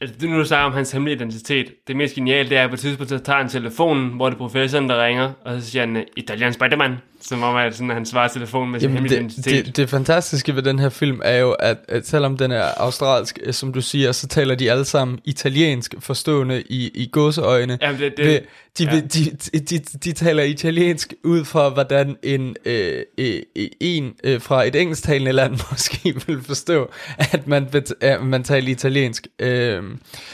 [0.00, 1.74] altså, det nu du snakker om hans hemmelige identitet.
[1.88, 4.34] Det mest geniale, det er, at på et tidspunkt, så tager han telefonen, hvor det
[4.34, 6.96] er professoren, der ringer, og så siger han, Italian Spider-Man.
[7.22, 10.56] Som om, at sådan, han svarer telefonen med sin Jamen, hemmelige det, det, det fantastiske
[10.56, 13.80] ved den her film er jo, at, at selvom den er australsk, øh, som du
[13.80, 17.78] siger, så taler de alle sammen italiensk forstående i, i godseøjne.
[17.82, 18.40] Jamen, det, det, Ved-
[18.78, 19.00] de, ja.
[19.00, 23.40] de, de, de, de taler italiensk ud fra, hvordan en, øh, øh,
[23.80, 27.68] en øh, fra et engelsktalende land måske vil forstå, at man,
[28.00, 29.26] at man taler italiensk.
[29.38, 29.82] Øh,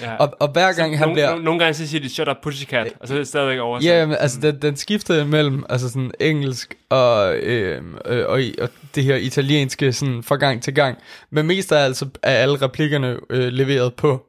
[0.02, 0.16] ja.
[0.16, 1.28] og, og hver gang han nogle, bliver...
[1.30, 3.90] nogle, nogle gange så siger de, shut up pussycat, og så er det stadigvæk oversat.
[3.90, 8.68] Ja, men altså den, den skifter mellem altså sådan engelsk og, øh, øh, og, og
[8.94, 10.98] det her italienske sådan fra gang til gang.
[11.30, 14.26] Men mest af altså er alle replikkerne øh, leveret på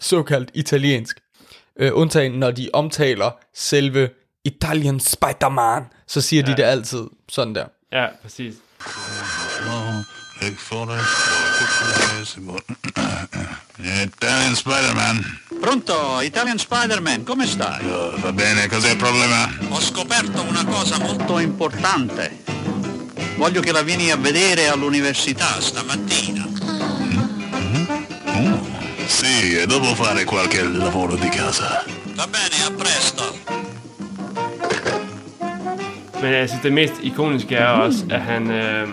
[0.00, 1.20] såkaldt italiensk.
[1.78, 4.08] Øh, undtagen når de omtaler selve
[4.44, 6.52] Italian Spider-Man, så siger ja.
[6.52, 7.66] de det altid sådan der.
[7.92, 8.54] ja præcis.
[13.82, 15.38] Italian Spider-Man.
[15.60, 17.86] Pronto, Italian Spider-Man, come stai?
[17.86, 19.48] Oh, va bene, cos'è il problema?
[19.68, 22.42] Ho scoperto una cosa molto importante.
[23.36, 26.48] Voglio che la vieni a vedere all'università stamattina.
[29.06, 31.84] Sì, e dopo fare qualche lavoro di casa.
[32.14, 33.38] Va bene, a presto.
[36.22, 38.50] Men altså, det mest ikoniske er også, at han...
[38.50, 38.88] Øh,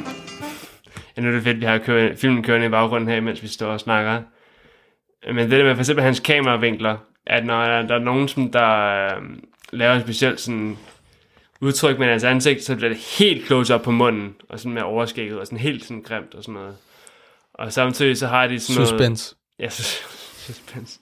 [1.18, 3.42] ja, nu er det fedt, at vi har kører, filmen kørende i baggrunden her, mens
[3.42, 4.22] vi står og snakker.
[5.28, 8.86] Men det der med for eksempel hans kameravinkler, at når der, er nogen, som der
[9.06, 9.22] øh,
[9.72, 10.78] laver en speciel sådan
[11.62, 14.82] udtryk med hans ansigt, så bliver det helt close op på munden, og sådan med
[14.82, 16.76] overskægget, og sådan helt sådan grimt og sådan noget.
[17.54, 18.90] Og samtidig så har de sådan noget...
[18.90, 19.36] Suspense.
[19.60, 20.06] Ja, sus-
[20.46, 21.00] suspense.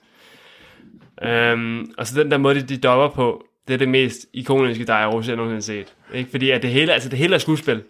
[1.54, 4.86] Um, og så den der måde, de, de dopper på, det er det mest ikoniske,
[4.86, 5.94] der er Rose, jeg nogensinde set.
[6.14, 6.32] Ikke?
[6.32, 7.84] Fordi at det hele, altså det hele er skuespil.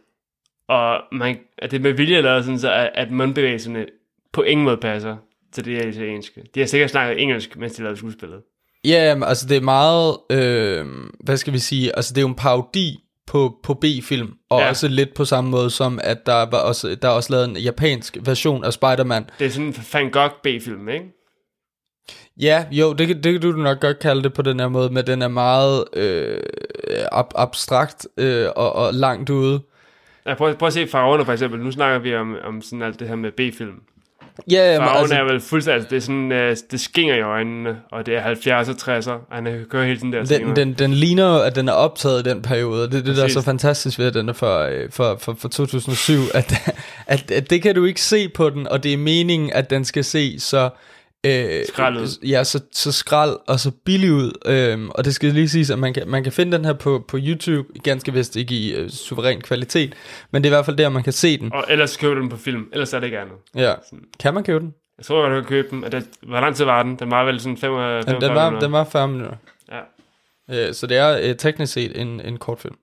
[0.67, 3.85] Og man, at det med vilje lavet sådan, så at, at mundbevægelserne
[4.33, 5.17] på ingen måde passer
[5.55, 6.41] til det her italienske.
[6.55, 8.39] De har sikkert snakket engelsk, mens de lavede skuespillet.
[8.85, 10.85] Ja, men altså det er meget, øh,
[11.23, 14.69] hvad skal vi sige, altså det er jo en parodi på, på B-film, og Ja.
[14.69, 17.57] også lidt på samme måde som, at der var også, der er også lavet en
[17.57, 19.25] japansk version af Spider-Man.
[19.39, 21.05] Det er sådan en Van Gogh B-film, ikke?
[22.41, 24.89] Ja, jo, det, kan- det kan du nok godt kalde det på den her måde,
[24.93, 26.37] men den er meget øh,
[27.11, 29.61] ab- abstrakt øh, og, og langt ude.
[30.25, 31.59] Ja, prøv, prøv at se farverne for eksempel.
[31.59, 33.81] Nu snakker vi om, om sådan alt det her med B-film.
[34.51, 37.21] Ja, men Farverne altså, er vel fuldstændig, altså, det er sådan, øh, det skinger i
[37.21, 40.93] øjnene, og det er 70'er, 60'er, og han kører hele tiden der den, den, den
[40.93, 43.41] ligner at den er optaget i den periode, og det er det, der er så
[43.41, 46.71] fantastisk ved, at den er fra, fra, fra, fra 2007, at,
[47.07, 49.85] at, at det kan du ikke se på den, og det er meningen, at den
[49.85, 50.69] skal se så...
[51.25, 52.27] Øh, Skrald ud.
[52.27, 54.31] Ja, så, så skrald og så billig ud.
[54.45, 57.05] Øhm, og det skal lige siges, at man kan, man kan finde den her på,
[57.07, 59.93] på YouTube, ganske vist ikke i øh, suveræn kvalitet,
[60.31, 61.53] men det er i hvert fald der, man kan se den.
[61.53, 63.35] Og ellers køber du den på film, ellers er det ikke andet.
[63.55, 63.73] Ja.
[64.19, 64.73] Kan man købe den?
[64.97, 65.83] Jeg tror du kan købe den.
[65.83, 66.95] Og det, hvor lang tid var den?
[66.95, 69.35] Den var vel sådan 45 Den, den, var, den var 40 minutter.
[69.71, 70.67] Ja.
[70.67, 72.75] Øh, så det er øh, teknisk set en, en kortfilm.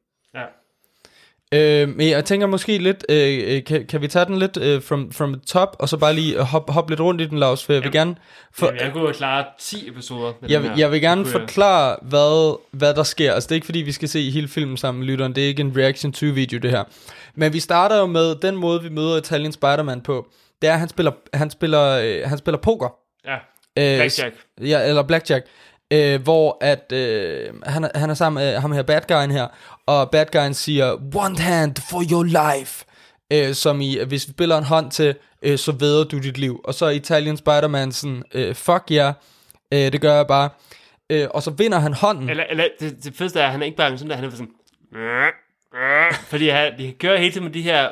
[1.54, 4.82] Øh, men jeg tænker måske lidt, øh, øh, kan, kan vi tage den lidt øh,
[4.82, 7.38] from, from the top, og så bare lige øh, hoppe hop lidt rundt i den,
[7.38, 8.20] Lars, for jeg vil Jamen, gerne...
[8.54, 10.32] For, Jamen, jeg kunne jo klare 10 episoder.
[10.40, 10.72] med jeg, her.
[10.76, 11.40] jeg vil gerne kunne jeg.
[11.40, 13.32] forklare, hvad, hvad der sker.
[13.32, 15.34] Altså, det er ikke fordi, vi skal se hele filmen sammen med lytteren.
[15.34, 16.84] Det er ikke en reaction to video, det her.
[17.34, 20.26] Men vi starter jo med den måde, vi møder Italian Spider-Man på.
[20.62, 22.88] Det er, at han spiller, han spiller, øh, han spiller poker.
[23.26, 23.36] Ja,
[23.78, 24.34] Øh, Blackjack.
[24.36, 25.46] s- Ja, eller Blackjack.
[25.92, 29.46] Øh, hvor at øh, han, han er sammen med øh, ham her bad guyen her,
[29.86, 32.84] og bad guyen siger, one hand for your life.
[33.32, 36.60] Øh, som i, hvis vi spiller en hånd til, øh, så væder du dit liv.
[36.64, 39.12] Og så er Italian Spider-Man sådan, øh, fuck ja,
[39.74, 39.86] yeah.
[39.86, 40.50] øh, det gør jeg bare.
[41.10, 42.30] Øh, og så vinder han hånden.
[42.30, 44.30] Eller, eller det, det fedeste er, at han er ikke bare sådan der, han er
[44.30, 44.52] sådan...
[46.30, 47.88] Fordi han, de kører hele tiden med de her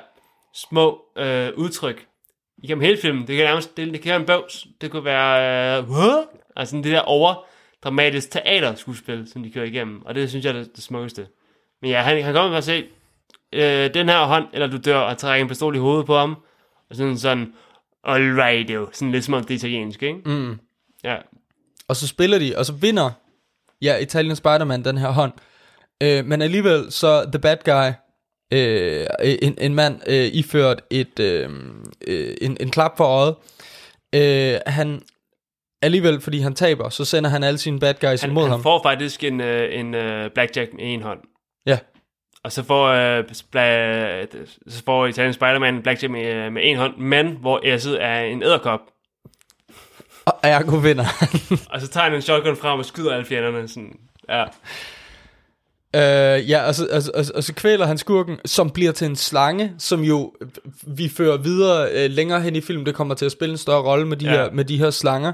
[0.54, 2.06] små øh, udtryk
[2.62, 3.26] igennem hele filmen.
[3.26, 4.66] Det kan nærmest, det, det kan være en bøvs.
[4.80, 6.24] Det kunne være, øh,
[6.56, 7.44] altså sådan det der over
[7.84, 10.06] dramatisk teaterskuespil, som de kører igennem.
[10.06, 11.26] Og det synes jeg er det, det smukkeste.
[11.82, 12.84] Men ja, han, han kommer og se,
[13.52, 16.36] øh, den her hånd, eller du dør, og trækker en pistol i hovedet på ham.
[16.90, 17.52] Og sådan sådan,
[18.04, 18.88] alright, jo.
[18.92, 20.20] Sådan lidt som om det er italiensk, ikke?
[20.24, 20.58] Mm.
[21.04, 21.16] Ja,
[21.88, 23.10] Og så spiller de, og så vinder
[23.82, 25.32] ja, Italian Spider-Man den her hånd.
[26.02, 27.92] Øh, men alligevel så The Bad Guy,
[28.58, 29.06] øh,
[29.42, 31.50] en, en mand øh, iført et, øh,
[32.06, 33.34] øh, en, en klap for øjet,
[34.14, 35.02] øh, han
[35.82, 38.62] alligevel, fordi han taber, så sender han alle sine bad guys han, imod han ham.
[38.62, 41.20] får faktisk en, øh, en øh, blackjack med en hånd.
[41.66, 41.78] Ja.
[42.44, 44.26] Og så får, øh, bla,
[44.68, 48.20] så får Italian Spider-Man en blackjack med, øh, med en hånd, men hvor S'et er
[48.20, 48.80] en æderkop.
[50.26, 51.04] Og ergo vinder
[51.70, 53.68] Og så tager han en shotgun frem og skyder alle fjenderne.
[53.68, 53.98] Sådan,
[54.28, 54.44] ja.
[55.96, 59.16] Øh, ja, og så, og, og, og så kvæler han skurken, som bliver til en
[59.16, 60.48] slange, som jo øh,
[60.98, 62.86] vi fører videre øh, længere hen i filmen.
[62.86, 64.30] Det kommer til at spille en større rolle med de, Ja.
[64.30, 65.32] her, med de her slanger.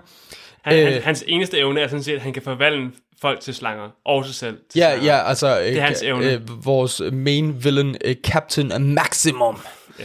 [0.62, 0.92] Han, Øh.
[0.92, 3.84] han, hans eneste evne er sådan set, at han kan forvandle folk til slanger.
[4.04, 5.12] Og sig selv til Ja, slanger.
[5.14, 6.32] ja, altså øh, er hans ka- evne.
[6.32, 9.58] øh, vores main villain, øh, Captain Maximum.
[10.00, 10.04] ja.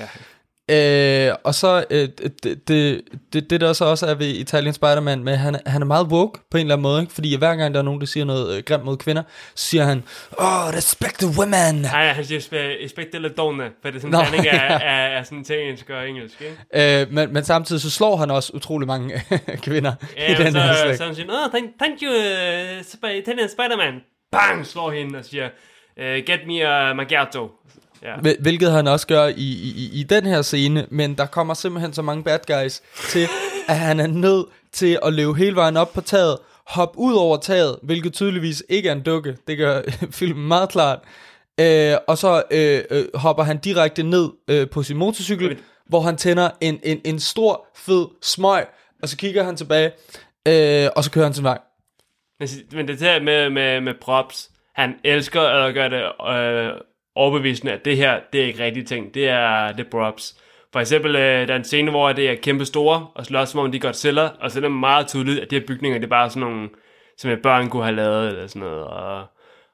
[0.69, 2.09] Øh, og så øh,
[2.43, 3.01] det, det,
[3.33, 6.07] det, det der så også er ved Italian Spider-Man, med, han, er- han er meget
[6.07, 7.13] woke på en eller anden måde, ikke?
[7.13, 9.23] fordi hver gang der er nogen, der siger noget øh, grimt mod kvinder,
[9.55, 10.03] så siger han,
[10.37, 10.45] oh,
[10.77, 11.81] respect the women.
[11.81, 14.79] Nej, han siger spe- expect delle donne, for det er sådan Nå, blanding af, ja.
[14.83, 17.01] af, af, sådan italiensk og engelsk, ikke?
[17.01, 19.21] Øh, men, men samtidig så slår han også utrolig mange
[19.67, 20.97] kvinder Ja, i den så, her så, slægt.
[20.97, 23.93] så han siger, oh, thank, thank you, uh, Sp- Italian Spider-Man.
[24.31, 25.49] Bang, slår hende og siger,
[25.97, 27.51] uh, get me a macchiato.
[28.03, 28.15] Ja.
[28.15, 31.93] Hvil- Hvilket han også gør i, i, i- den her scene, men der kommer simpelthen
[31.93, 33.27] så mange bad guys til,
[33.67, 36.37] at han er nødt til at løbe hele vejen op på taget,
[36.67, 40.99] hoppe ud over taget, hvilket tydeligvis ikke er en dukke, det gør filmen meget klart,
[41.59, 45.57] øh, og så øh, øh, hopper han direkte ned øh, på sin motorcykel, Men-
[45.89, 48.63] hvor han tænder en, en, en stor, fed smøg,
[49.03, 49.91] og så kigger han tilbage,
[50.47, 51.57] øh, og så kører han sin vej.
[52.39, 56.81] Men, men det der med, med, med props, han elsker at gøre det øh,
[57.15, 59.13] overbevisende, at det her, det er ikke rigtige ting.
[59.13, 60.37] Det er, det props.
[60.73, 63.59] For eksempel, øh, der er en scene, hvor det er kæmpe store, og slås som
[63.59, 66.05] om de godt sælger, og så er det meget tydeligt, at de her bygninger, det
[66.05, 66.69] er bare sådan nogle,
[67.17, 68.83] som et børn kunne have lavet, eller sådan noget.
[68.83, 69.19] Og,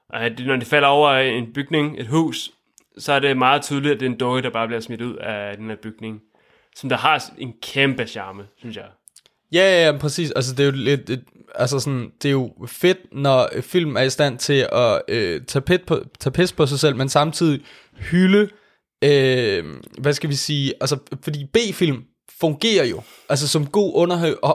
[0.09, 2.51] og at når de falder over en bygning, et hus,
[2.97, 5.15] så er det meget tydeligt, at det er en dukke, der bare bliver smidt ud
[5.15, 6.21] af den her bygning.
[6.75, 8.85] Som der har en kæmpe charme, synes jeg.
[9.53, 10.31] Ja, ja, ja, præcis.
[10.31, 11.23] Altså, det er jo lidt, et,
[11.55, 15.41] altså sådan, det er jo fedt, når øh, film er i stand til at øh,
[15.41, 17.61] tage, pit på, tage pis på sig selv, men samtidig
[17.93, 18.49] hylde,
[19.03, 19.63] øh,
[19.97, 22.03] hvad skal vi sige, altså, fordi B-film
[22.39, 23.91] fungerer jo, altså som god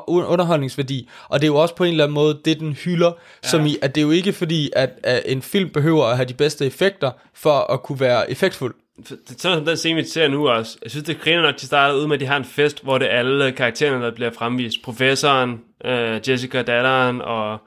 [0.07, 3.13] underholdningsværdi, og det er jo også på en eller anden måde det, den hylder,
[3.45, 3.49] ja.
[3.49, 6.29] som i, at det er jo ikke fordi, at, at en film behøver at have
[6.29, 8.75] de bedste effekter, for at kunne være effektfuld
[9.07, 10.79] sådan som den scene, vi ser nu også.
[10.83, 12.99] Jeg synes, det griner nok, de starter ud med, at de har en fest, hvor
[12.99, 14.77] det er alle karaktererne, der bliver fremvist.
[14.85, 17.59] Professoren, øh, Jessica datteren og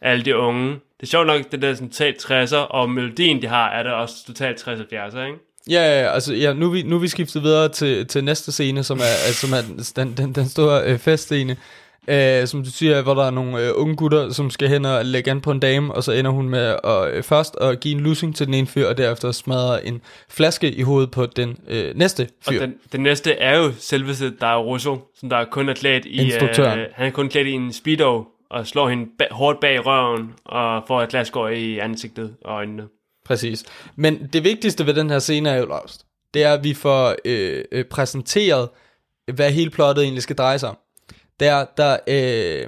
[0.00, 0.70] alle de unge.
[0.70, 3.92] Det er sjovt nok, det der sådan totalt 60'er, og melodien, de har, er det
[3.92, 5.38] også totalt 60'er, ikke?
[5.70, 8.84] Ja, ja, ja, altså ja, nu, vi, nu vi skiftet videre til, til næste scene,
[8.84, 11.56] som er, altså, som er den, den, den store øh, festscene.
[12.08, 15.04] Øh, som du siger, hvor der er nogle øh, unge gutter, som skal hen og
[15.04, 17.94] lægge an på en dame, og så ender hun med at øh, først at give
[17.94, 21.58] en lussing til den ene fyr, og derefter smadre en flaske i hovedet på den
[21.68, 22.60] øh, næste fyr.
[22.60, 26.22] Og den, den næste er jo selveste Dario Russo, som der kun er klædt i...
[26.22, 26.78] Instruktøren.
[26.78, 30.32] Øh, han er kun klædt i en speedo, og slår hende ba- hårdt bag røven,
[30.44, 32.82] og får et glasgård i ansigtet og øjnene.
[33.26, 33.64] Præcis.
[33.96, 36.04] Men det vigtigste ved den her scene er jo Lost.
[36.34, 38.68] Det er, at vi får øh, øh, præsenteret,
[39.34, 40.76] hvad hele plottet egentlig skal dreje sig om.
[41.40, 42.66] Der, der, øh,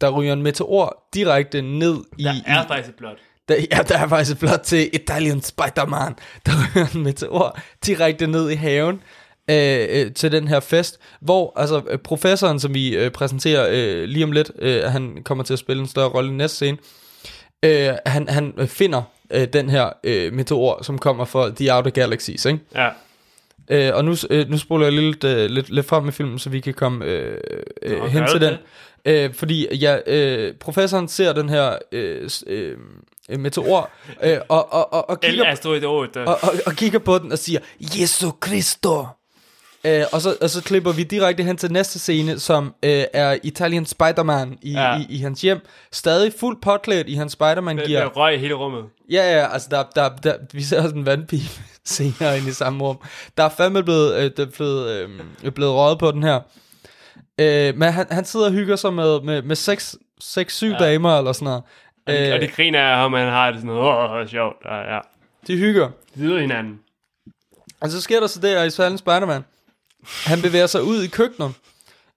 [0.00, 2.22] der ryger en meteor direkte ned i...
[2.22, 3.16] Der er faktisk et plot.
[3.48, 6.14] der, ja, der er faktisk et plot til Italian Spider-Man.
[6.46, 9.02] Der ryger en meteor direkte ned i haven
[9.50, 14.04] øh, øh, til den her fest, hvor altså øh, professoren, som vi øh, præsenterer øh,
[14.04, 16.78] lige om lidt, øh, han kommer til at spille en større rolle i næste scene,
[17.62, 22.44] øh, han, han finder øh, den her øh, meteor, som kommer fra The Outer Galaxies,
[22.44, 22.58] ikke?
[22.74, 22.88] Ja.
[23.70, 26.50] Øh, og nu, øh, nu spoler jeg lidt, øh, lidt, lidt frem med filmen, så
[26.50, 27.38] vi kan komme øh,
[27.82, 28.54] øh, Nå, hen til den.
[29.04, 32.76] Øh, fordi ja, øh, professoren ser den her øh, øh,
[33.28, 33.90] øh, meteor,
[34.22, 36.18] øh, og, og, og, og, kigger, Asteroid 8.
[36.18, 39.06] og, og, og kigger på den og siger, Jesu Cristo.
[39.84, 43.38] Øh, og, så, og så klipper vi direkte hen til næste scene, som øh, er
[43.42, 44.98] Italian Spider-Man i, ja.
[44.98, 45.58] i, i hans hjem.
[45.92, 48.02] Stadig fuldt påklædt i hans Spider-Man-gear.
[48.02, 48.84] Der røg i hele rummet.
[49.10, 51.48] Ja, ja, altså der, der, der, vi ser også en vandpipe
[51.88, 52.98] senere ind i samme rum.
[53.36, 55.10] Der er fandme blevet, øh, der er blevet,
[55.44, 56.40] øh, blevet røget på den her.
[57.40, 60.78] Øh, men han, han sidder og hygger sig med, med, med seks, seks, syv ja.
[60.78, 61.62] damer eller sådan noget.
[62.06, 64.56] Og, øh, Øh, og det griner af ham, han har det sådan noget, åh, sjovt.
[64.64, 65.00] Ja, ja.
[65.46, 65.90] de hygger.
[66.14, 66.80] De lyder hinanden.
[67.80, 69.44] Og så sker der så der i Italian Spider-Man.
[70.26, 71.52] Han bevæger sig ud i køkkenet,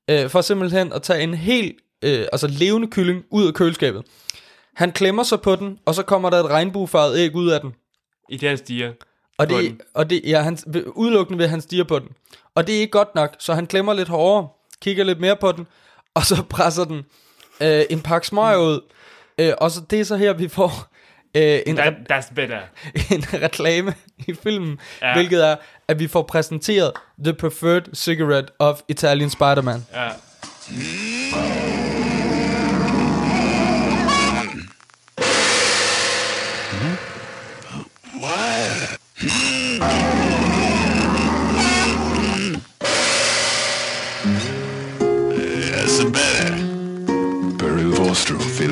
[0.10, 4.04] øh, for simpelthen at tage en helt, øh, altså levende kylling ud af køleskabet.
[4.76, 7.74] Han klemmer sig på den, og så kommer der et regnbuefarvet æg ud af den.
[8.30, 8.92] I det, han stiger.
[9.42, 9.82] Og det, den.
[9.94, 12.08] og det, ja, han, udelukkende ved, at han stiger på den.
[12.56, 14.48] Og det er ikke godt nok, så han klemmer lidt hårdere,
[14.82, 15.68] kigger lidt mere på den,
[16.16, 17.06] og så presser den
[17.62, 18.82] øh, en pakke smøger ud.
[19.38, 20.88] Øh, og så det er så her, vi får
[21.36, 22.60] øh, en, That, that's better.
[23.16, 23.94] en reklame
[24.28, 25.14] i filmen, ja.
[25.14, 25.56] hvilket er,
[25.88, 26.92] at vi får præsenteret
[27.24, 29.86] The Preferred Cigarette of Italian Spider-Man.
[29.94, 30.10] Ja.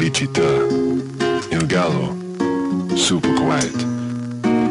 [0.10, 0.42] Vostro felicità.
[1.52, 2.16] Il gallo,
[2.96, 3.86] super quiet.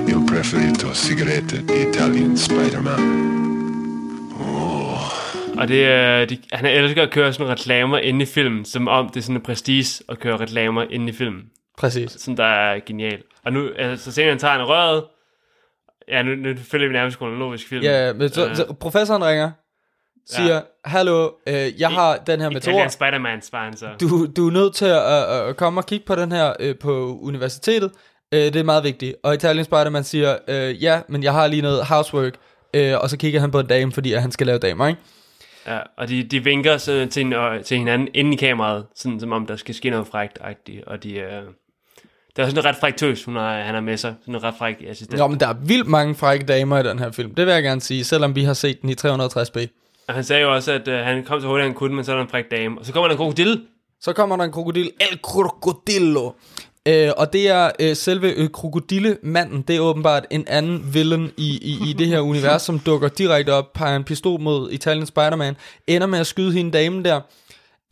[0.06, 3.28] Il preferito sigarette di Italian Spider-Man.
[5.58, 9.08] Og det er, de, han elsker at køre sådan reklamer inde i filmen, som om
[9.08, 11.42] det er sådan en prestige at køre reklamer inde i filmen.
[11.78, 12.10] Præcis.
[12.10, 13.22] Sådan der er genial.
[13.44, 15.04] Og nu, altså, så senere han tager en røret,
[16.08, 17.82] ja, nu, nu følger vi nærmest kronologisk film.
[17.82, 19.50] Ja, men så, Øh, så professoren ringer,
[20.28, 20.60] siger, ja.
[20.84, 22.72] hallo, øh, jeg har den her meteor.
[22.72, 23.86] Italian Spider-Man, svarer så.
[24.00, 27.18] du, du er nødt til at, at, komme og kigge på den her øh, på
[27.22, 27.90] universitetet.
[28.32, 29.16] Øh, det er meget vigtigt.
[29.22, 32.34] Og Italian Spider-Man siger, øh, ja, men jeg har lige noget housework.
[32.74, 35.00] Øh, og så kigger han på en dame, fordi at han skal lave damer, ikke?
[35.66, 39.20] Ja, og de, de vinker så til, en, øh, til hinanden inde i kameraet, sådan
[39.20, 40.38] som om der skal ske noget frægt
[40.86, 41.42] og de øh,
[42.38, 44.42] der er sådan en ret fræk tøs, hun har, han har med sig, sådan en
[44.42, 45.18] ret fræk assistent.
[45.18, 47.34] Nå, men der er vildt mange frække damer i den her film.
[47.34, 49.66] Det vil jeg gerne sige, selvom vi har set den i 360p.
[50.08, 52.12] Og han sagde jo også, at øh, han kom så hurtigt, han kunne, men så
[52.12, 52.78] er der en fræk dame.
[52.78, 53.60] Og så kommer der en krokodil.
[54.00, 54.90] Så kommer der en krokodil.
[55.00, 56.30] El Crocodillo.
[56.88, 59.62] Øh, og det er øh, selve øh, krokodillemanden.
[59.62, 63.52] Det er åbenbart en anden villain i, i, i det her univers, som dukker direkte
[63.54, 65.56] op, peger en pistol mod Italian Spider-Man,
[65.86, 67.20] ender med at skyde hende damen der.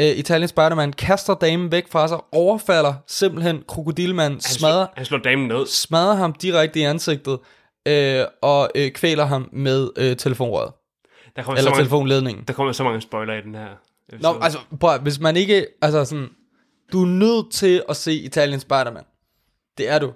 [0.00, 5.48] Øh, Italian Spider-Man kaster damen væk fra sig, overfalder simpelthen krokodillemanden, smadrer, han slår damen
[5.48, 5.66] ned.
[5.66, 7.38] smadrer ham direkte i ansigtet,
[7.88, 10.72] øh, og øh, kvæler ham med øh, telefonrøret.
[11.36, 12.44] Der kommer, så Eller mange, telefonledningen.
[12.44, 13.66] der kommer så mange spoiler i den her.
[13.68, 14.38] Nå, episode.
[14.42, 16.28] altså, prøv, hvis man ikke, altså sådan,
[16.92, 19.04] du er nødt til at se Italian Spider-Man.
[19.78, 20.12] Det er du.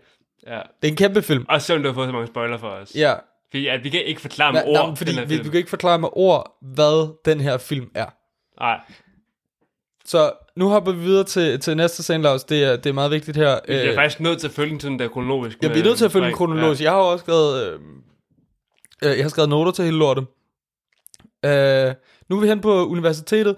[0.46, 0.60] Ja.
[0.82, 1.44] Det er en kæmpe film.
[1.48, 2.92] Og selvom du har fået så mange spoiler for os.
[2.94, 3.14] Ja.
[3.50, 5.44] Fordi at vi kan ikke forklare med Nej, ord, nej, fordi vi, film.
[5.44, 8.06] vi kan ikke forklare med ord, hvad den her film er.
[8.60, 8.80] Nej,
[10.04, 12.44] Så nu hopper vi videre til, til næste scene, Lars.
[12.44, 13.58] Det er, det er meget vigtigt her.
[13.68, 15.58] vi er faktisk nødt til at følge den sådan der kronologisk.
[15.62, 16.82] jeg bliver nødt til at følge den kronologisk.
[16.82, 17.80] Jeg har også skrevet, øh,
[19.04, 20.26] øh, jeg har skrevet noter til hele lortet.
[21.44, 21.94] Øh,
[22.28, 23.56] nu er vi hen på universitetet.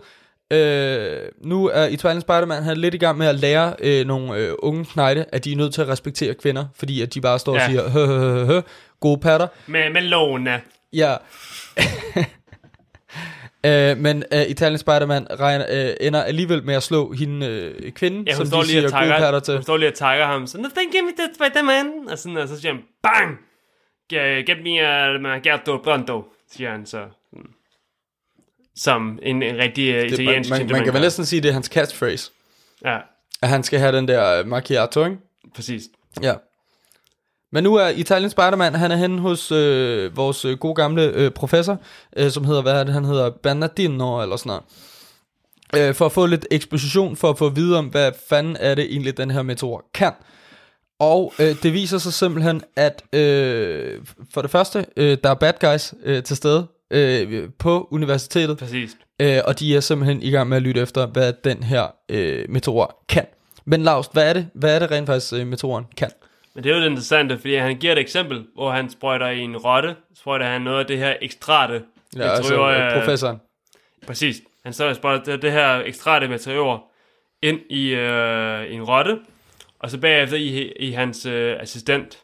[0.53, 4.37] Øh, nu er Italian Spider-Man han er lidt i gang med at lære øh, nogle
[4.37, 7.39] øh, unge knejte, at de er nødt til at respektere kvinder, fordi at de bare
[7.39, 7.65] står ja.
[7.65, 8.61] og siger, hø, hø, hø, hø,
[9.01, 9.47] gode patter.
[9.67, 10.61] Med Melona.
[10.93, 11.17] Ja.
[13.67, 18.25] øh, men øh, Italian Spider-Man regner, øh, ender alligevel med at slå hende øh, kvinde,
[18.27, 19.55] Ja, som de siger og gode patter takker, til.
[19.55, 20.47] hun står lige og takker ham.
[20.47, 21.35] Så, no, thank you, Mr.
[21.35, 21.87] Spider-Man.
[22.11, 23.39] Og, sådan, og så siger han, bang!
[24.47, 26.99] Get, me a macchiato pronto, siger han så.
[28.77, 31.49] Som en, en rigtig uh, man, italiensk man, man gentleman kan vel næsten sige, det
[31.49, 32.31] er hans catchphrase.
[32.85, 32.99] Ja,
[33.43, 35.16] At han skal have den der øh, macchiato, ikke?
[35.55, 35.82] præcis.
[36.23, 36.35] Ja.
[37.53, 41.31] Men nu er Italian Spider-Man, han er henne hos øh, vores øh, gode gamle øh,
[41.31, 41.78] professor,
[42.16, 44.62] øh, som hedder, hvad er det, han hedder, Bernardino eller sådan noget.
[45.89, 48.74] Øh, for at få lidt eksposition, for at få at vide om, hvad fanden er
[48.74, 50.12] det egentlig, den her meteor kan.
[50.99, 54.01] Og øh, det viser sig simpelthen, at øh,
[54.35, 58.97] for det første, øh, der er bad guys øh, til stede øh, på universitetet, Præcis.
[59.20, 62.44] øh, og de er simpelthen i gang med at lytte efter, hvad den her øh,
[62.48, 63.27] meteor kan.
[63.64, 66.10] Men Lars, hvad er det, hvad er det rent faktisk, øh, meteoren kan?
[66.55, 69.40] Men det er jo det interessante, fordi han giver et eksempel, hvor han sprøjter i
[69.40, 71.82] en rotte, sprøjter han noget af det her ekstrate
[72.16, 73.40] Ja, altså øh, øh, professoren.
[74.06, 74.43] Præcis.
[74.64, 76.85] Han så sprøjter det, det her ekstrate meteor
[77.43, 79.19] ind i, øh, en rotte,
[79.78, 82.19] og så bagefter i, i hans øh, assistent.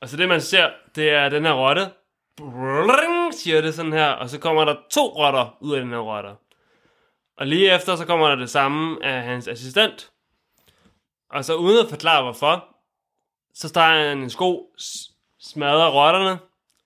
[0.00, 1.88] Og så det man ser, det er den her rotte,
[2.36, 5.98] brrrring, siger det sådan her, og så kommer der to rotter ud af den her
[5.98, 6.34] rotter.
[7.36, 10.12] Og lige efter, så kommer der det samme af hans assistent.
[11.30, 12.76] Og så uden at forklare hvorfor,
[13.54, 14.74] så starter han en sko,
[15.40, 16.38] smadrer rotterne,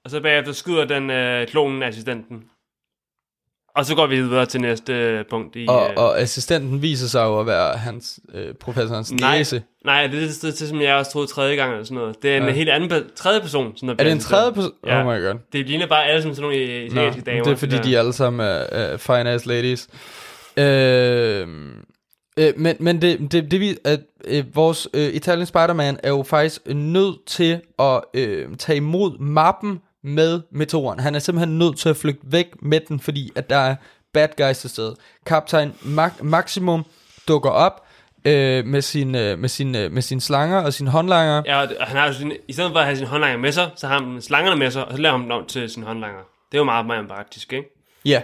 [0.04, 2.50] og så bagefter skyder den øh, klonen assistenten.
[3.76, 5.66] Og så går vi videre til næste øh, punkt i...
[5.68, 9.62] Og, øh, og assistenten viser sig jo at være hans, øh, professorens nej, næse.
[9.84, 12.22] nej, det er det, det, som jeg også troede tredje gang eller sådan noget.
[12.22, 12.50] Det er en Ja.
[12.50, 14.72] helt anden, tredje person, som der Er det en tredje person?
[14.86, 15.00] Ja.
[15.00, 15.34] Oh my god.
[15.52, 17.42] Det ligner bare alle som sådan nogle Nå, italienske damer.
[17.44, 17.82] det er fordi, der.
[17.82, 19.88] de alle sammen er, er fine ass ladies.
[20.56, 21.48] Øh,
[22.38, 26.22] øh, men men det, det, det vi, at øh, vores øh, Italian Spider-Man er jo
[26.22, 31.00] faktisk nødt til at øh, tage imod mappen med meteoren.
[31.00, 33.76] Han er simpelthen nødt til at flygte væk med den, fordi at der er
[34.14, 34.96] bad guys til stede.
[35.26, 36.84] Kaptajn Mac- Maximum
[37.28, 37.86] dukker op
[38.24, 41.42] øh, med, sin, øh, med, sin, øh, med sine slanger og sine håndlanger.
[41.46, 43.70] Ja, og han har jo sin, i stedet for at have sin håndlanger med sig,
[43.76, 46.20] så har han slangerne med sig, og så laver han dem om til sin håndlanger.
[46.52, 47.68] Det er jo meget mere praktisk, ikke?
[48.04, 48.22] Ja.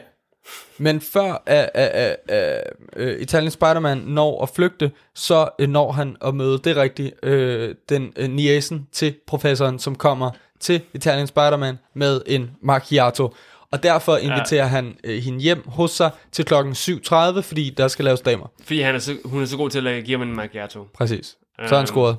[0.78, 2.62] Men før at, at, at, at,
[2.93, 7.74] at Italian Spider-Man når at flygte, så øh, når han at møde det rigtige, øh,
[7.89, 13.34] den øh, niæsen til professoren, som kommer til Italian Spider-Man med en macchiato.
[13.70, 14.66] Og derfor inviterer ja.
[14.66, 18.46] han øh, hende hjem hos sig til klokken 7.30, fordi der skal laves damer.
[18.62, 20.86] Fordi han er så, hun er så god til at give ham en macchiato.
[20.94, 21.26] Præcis.
[21.26, 22.16] Så har han Øhm, scoret.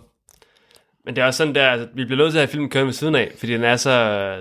[1.05, 2.87] Men det er også sådan der, at vi bliver nødt til at have filmen kørende
[2.87, 3.91] ved siden af, fordi den er så,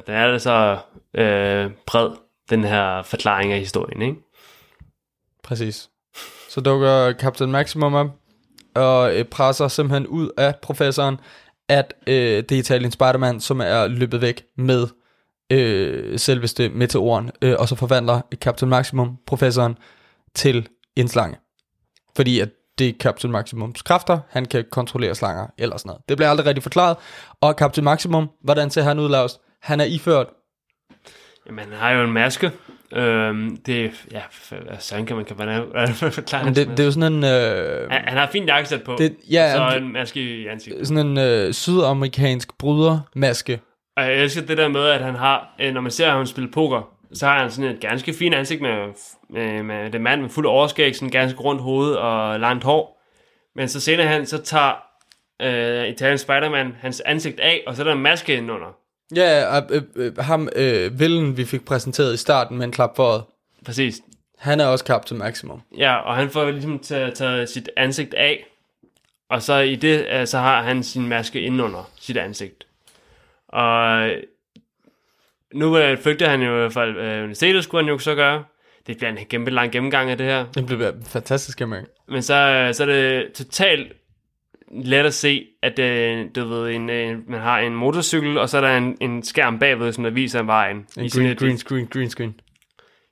[0.06, 0.78] den er så
[1.14, 2.10] øh, bred,
[2.51, 4.16] den her forklaring af historien, ikke?
[5.43, 5.89] Præcis.
[6.48, 8.10] Så dukker Captain Maximum op
[8.74, 11.16] og øh, presser simpelthen ud af professoren,
[11.69, 14.87] at øh, det er Italien Spider-Man, som er løbet væk med
[15.53, 19.79] øh, selveste meteoren, øh, og så forvandler Captain Maximum professoren
[20.35, 21.37] til en slange.
[22.17, 22.49] Fordi at
[22.79, 26.03] det er Captain Maximums kræfter, han kan kontrollere slanger eller sådan noget.
[26.09, 26.97] Det bliver aldrig rigtig forklaret.
[27.41, 29.39] Og Captain Maximum, hvordan ser han ud, Lars?
[29.63, 30.27] Han er iført
[31.47, 32.53] Jamen, han har jo en maske.
[32.93, 34.21] Øhm, det, ja,
[34.79, 38.03] sådan kan man, kan man hvordan forklare det, det er jo sådan en, øh, han,
[38.09, 40.89] han har fint jakkesæt på, det, ja, så det- en maske i ansigtet.
[40.89, 43.61] sådan en øh, sydamerikansk brydermaske.
[43.97, 46.51] Og jeg elsker det der med, at han har, øh, når man ser ham spille
[46.51, 48.77] poker, så har han sådan et ganske fint ansigt med,
[49.31, 53.03] med, med det mand med fuld overskæg, sådan ganske rundt hoved og langt hår.
[53.57, 54.73] Men så senere han, så tager
[55.43, 58.77] øh, Italian Spider-Man hans ansigt af, og så er der en maske indenunder.
[59.15, 63.03] Ja, øh, øh, ham, øh, villen vi fik præsenteret i starten med en klap for
[63.03, 63.23] øjet,
[63.65, 64.01] Præcis.
[64.39, 65.62] han er også Captain Maximum.
[65.78, 68.47] Ja, og han får ligesom taget, taget sit ansigt af,
[69.31, 72.66] og så i det, øh, så har han sin maske indenunder sit ansigt.
[73.49, 74.11] Og
[75.55, 78.45] nu øh, flygter han jo fald, øh, universitetet skulle han jo så gøre.
[78.87, 80.47] Det bliver en kæmpe lang gennemgang af det her.
[80.55, 81.87] Det bliver fantastisk, jeg mærke.
[82.09, 83.93] Men så, øh, så er det totalt
[84.71, 88.57] let at se, at øh, du ved, en, øh, man har en motorcykel, og så
[88.57, 90.77] er der en, en skærm bagved, som der viser vejen.
[90.77, 92.35] En i sådan green, et, green screen, green screen.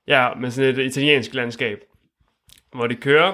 [0.07, 1.79] Ja, med sådan et italiensk landskab,
[2.73, 3.33] hvor de kører,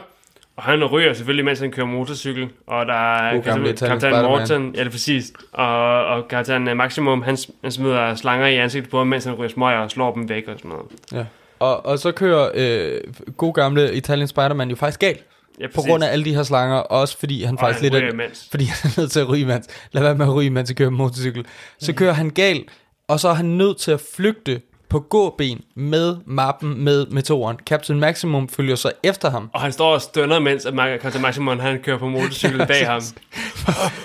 [0.56, 4.26] og han ryger selvfølgelig, mens han kører motorcykel, og der er Italian kaptajn.
[4.26, 8.56] Morton, ja det er præcis, og, og kaptajn øh, Maximum, han, han smider slanger i
[8.56, 10.86] ansigtet på ham, mens han ryger smøger og slår dem væk og sådan noget.
[11.14, 11.26] Ja.
[11.60, 13.02] Og, og så kører øh,
[13.38, 15.24] god gamle Italian Spider-Man jo faktisk galt.
[15.60, 18.04] Ja, På grund af alle de her slanger, også fordi han og faktisk han lidt
[18.04, 18.48] er, imens.
[18.52, 20.76] fordi han er nødt til at ryge, mens, lad være med at ryge, mens han
[20.76, 21.46] kører motorcykel.
[21.80, 22.70] Så kører han galt,
[23.08, 27.58] og så er han nødt til at flygte på gåben med mappen med meteoren.
[27.66, 29.50] Captain Maximum følger så efter ham.
[29.54, 33.02] Og han står og stønner, mens at Captain Maximum han kører på motorcykel bag ham.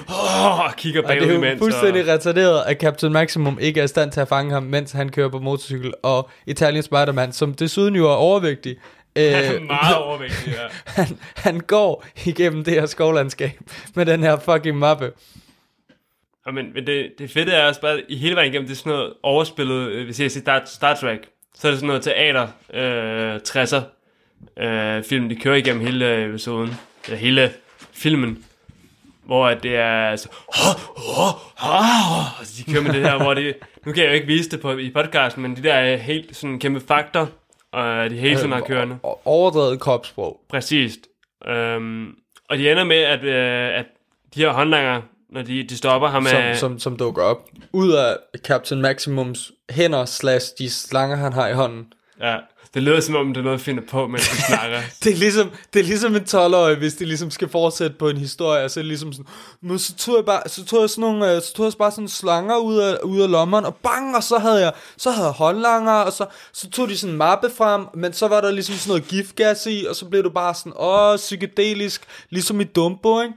[0.09, 1.59] Oh, og kigger Og det bagud er jo imens.
[1.59, 5.09] fuldstændig retarderet, at Captain Maximum ikke er i stand til at fange ham, mens han
[5.09, 5.93] kører på motorcykel.
[6.03, 8.77] Og Italian Spider-Man, som desuden jo er overvægtig,
[9.17, 10.67] øh, Han er meget overvægtig, ja.
[11.03, 13.61] han, han går igennem det her skovlandskab
[13.95, 15.13] med den her fucking mappe.
[16.47, 18.79] Og men, men det, det fede er også bare, i hele vejen igennem, det er
[18.79, 21.21] sådan noget overspillet, øh, hvis jeg siger Star, Star Trek,
[21.55, 23.83] så er det sådan noget teater, øh, 60'er
[24.65, 26.75] øh, film, de kører igennem hele øh, episoden,
[27.05, 27.53] eller hele
[27.93, 28.45] filmen,
[29.25, 30.29] hvor det er altså,
[32.39, 33.57] altså, de kører med det her, hvor det,
[33.87, 36.37] nu kan jeg jo ikke vise det på, i podcasten, men de der er helt
[36.37, 37.27] sådan kæmpe fakter,
[37.73, 38.99] og de hele tiden har kørende.
[39.07, 40.41] O- Overdrevet kropssprog.
[40.49, 40.99] Præcist.
[41.49, 42.07] Øhm,
[42.51, 43.87] og de ender med, at, øh, at
[44.35, 46.57] de her håndlanger, når de, de stopper ham som, af...
[46.57, 47.49] som, som dukker op.
[47.73, 51.93] Ud af Captain Maximums hænder slash de slanger, han har i hånden.
[52.21, 52.37] Ja,
[52.75, 54.81] det lyder som om, det er noget, jeg finder på, mens de snakker.
[55.05, 58.17] Det er ligesom, det er ligesom en 12-årig, hvis de ligesom skal fortsætte på en
[58.17, 59.27] historie, så er det ligesom sådan,
[59.61, 61.91] men så tog jeg bare, så tog jeg sådan nogle, øh, så tog jeg bare
[61.91, 65.27] sådan slanger ud af, ud af lommeren, og bang, og så havde jeg, så havde
[65.27, 68.51] jeg håndlanger, og så, så tog de sådan en mappe frem, men så var der
[68.51, 72.65] ligesom sådan noget giftgas i, og så blev du bare sådan, åh, psykedelisk, ligesom i
[72.65, 73.35] Dumbo, ikke?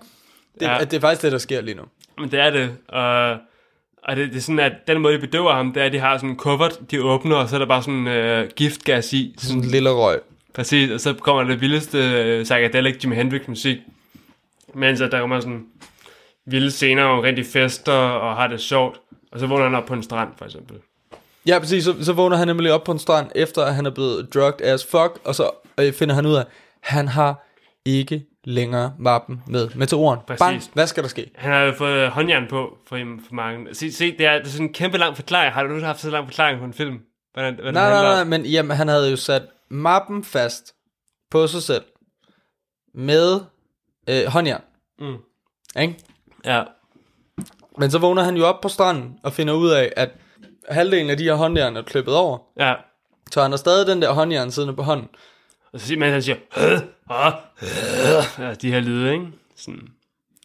[0.60, 0.78] Det, Ja.
[0.80, 1.84] det er faktisk det, der sker lige nu.
[2.18, 2.70] Men det er det.
[2.88, 3.38] Og,
[4.04, 6.00] og det, det er sådan, at den måde, de bedøver ham, det er, at de
[6.00, 9.36] har sådan en kuffert, de åbner, og så er der bare sådan øh, giftgas i.
[9.38, 10.20] Sådan Sådan, en lille røg.
[10.54, 13.78] præcis, og så kommer det vildeste øh, psychedelic Jimi Hendrix musik.
[14.74, 15.66] Mens at der kommer sådan
[16.46, 19.00] vilde scener omkring de fester og har det sjovt.
[19.32, 20.78] Og så vågner han op på en strand, for eksempel.
[21.46, 21.84] Ja, præcis.
[21.84, 24.62] Så, så vågner han nemlig op på en strand, efter at han er blevet drugged
[24.62, 25.50] as fuck, og så
[25.80, 26.48] øh, finder han ud af, at
[26.82, 27.48] han har
[27.86, 30.20] ikke længere mappen med meteoren.
[30.28, 30.40] Præcis.
[30.40, 31.32] Bang, hvad skal der ske?
[31.36, 32.95] Han har jo fået håndjern på for,
[33.28, 33.76] for mange.
[33.76, 35.53] Se, se det, er, det er sådan en kæmpe lang forklaring.
[35.53, 36.99] Har du haft så lang forklaring på en film?
[37.34, 38.28] Hvordan, hvad den Nej, nej, nej, om?
[38.28, 40.74] men jamen, han havde jo sat mappen fast
[41.32, 41.84] på sig selv
[42.94, 43.40] med
[44.10, 44.61] øh, håndjern.
[44.99, 45.18] Mm.
[45.80, 45.95] Ikke?
[46.45, 46.64] Ja,
[47.78, 50.10] Men så vågner han jo op på stranden og finder ud af, at
[50.70, 52.38] halvdelen af de her håndjern er klippet over.
[52.60, 52.74] ja.
[53.32, 55.07] Så han har stadig den der håndjern siddende på hånden.
[55.74, 56.80] Og så siger man, han siger, øh, øh,
[57.62, 59.28] øh, ja, de her lyde, ikke?
[59.56, 59.88] Sådan.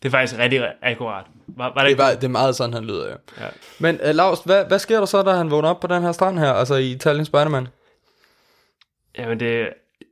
[0.03, 1.25] Det er faktisk rigtig akkurat.
[1.47, 1.99] Var, var det, Det er, ikke?
[1.99, 3.45] bare, det er meget sådan, han lyder, ja.
[3.45, 3.49] Ja.
[3.79, 6.13] Men uh, Lars, hvad, hvad sker der så, da han vågner op på den her
[6.13, 7.69] strand her, altså i Italian Spider-Man?
[9.19, 9.69] Jamen det,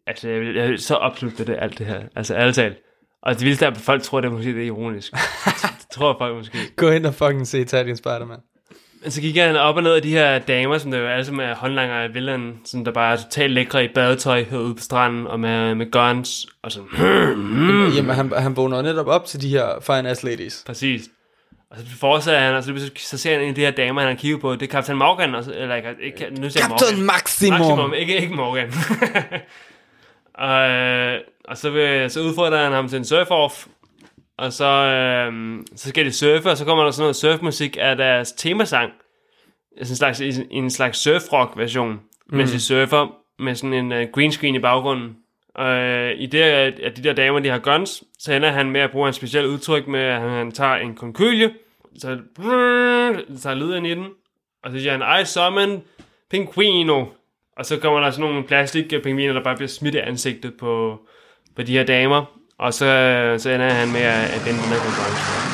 [0.07, 2.03] altså jeg vil, jeg vil så absolut det, alt det her.
[2.17, 2.77] Altså ærligt talt.
[3.23, 5.13] Og det vildeste er, at folk tror, det er måske det er ironisk.
[5.13, 6.59] det tror folk måske.
[6.77, 8.39] Gå ind og fucking se Italian Spider-Man.
[9.09, 11.49] Så gik han op og ned af de her damer, som der jo alle sammen
[11.49, 15.27] er håndlanger af villain, som der bare er totalt lækre i badetøj herude på stranden,
[15.27, 16.89] og med, med guns, og sådan,
[17.37, 17.89] Mm.
[17.97, 20.63] Jamen, han, han vågner netop op til de her fine ass ladies.
[20.67, 21.03] præcis.
[21.71, 24.11] Og så fortsætter han, og så, så ser han en af de her damer, han
[24.11, 26.69] har kigget på, det er Captain Morgan, og så, eller ikke, ikke nu jeg Captain
[26.97, 27.07] Morgan.
[27.07, 27.59] Maximum!
[27.59, 28.73] Maximum, ikke, ikke Morgan.
[30.49, 33.67] og, øh, og så, vil, så udfordrer han ham til en surf-off,
[34.39, 35.33] og så, øh,
[35.77, 38.93] så skal de surfe, og så kommer der sådan noget surfmusik af deres temasang.
[39.77, 42.37] Altså en slags, en slags surf-rock version, mm.
[42.37, 45.17] mens de surfer med sådan en uh, green screen i baggrunden.
[45.55, 48.71] Og øh, i det, at at de der damer, de har guns, så ender han
[48.71, 51.55] med at bruge en speciel udtryk med, at han, han tager en konkylie,
[51.99, 54.07] så brrr, tager lyden i den,
[54.65, 55.83] og så siger han, I summon
[56.31, 57.05] Pinguino.
[57.57, 61.01] Og så kommer der sådan nogle plastikpingviner, der bare bliver smidt i ansigtet på,
[61.57, 62.25] på de her damer.
[62.63, 62.89] Og så,
[63.39, 65.52] så ender han med at, vinde den her konkurrence.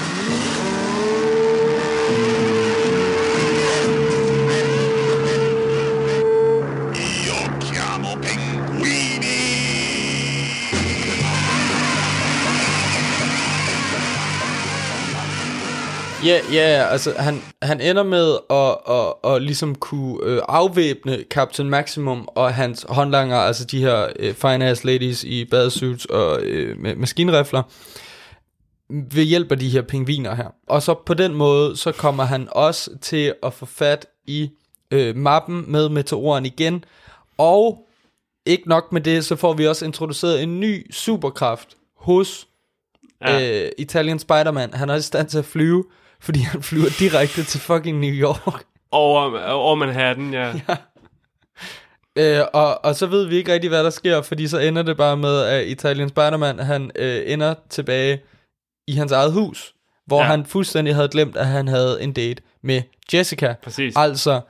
[16.25, 21.71] Ja, ja, altså han, han ender med at, at, at ligesom kunne øh, afvæbne Captain
[21.71, 26.79] Maximum og hans håndlanger, altså de her øh, fine ass ladies i badesuits og øh,
[26.79, 27.63] med maskinrifler,
[28.91, 30.47] ved hjælp af de her pingviner her.
[30.69, 34.51] Og så på den måde, så kommer han også til at få fat i
[34.91, 36.85] øh, mappen med meteoren igen,
[37.39, 37.87] og
[38.47, 42.45] ikke nok med det, så får vi også introduceret en ny superkraft hos
[43.27, 43.65] Ja.
[43.65, 44.75] øh, Italian Spider-Man.
[44.75, 45.85] Han er i stand til at flyve,
[46.21, 48.65] fordi han flyver direkte til fucking New York.
[48.91, 50.53] Over, over Manhattan, ja.
[52.17, 54.97] Øh, og, og så ved vi ikke rigtig, hvad der sker, fordi så ender det
[54.97, 58.21] bare med, at Italian Spider-Man, han øh, ender tilbage
[58.87, 59.75] i hans eget hus,
[60.07, 60.23] hvor Ja.
[60.25, 60.31] ja.
[60.31, 62.83] han fuldstændig havde glemt, at han havde en date med
[63.15, 63.55] Jessica.
[63.63, 63.95] Præcis.
[63.97, 64.41] Altså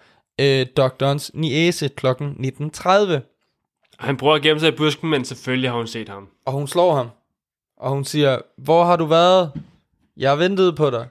[0.40, 2.90] øh, doktorens niese klokken 19.30.
[3.98, 6.28] Han prøver at gemme sig i busken, men selvfølgelig har hun set ham.
[6.46, 7.08] Og hun slår ham.
[7.76, 9.52] Og hun siger, hvor har du været?
[10.16, 11.06] Jeg har ventet på dig.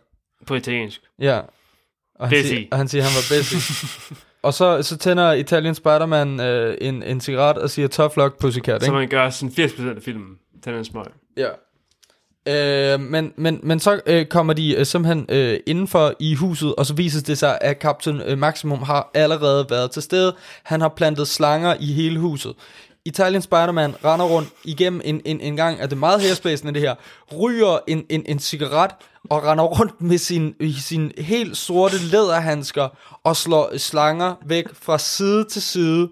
[0.47, 1.01] På italiensk.
[1.19, 1.39] Ja.
[2.15, 2.47] Og han, Busy.
[2.47, 3.55] siger, og han siger, han var busy.
[4.41, 8.81] Og så, så tænder Italian Spider-Man øh, en, en cigaret og siger, tough luck, pussycat,
[8.81, 8.95] Så ikke?
[8.95, 10.35] man gør sådan 80% af filmen.
[10.65, 11.05] Den er smøg.
[11.37, 11.47] Ja.
[12.47, 16.85] Øh, men, men, men så øh, kommer de øh, simpelthen øh, indenfor i huset, og
[16.85, 20.35] så viser det sig, at Captain øh, Maximum har allerede været til stede.
[20.63, 22.53] Han har plantet slanger i hele huset.
[23.07, 26.95] Italian Spider-Man render rundt igennem en, en, en gang, at det meget hairsplacende det her,
[27.33, 28.91] ryger en, en, en cigaret
[29.29, 32.87] og render rundt med sin, sin helt sorte læderhandsker
[33.23, 36.09] og slår slanger væk fra side til side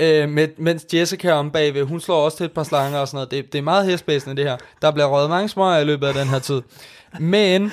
[0.00, 3.16] øh, med, mens Jessica om bagved, hun slår også til et par slanger og sådan
[3.16, 3.30] noget.
[3.30, 4.56] Det, det er meget hestbæsende det her.
[4.82, 6.62] Der bliver røget mange smøger i løbet af den her tid.
[7.20, 7.72] Men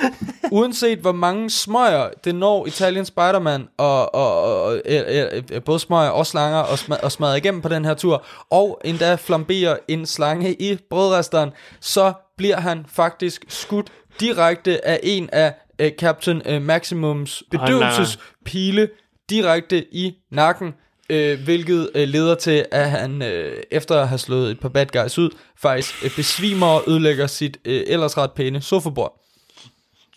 [0.51, 5.79] uanset hvor mange smøger det når Italian Spider-Man og, og, og, og øh, øh, både
[5.79, 9.77] smøger og slanger og, smad, og smadrer igennem på den her tur, og endda flamberer
[9.87, 13.87] en slange i brødresteren, så bliver han faktisk skudt
[14.19, 18.89] direkte af en af øh, Captain øh, Maximums bedøvelsespile
[19.29, 20.73] direkte i nakken
[21.09, 24.85] øh, hvilket øh, leder til, at han øh, efter at have slået et par bad
[24.85, 29.23] guys ud, faktisk øh, besvimer og ødelægger sit øh, ellers ret pæne sofabord.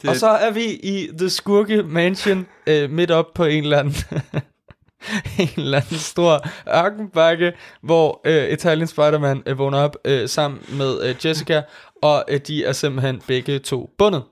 [0.02, 0.10] Det...
[0.10, 3.94] Og så er vi i The Skurke Mansion, øh, midt op på en eller anden...
[5.38, 7.52] en eller anden stor ørkenbakke,
[7.82, 11.62] hvor øh, Italian Spider-Man øh, vågner op øh, sammen med øh, Jessica,
[12.02, 14.22] og øh, de er simpelthen begge to bundet.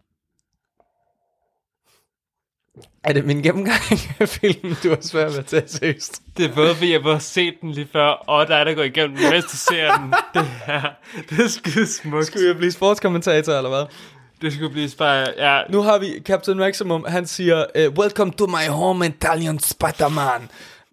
[3.08, 3.80] Er det min gennemgang
[4.20, 6.22] af filmen, du har svært ved at tage seriøst?
[6.36, 9.18] Det er både fordi, jeg har set den lige før, og dig, der går igennem
[9.32, 10.14] mens du ser den.
[10.34, 10.82] Det er,
[11.30, 12.26] det er skide smukt.
[12.26, 13.84] Skal jeg blive sportskommentator, eller hvad?
[14.40, 15.34] Det skulle blive spejl.
[15.38, 20.48] Ja, Nu har vi Captain Maximum, han siger, uh, Welcome to my home, Italian Spider-Man.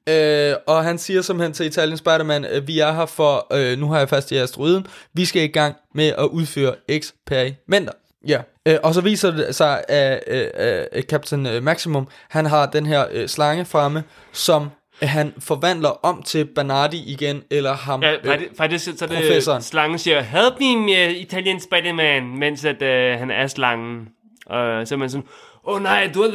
[0.10, 3.92] Uh, og han siger simpelthen til Italian Spider-Man, uh, vi er her for, uh, nu
[3.92, 7.94] har jeg fast i asteroiden, vi skal i gang med at udføre eksperimenter.
[8.28, 12.66] Ja, uh, og så viser det sig, at uh, uh, Captain øh, Maximum, han har
[12.66, 14.70] den her slange fremme, som
[15.02, 19.62] han forvandler om til Bernardi igen, eller ham, ja øh, faktisk, faktisk så det professoren.
[19.62, 24.08] slangen siger, help me, uh, Italian Spider-Man, mens at, uh, han er slangen.
[24.46, 25.28] Og så er man sådan,
[25.68, 26.30] åh oh, nej, du har,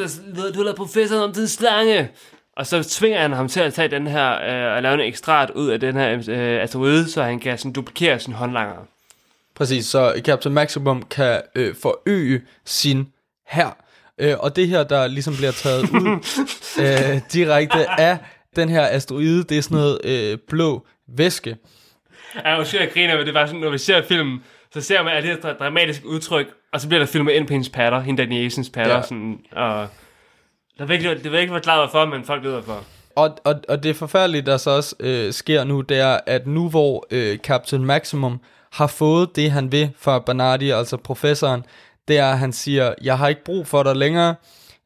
[0.52, 2.10] du har professoren om til en slange.
[2.56, 5.50] Og så tvinger han ham til at tage den her, øh, og lave en ekstrat
[5.50, 8.86] ud af den her øh, asteroide, så han kan sådan duplikere sin håndlanger.
[9.60, 13.08] Præcis, så Captain Maximum kan øh, forøge sin
[13.48, 13.76] her.
[14.18, 16.18] Øh, og det her, der ligesom bliver taget ud
[16.84, 18.18] øh, direkte af
[18.56, 21.56] den her asteroide, det er sådan noget øh, blå væske.
[22.44, 24.42] Ja, måske jeg griner, men det var sådan, når vi ser filmen,
[24.74, 27.46] så ser man, at det er et dramatisk udtryk, og så bliver der filmet ind
[27.46, 29.02] på hendes patter, hende Danny Asens patter, Ja.
[29.02, 29.88] sådan, og
[30.78, 32.84] der ved ikke, det ved ikke, hvad klar for, men folk ved hvorfor.
[33.16, 36.68] Og, og, og det forfærdelige, der så også øh, sker nu, det er, at nu
[36.68, 38.40] hvor øh, Captain Maximum
[38.72, 41.62] har fået det, han vil fra Bernardi, altså professoren,
[42.08, 44.34] det er, at han siger, jeg har ikke brug for dig længere,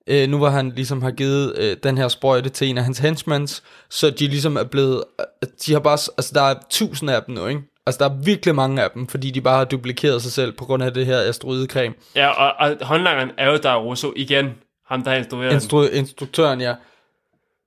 [0.06, 2.98] øh, nu hvor han ligesom har givet øh, den her sprøjte til en af hans
[2.98, 7.22] henchmans, så de ligesom er blevet, øh, de har bare, altså der er tusind af
[7.22, 7.60] dem nu, ikke?
[7.86, 10.64] Altså der er virkelig mange af dem, fordi de bare har duplikeret sig selv på
[10.64, 11.94] grund af det her asteroidecreme.
[12.14, 14.54] Ja, og, og håndlangeren er jo der Russo igen,
[14.86, 15.62] ham der har instrueret.
[15.62, 16.74] Instru- instruktøren, ja.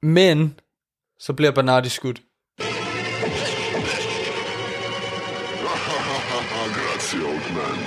[0.02, 0.60] Men,
[1.20, 2.22] så bliver Bernardi skudt.
[7.10, 7.80] Grazie, old man.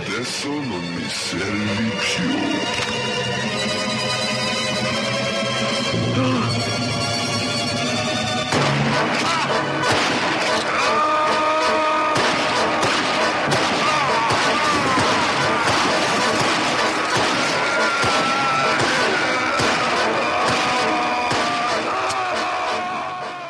[0.00, 2.30] Adesso non mi servi più.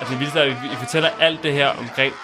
[0.01, 2.15] Altså, det vildeste er, at vi fortæller alt det her omkring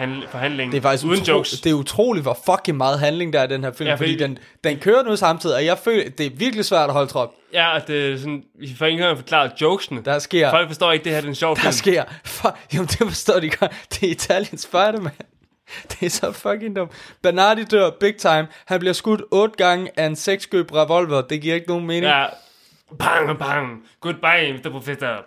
[0.00, 1.50] handl- forhandlingen, Det er faktisk uden utro- jokes.
[1.60, 4.12] Det er utroligt, hvor fucking meget handling der er i den her film, ja, fordi,
[4.12, 7.10] fordi- den, den kører nu samtidig, og jeg føler, det er virkelig svært at holde
[7.10, 7.30] trop.
[7.52, 10.02] Ja, og det er sådan, vi får ikke engang forklaret jokesene.
[10.04, 11.72] Der sker, Folk forstår ikke, det her er en sjov der film.
[11.72, 15.12] sker, for, jamen det forstår de godt, det er Italian Spider-Man.
[15.90, 16.92] Det er så fucking dumt.
[17.22, 18.46] Bernardi dør big time.
[18.66, 21.20] Han bliver skudt otte gange af en sekskøb revolver.
[21.20, 22.04] Det giver ikke nogen mening.
[22.04, 22.26] Ja.
[22.98, 23.82] Bang, bang.
[24.00, 24.70] Goodbye, Mr.
[24.70, 25.24] Professor.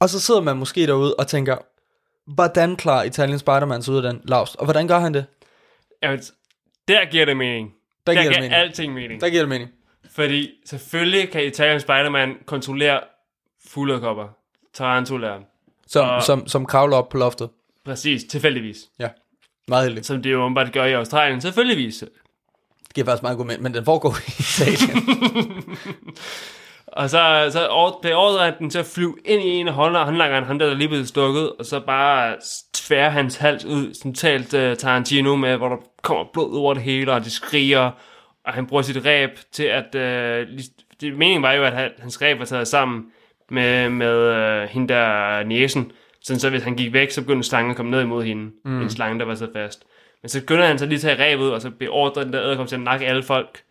[0.00, 1.56] Og så sidder man måske derude og tænker,
[2.26, 4.56] hvordan klarer Italian Spider-Man sig ud af den lavst?
[4.56, 5.26] Og hvordan gør han det?
[6.02, 6.20] Jamen,
[6.88, 7.72] der giver det mening.
[8.06, 8.54] Der Der, giver det giver mening.
[8.54, 9.20] alting mening.
[9.20, 9.70] Der giver det mening.
[10.10, 13.00] Fordi selvfølgelig kan Italian Spider-Man kontrollere
[13.68, 14.28] fugledkopper.
[14.74, 15.40] Tarantulaer.
[15.86, 17.50] Som, Og- som, som kravler op på loftet.
[17.84, 18.78] Præcis, tilfældigvis.
[18.98, 19.08] Ja,
[19.68, 20.06] meget heldigt.
[20.06, 21.40] Som det jo åbenbart gør i Australien.
[21.40, 21.98] Selvfølgeligvis.
[22.86, 24.98] Det giver faktisk meget god mening, men den foregår i Italien.
[26.96, 30.04] Og så, så ord- beordrer han den til at flyve ind i en af håndla-
[30.04, 32.36] håndlangeren, ham der, der lige blev stukket, og så bare
[32.74, 36.82] tvære hans hals ud, sådan talt uh, Tarantino med, hvor der kommer blod over det
[36.82, 37.90] hele, og de skriger,
[38.46, 39.86] og han bruger sit ræb til at...
[39.94, 40.48] Uh,
[41.00, 43.04] det meningen var jo, at han, hans ræb var taget sammen
[43.50, 45.92] med, med øh, hende der næsen.
[46.22, 48.50] Sådan så hvis han gik væk, så begyndte slangen at komme ned imod hende.
[48.64, 48.82] Mm.
[48.82, 49.84] En slange, der var så fast.
[50.22, 52.66] Men så begynder han så lige at tage rebet, og så beordrer den der æderkop
[52.66, 53.62] til at nakke alle folk.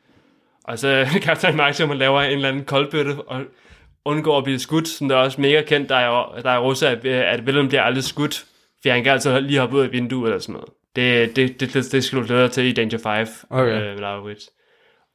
[0.63, 3.41] Og så Captain Maximum han laver en eller anden koldbøtte, og
[4.05, 6.89] undgår at blive skudt, som der er også mega kendt, der er, der er russer,
[6.89, 8.45] at, at Willem bliver aldrig skudt,
[8.83, 10.69] for han kan altid lige hoppe ud af vinduet eller sådan noget.
[10.95, 13.71] Det, det, det, det, det skal du glæde til i Danger 5, Okay.
[13.71, 14.49] øh, med Laurits.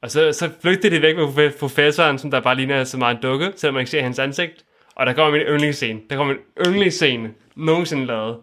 [0.03, 3.15] Og så, så flygter de væk med profe- professoren, som der bare ligner så meget
[3.15, 4.65] en dukke, selvom man ikke ser hans ansigt.
[4.95, 5.99] Og der kommer min yndlingsscene.
[6.09, 8.37] Der kommer min yndlingsscene, nogensinde lavet.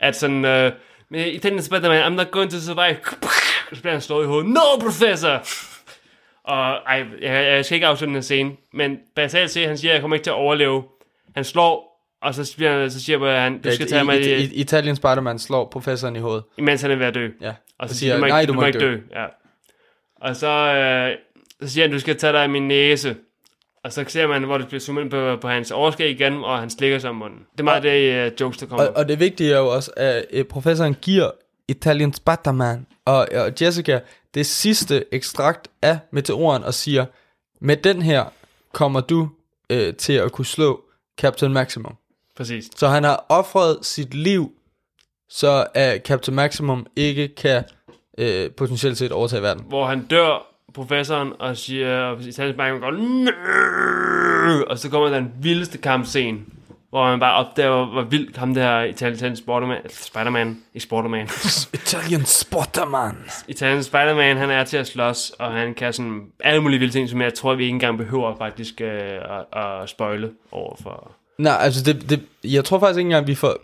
[0.00, 0.72] At sådan, øh,
[1.10, 2.96] i den Spider-Man, I'm not going to survive.
[3.72, 4.50] Så bliver han slået i hovedet.
[4.50, 5.42] No, professor!
[6.46, 9.92] Og ej, jeg, jeg skal ikke afslutte den her scene, men basalt set, han siger,
[9.92, 10.82] at jeg kommer ikke til at overleve.
[11.34, 14.54] Han slår, og så, bliver, så siger han, du skal tage mig, i, i, i,
[14.54, 16.44] Italian Spider-Man slår professoren i hovedet.
[16.58, 17.28] imens han er ved at dø.
[17.40, 17.52] Ja.
[17.78, 18.98] Og så siger siger, du, må nej, ikke, du må ikke dø.
[19.14, 19.26] Ja.
[20.20, 21.16] Og så, øh,
[21.62, 23.16] så siger han, du skal tage dig af min næse.
[23.84, 26.70] Og så ser man, hvor det bliver zoomet på, på hans overskæg igen, og han
[26.70, 27.38] slikker sig om munden.
[27.52, 28.86] Det er meget det, uh, jokes, der kommer.
[28.86, 31.30] Og, og det vigtige er jo også, at øh, professoren giver
[31.68, 34.00] Italian Spider-Man og, og Jessica
[34.36, 37.06] det sidste ekstrakt af meteoren og siger,
[37.60, 38.24] med den her
[38.72, 39.28] kommer du
[39.70, 40.84] øh, til at kunne slå
[41.18, 41.96] Captain Maximum.
[42.36, 42.64] Præcis.
[42.76, 44.52] Så han har offret sit liv,
[45.28, 47.64] så at Captain Maximum ikke kan
[48.18, 49.64] øh, potentielt set overtage verden.
[49.68, 52.18] Hvor han dør, professoren, og siger, og
[52.56, 52.90] bank, går,
[54.70, 56.38] og så kommer den vildeste kampscene,
[56.96, 61.28] hvor man bare opdager, hvor vildt ham der Italian Spider-Man, Spider-Man, Spider-Man,
[61.82, 63.16] Italian Spider-Man.
[63.48, 67.08] Italian Spider-Man, han er til at slås, og han kan sådan alle mulige vilde ting,
[67.08, 71.12] som jeg tror, vi ikke engang behøver faktisk øh, at, at spoile over for.
[71.38, 73.56] Nej, altså det, det, jeg tror faktisk ikke engang, vi får...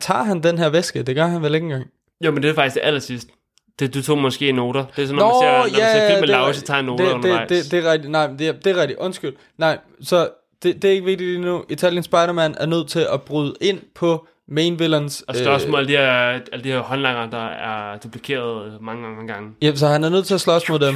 [0.00, 1.02] Tager han den her væske?
[1.02, 1.84] Det gør han vel ikke engang?
[2.24, 3.32] Jo, men det er faktisk det aller sidste.
[3.78, 4.84] Det, du tog måske noter.
[4.96, 6.56] Det er sådan, når man ser, når man ser film med rigtigt.
[6.56, 7.48] så tager han noter det, undervejs.
[7.48, 8.10] det, det, det er rigtigt.
[8.10, 8.98] Nej, det er, det er rigtigt.
[8.98, 9.36] Undskyld.
[9.58, 10.28] Nej, så
[10.62, 11.64] det, det er ikke vigtigt lige nu.
[11.68, 15.22] Italian Spider-Man er nødt til at bryde ind på main villains.
[15.28, 19.32] og slås mod alle de her, alle de her håndlanger, der er duplikeret mange, mange
[19.32, 19.50] gange.
[19.62, 20.94] Ja, så han er nødt til at slås mod dem.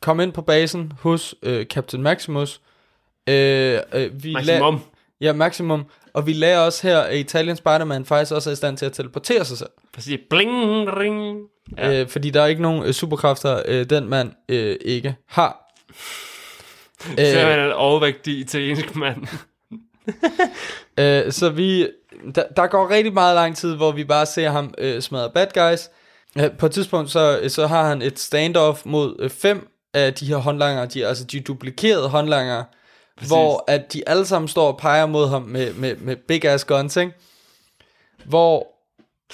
[0.00, 2.60] Kom ind på basen hos øh, Captain Maximus.
[3.28, 4.76] Øh, øh, vi Maximum.
[4.76, 5.84] La- ja, Maximum.
[6.14, 8.92] Og vi lærer også her, at Italian Spider-Man faktisk også er i stand til at
[8.92, 9.70] teleportere sig selv.
[9.94, 10.20] Præcis.
[10.30, 11.38] Bling, ring.
[11.78, 12.00] Ja.
[12.00, 15.72] Øh, fordi der er ikke nogen øh, superkræfter, øh, den mand øh, ikke har.
[17.02, 19.26] Så er man en overvægtig italiensk mand.
[20.98, 21.88] Øh, så vi,
[22.34, 25.46] der, der går rigtig meget lang tid, hvor vi bare ser ham øh, smadre bad
[25.54, 25.90] guys.
[26.38, 30.26] Øh, på et tidspunkt, så, så har han et standoff mod øh, fem af de
[30.26, 32.64] her håndlanger, de, altså de duplikerede håndlanger,
[33.26, 36.64] hvor at de alle sammen står og peger mod ham med, med, med big ass
[36.64, 37.12] guns, ikke?
[38.24, 38.71] Hvor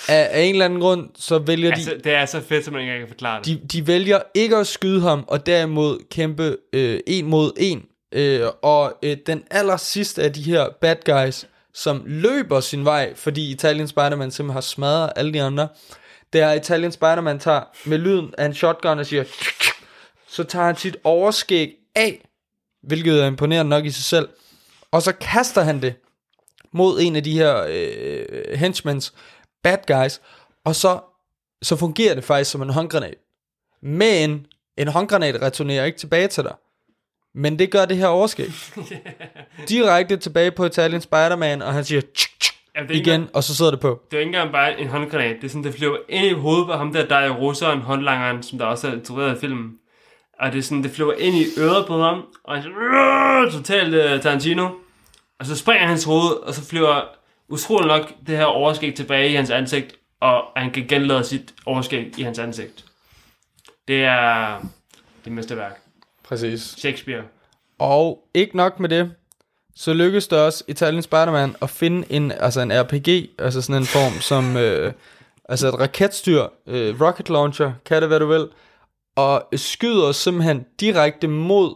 [0.09, 1.75] af, af en eller anden grund, så vælger de...
[1.75, 3.47] altså, det er så fedt, som man ikke engang kan forklare det.
[3.47, 7.83] De, de vælger ikke at skyde ham, og derimod kæmpe øh, en mod en.
[8.13, 13.15] Øh, og øh, den aller sidste af de her bad guys, som løber sin vej,
[13.15, 15.69] fordi Italian Spider-Man simpelthen har smadret alle de andre,
[16.33, 19.25] det er, Italian Spider-Man tager med lyden af en shotgun og siger,
[20.29, 22.29] så tager han sit overskæg af,
[22.83, 24.29] hvilket er imponerende nok i sig selv,
[24.91, 25.95] og så kaster han det
[26.73, 29.15] mod en af de her øh, henchmens
[29.63, 30.21] bad guys,
[30.65, 31.01] og så,
[31.63, 33.15] så fungerer det faktisk som en håndgranat.
[33.83, 36.55] Men en håndgranat returnerer ikke tilbage til dig.
[37.35, 38.51] Men det gør det her overskæg.
[39.69, 43.71] Direkte tilbage på Italian Spider-Man, og han siger tsk, tsk, Jamen, igen, og så sidder
[43.71, 44.03] det på.
[44.11, 45.37] Det er ikke engang bare en håndgranat.
[45.37, 48.43] Det er sådan, det flyver ind i hovedet på ham der, der er russeren, håndlangeren,
[48.43, 49.79] som der også er introduceret i filmen.
[50.41, 53.95] Og det er sådan, det flyver ind i øret på ham, og han siger, totalt
[53.95, 54.69] uh, Tarantino.
[55.41, 57.03] Og så springer hans hoved, og så flyver
[57.49, 62.19] utrolig nok det her overskæg tilbage i hans ansigt, og han kan genlade sit overskæg
[62.19, 62.85] i hans ansigt.
[63.89, 64.61] Det er
[65.25, 65.81] det mesterværk.
[66.25, 66.61] Præcis.
[66.61, 67.23] Shakespeare.
[67.79, 69.13] Og ikke nok med det,
[69.77, 73.87] så lykkes det også Italian Spider-Man at finde en, altså en RPG, altså sådan en
[73.87, 74.93] form som, øh,
[75.49, 78.49] altså et raketstyr, øh, rocket launcher, kan det hvad du vil,
[79.17, 81.75] og skyder simpelthen direkte mod,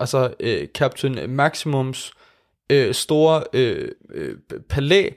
[0.00, 2.12] altså øh, Captain Maximums
[2.70, 4.36] øh, store øh, øh,
[4.68, 5.08] palæ,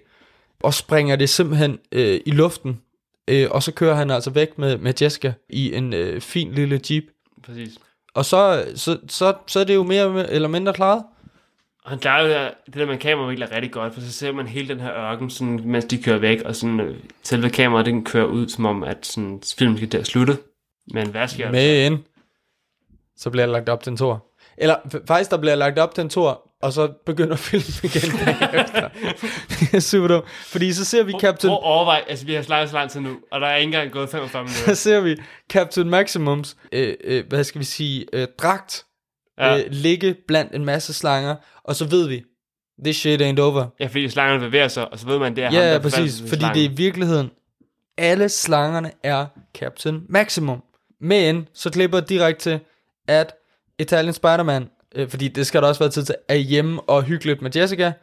[0.64, 2.82] og springer det simpelthen øh, i luften,
[3.28, 6.82] øh, og så kører han altså væk med, med Jessica i en øh, fin lille
[6.90, 7.04] jeep.
[7.46, 7.78] Præcis.
[8.14, 11.04] Og så, så, så, så er det jo mere eller mindre klaret.
[11.84, 14.32] Og han klarer jo det, der- det der med kameravinkler rigtig godt, for så ser
[14.32, 17.86] man hele den her ørken, sådan, mens de kører væk, og sådan, øh, selve kameraet,
[17.86, 20.38] den kører ud, som om, at sådan, filmen skal at slutte.
[20.94, 21.52] Men hvad sker der?
[21.90, 22.04] Men
[23.18, 24.26] så bliver der lagt op til en tor.
[24.58, 24.76] Eller
[25.08, 28.90] faktisk, der bliver lagt op til en tor, og så begynder filmen igen bagefter.
[29.50, 30.30] det er super dumt.
[30.30, 33.18] Fordi så ser vi Captain, Prøv overvej, altså vi har snakket så lang tid nu,
[33.32, 34.74] og der er ikke engang gået 45 så minutter.
[34.74, 35.16] ser vi
[35.50, 38.84] Captain Maximums, øh, øh, hvad skal vi sige, øh, dragt
[39.40, 39.58] Ja.
[39.58, 42.24] øh, ligge blandt en masse slanger, og så ved vi,
[42.84, 43.66] this shit ain't over.
[43.80, 45.80] Ja, fordi slangerne bevæger sig, og så ved man, det er ham, Ja, der ja,
[45.80, 46.20] præcis.
[46.28, 46.54] Fordi slange.
[46.60, 47.30] det er i virkeligheden,
[47.98, 49.26] alle slangerne er
[49.56, 50.64] Captain Maximum.
[51.02, 52.60] Men så klipper direkte til,
[53.08, 53.34] at
[53.80, 57.26] Italian Spider-Man, øh, fordi det skal der også være tid til, er hjemme og hygge
[57.26, 57.94] lidt med Jessica.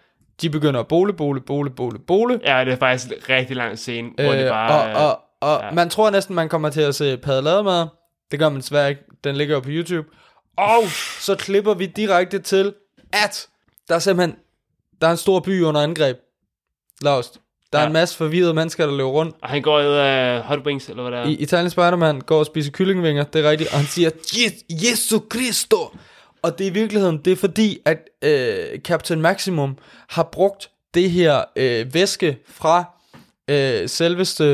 [0.41, 2.41] De begynder at bole, bole, bole, bole, bole.
[2.47, 4.97] Ja, det er faktisk en rigtig lang scene, hvor det Øh, bare...
[4.97, 5.71] og, og, og ja.
[5.71, 7.87] man tror næsten, man kommer til at se paddelademad.
[8.31, 9.03] Det gør man desværre ikke.
[9.25, 10.09] Den ligger jo på YouTube.
[10.57, 10.83] Og
[11.21, 12.75] så klipper vi direkte til,
[13.13, 13.47] at
[13.89, 14.37] der er simpelthen
[15.01, 16.17] der er en stor by under angreb.
[17.03, 17.41] Lost.
[17.73, 17.87] Der er Ja.
[17.87, 19.37] en masse forvirrede mennesker, der løber rundt.
[19.43, 21.25] Og han går ud af Hot Wings, eller hvad det er.
[21.31, 25.21] I Italian Spider-Man går og spiser kyllingvinger, det er rigtigt, og han siger, "Je- Jesu
[25.31, 25.77] Cristo!
[26.45, 31.11] Og det er i virkeligheden, det er fordi, at øh, Captain Maximum har brugt det
[31.11, 32.85] her øh, væske fra
[33.51, 34.45] øh, selveste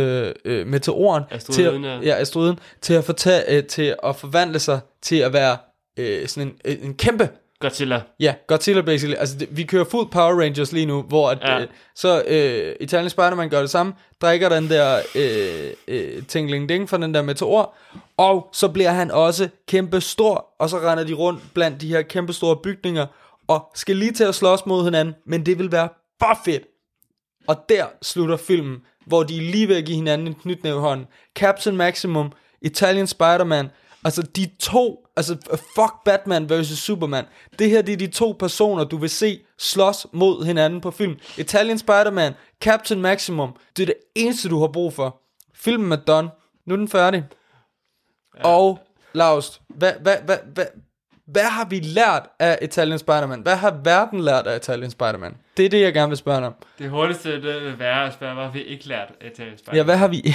[0.44, 1.98] øh, meteoren Asteroiden, til, ja.
[1.98, 5.56] at, ja, asteroiden, til at, fortage, øh, til at forvandle sig til at være
[5.96, 7.28] øh, sådan en, øh, en kæmpe
[7.61, 8.01] Godzilla.
[8.20, 9.16] Ja, Godzilla basically.
[9.19, 11.61] Altså, det, vi kører fuld Power Rangers lige nu, hvor at, Ja.
[11.61, 13.93] øh, så øh, Italian Spider-Man gør det samme,
[14.23, 17.74] drikker den der øh, øh, tingling ding fra den der meteor,
[18.16, 22.03] og så bliver han også kæmpe stor, og så render de rundt blandt de her
[22.03, 23.07] kæmpe store bygninger,
[23.49, 25.89] og skal lige til at slås mod hinanden, men det vil være
[26.20, 26.62] for fedt.
[27.49, 28.77] Og der slutter filmen,
[29.07, 31.07] hvor de er lige ved at give hinanden en knytnæve i hånden.
[31.37, 32.32] Captain Maximum,
[32.62, 33.70] Italian Spider-Man,
[34.05, 35.36] altså de to, altså
[35.74, 36.66] fuck Batman vs.
[36.66, 37.24] Superman.
[37.59, 41.18] Det her, det er de to personer, du vil se slås mod hinanden på film.
[41.36, 45.20] Italian Spider-Man, Captain Maximum, det er det eneste, du har brug for.
[45.55, 46.31] Filmen er done.
[46.66, 47.24] Nu er den færdig.
[48.39, 48.48] Ja.
[48.48, 48.78] Og,
[49.12, 50.66] Laust, hvad, hvad, hvad, hvad,
[51.27, 53.40] hvad har vi lært af Italian Spider-Man?
[53.40, 55.36] Hvad har verden lært af Italian Spider-Man?
[55.56, 56.55] Det er det, jeg gerne vil spørge dig om.
[56.78, 59.77] Det hurtigste det vil være at spørge, hvad har vi ikke lært af Italian Spider-Man?
[59.77, 60.35] Ja, hvad har vi,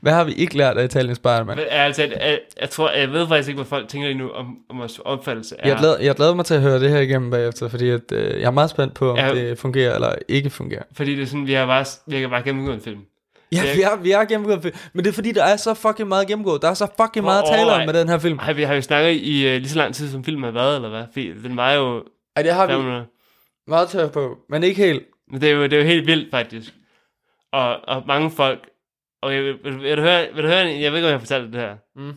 [0.00, 1.56] hvad har vi ikke lært af Italian Spider-Man?
[1.56, 4.56] Men, altså, jeg, jeg, tror, jeg ved faktisk ikke, hvad folk tænker lige nu om,
[4.70, 5.68] om vores opfattelse er.
[5.68, 8.40] Jeg glæder, jeg glæder mig til at høre det her igennem bagefter, fordi at, øh,
[8.40, 9.26] jeg er meget spændt på, om Ja.
[9.26, 9.34] ja.
[9.34, 10.82] det fungerer eller ikke fungerer.
[10.92, 13.00] Fordi det er sådan, vi har bare, vi har bare gennemgået en film.
[13.52, 16.08] Ja, vi er, vi er gennemgået, film, men det er fordi, der er så fucking
[16.08, 16.62] meget gennemgået.
[16.62, 18.38] Der er så fucking meget at tale om med den her film.
[18.38, 20.76] Har vi, har vi snakket i uh, lige så lang tid, som filmen har været,
[20.76, 21.04] eller hvad?
[21.12, 22.04] Fordi den var jo
[22.36, 23.04] Ej, det har vi minutter.
[23.66, 25.02] meget tør på, men ikke helt.
[25.30, 26.74] Men det er jo, det er jo helt vildt, faktisk.
[27.52, 28.58] Og, og mange folk...
[29.22, 31.18] Jeg, vil, vil, vil, du høre, vil du høre, jeg ved ikke, om jeg har
[31.18, 31.76] fortalt det her.
[31.96, 32.12] Mm.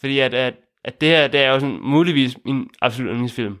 [0.00, 0.54] Fordi at, at,
[0.84, 3.58] at det her, det er jo sådan muligvis min absolut yndlingsfilm.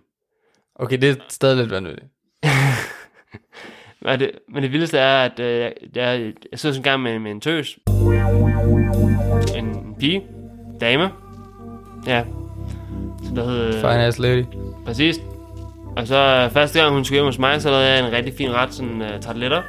[0.74, 2.06] Okay, det er stadig lidt vanvittigt.
[4.04, 7.02] Men det, men det vildeste er, at øh, jeg, jeg, jeg sidder sådan en gang
[7.02, 7.78] med, med en tøs.
[9.56, 10.22] En, en pige.
[10.80, 11.10] Dame.
[12.06, 12.24] Ja.
[13.24, 13.72] Så der hedder...
[13.72, 14.44] Fine ass lady.
[14.84, 15.20] Præcis.
[15.96, 18.34] Og så øh, første gang hun skulle hjem hos mig, så lavede jeg en rigtig
[18.34, 19.62] fin ret, sådan uh, tarteletter.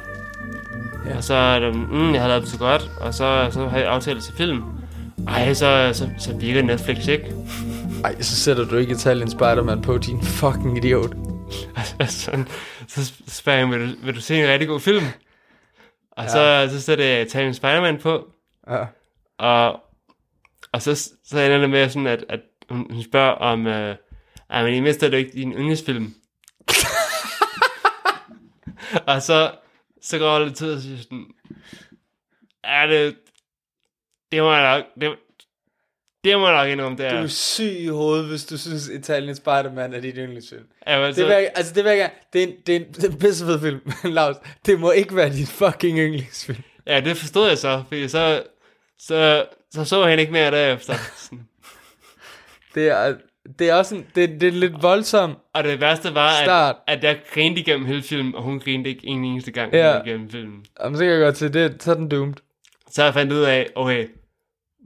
[1.06, 1.16] Ja.
[1.16, 3.78] Og så er det, mm, jeg har lavet det så godt, og så, så har
[3.78, 4.62] jeg aftalt til film.
[5.28, 7.34] Ej, så, så, så virker Netflix ikke.
[8.04, 11.14] Ej, så sætter du ikke Italian Spider-Man på, din fucking idiot.
[12.08, 12.48] sådan,
[12.88, 15.04] så spørger jeg, vil du, vil du se en rigtig god film?
[16.12, 16.28] Og ja.
[16.28, 18.26] så, så sætter jeg Italian Spider-Man på,
[18.70, 18.84] Ja.
[19.38, 19.80] og,
[20.72, 22.40] og så, så ender det med sådan, at, at
[22.70, 23.96] hun, hun spørger om, øh,
[24.50, 26.14] ej, men i mindste er det ikke din yndlingsfilm.
[29.06, 29.50] og så,
[30.04, 31.26] så går der lidt tid, og så siger sådan,
[32.64, 33.16] er det,
[34.32, 35.18] det må jeg nok, det,
[36.24, 37.20] det må jeg nok indrømme, det Du er.
[37.22, 40.66] er syg i hovedet, hvis du synes, Italian Spider-Man er dit yndlingsfilm.
[40.86, 42.12] Ja, men Det så, vil altså det vil jeg gerne.
[42.32, 43.80] Det er en, det er en, det er en pissefed film,
[44.14, 44.36] Lars,
[44.66, 46.62] det må ikke være din fucking yndlingsfilm.
[46.86, 48.42] ja, det forstod jeg så, fordi så,
[48.98, 50.94] så, så så han ikke mere derefter.
[52.74, 53.16] Det er,
[53.58, 55.38] det er også en, det, det er lidt voldsomt.
[55.54, 56.76] Og det værste var, Start.
[56.86, 60.02] at, at jeg grinede igennem hele filmen, og hun grinede ikke en eneste gang Ja.
[60.02, 60.64] igennem filmen.
[60.82, 62.34] Jamen, så kan jeg godt se, det, så er den doomed.
[62.90, 64.06] Så jeg fandt ud af, okay,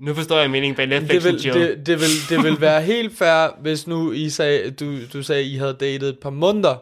[0.02, 1.60] nu forstår jeg meningen bag Netflix Det vil, chill.
[1.60, 5.42] det, det, vil, det vil være helt fair, hvis nu I sagde, du, du sagde,
[5.44, 6.76] I havde datet et par måneder.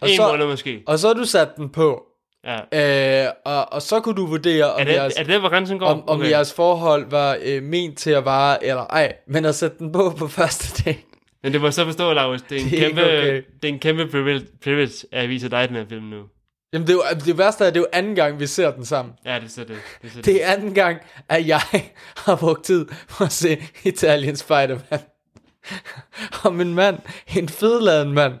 [0.00, 0.82] Og en så, måned måske.
[0.86, 2.06] og så har du sat den på.
[2.44, 3.24] Ja.
[3.26, 5.78] Øh, og, og så kunne du vurdere, om, Er det, jeres, er det, hvor grænsen
[5.78, 5.86] går?
[5.86, 9.12] om, om jeres forhold var øh, ment til at vare, eller ej.
[9.26, 11.04] Men at sætte den på på første dag.
[11.42, 12.42] Men det må så forstå, Laurits.
[12.42, 13.42] Det er en Det er kæmpe, okay.
[13.62, 14.06] det er en kæmpe
[14.62, 16.22] privilege, at jeg viser dig den her film nu.
[16.72, 18.70] Jamen det, er jo, det værste er, at det er jo anden gang, vi ser
[18.70, 19.14] den sammen.
[19.24, 19.68] Ja, det er så det.
[19.68, 20.24] Det er, så det.
[20.24, 20.98] Det er anden gang,
[21.28, 21.60] at jeg
[22.26, 25.00] har brugt tid på at se Italian Spider-Man.
[26.44, 26.98] Og min mand,
[27.36, 28.34] en fedladen mand,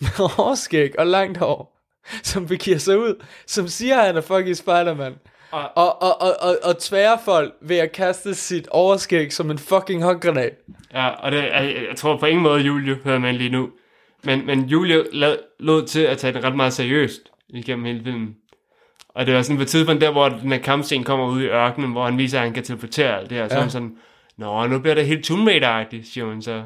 [0.00, 1.73] med hårskæg og langt hår,
[2.22, 5.14] som begiver sig ud, som siger, at han er fucking Spider-Man.
[5.50, 9.58] Og- Og, og, og, og, og tværer folk ved at kaste sit overskæg som en
[9.58, 10.52] fucking håndgranat.
[10.92, 13.68] Ja, og det, jeg, jeg tror på ingen måde, Julie hører man lige nu.
[14.24, 18.34] Men, men Julie lad, lod til at tage den ret meget seriøst igennem hele filmen.
[19.08, 21.92] Og det var sådan på tidspunkt der, hvor den her kampscene kommer ud i ørkenen,
[21.92, 23.48] hvor han viser, at han kan teleportere alt det her.
[23.48, 23.68] Så ja.
[23.68, 23.96] sådan,
[24.36, 26.62] Nå, nu bliver det helt Tomb Raider-agtigt, siger hun så.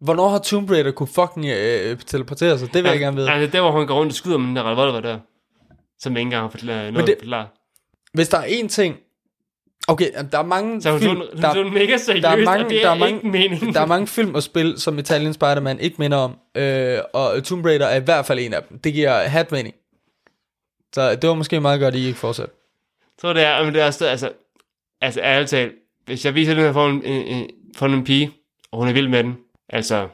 [0.00, 2.74] Hvornår har Tomb Raider kunne fucking øh, teleportere sig?
[2.74, 3.30] Det vil jeg gerne vide.
[3.30, 5.18] Altså, der hvor hun går rundt og skyder med den der revolver der.
[5.98, 7.22] Som ikke engang har forklaret noget det- det...
[7.22, 7.46] forklare.
[8.14, 8.96] Hvis der er én ting...
[9.88, 11.16] Okay, der er mange Så hun film...
[11.16, 13.74] hun der, den mega seriøst, der er mange, det er, der er ikke mange, meningen.
[13.74, 16.36] der er mange film og spil, som Italian Spider-Man ikke minder om.
[16.54, 18.78] Øh, og Tomb Raider er i hvert fald en af dem.
[18.78, 19.74] Det giver hat mening.
[20.94, 22.50] Så det var måske meget godt, at I ikke fortsat.
[23.20, 24.30] Så det er, men det er også, altså,
[25.00, 25.72] altså ærligt talt,
[26.06, 28.30] hvis jeg viser den her for en, en, en, for en pige,
[28.72, 29.36] og hun er vild med den,
[29.68, 30.08] altså,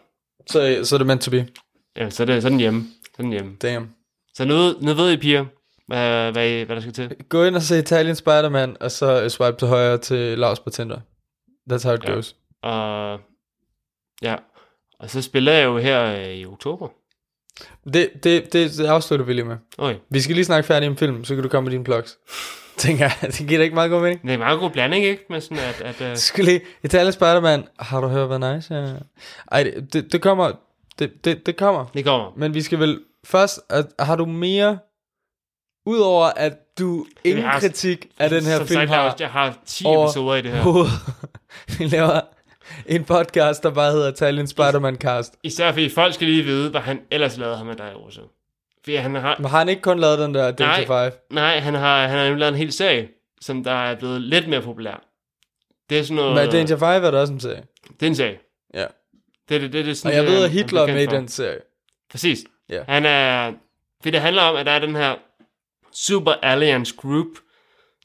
[0.46, 1.48] Så, så er det meant to be.
[1.96, 2.84] ja, så er det sådan hjemme.
[3.16, 3.56] Sådan hjemme.
[3.62, 3.94] Damn.
[4.34, 4.54] Så nu,
[4.86, 5.44] nu ved I piger,
[5.86, 7.16] hvad, hvad, I, hvad der skal til.
[7.28, 11.00] Gå ind og se Italian Spider-Man, og så swipe til højre til Lars på Tinder.
[11.72, 12.12] That's how it Ja.
[12.12, 12.36] goes.
[12.62, 13.20] Og
[14.22, 14.36] ja,
[14.98, 16.88] og så spiller jeg jo her øh, i oktober.
[17.84, 19.56] Det, det, det, det afslutter vi lige med.
[19.78, 19.98] Okay.
[20.10, 22.18] Vi skal lige snakke færdigt om film, så kan du komme med dine plugs.
[22.76, 24.22] Tænker jeg, det giver da ikke meget god mening.
[24.22, 25.24] Det er en meget god blanding, ikke?
[25.30, 28.92] Med sådan at, at uh, Skal lige, Italian Spider-Man, har du hørt, hvad nice ja.
[29.52, 30.52] Ej, det, det, det kommer,
[30.98, 31.84] det, det, det kommer.
[31.94, 32.32] det kommer.
[32.36, 34.78] Men vi skal vel først, at, har du mere,
[35.86, 39.84] udover at du ingen har- kritik af den her film sagt, har, jeg har 10
[39.84, 40.84] over episoder i det her.
[41.78, 42.20] vi laver
[42.86, 45.34] en podcast, der bare hedder Italian Spider-Man Cast.
[45.42, 48.20] Især fordi folk skal lige vide, hvad han ellers lavede ham med dig også.
[48.84, 51.12] Fordi han har, Men har han ikke kun lavet den der Delta 5?
[51.30, 53.08] nej, han har, han har nemlig lavet en hel serie,
[53.40, 55.04] som der er blevet lidt mere populær.
[55.90, 56.34] Det er sådan noget...
[56.34, 57.62] Men Danger 5 er der også en serie.
[58.00, 58.38] Det er en serie.
[58.74, 58.86] Ja.
[59.48, 61.02] Det, er det, det, det er sådan, Og jeg det, ved, at Hitler er med
[61.02, 61.58] i den serie.
[62.10, 62.38] Præcis.
[62.68, 62.82] Ja.
[62.88, 63.52] Han er...
[64.02, 65.14] For det handler om, at der er den her
[65.92, 67.26] Super Alliance Group,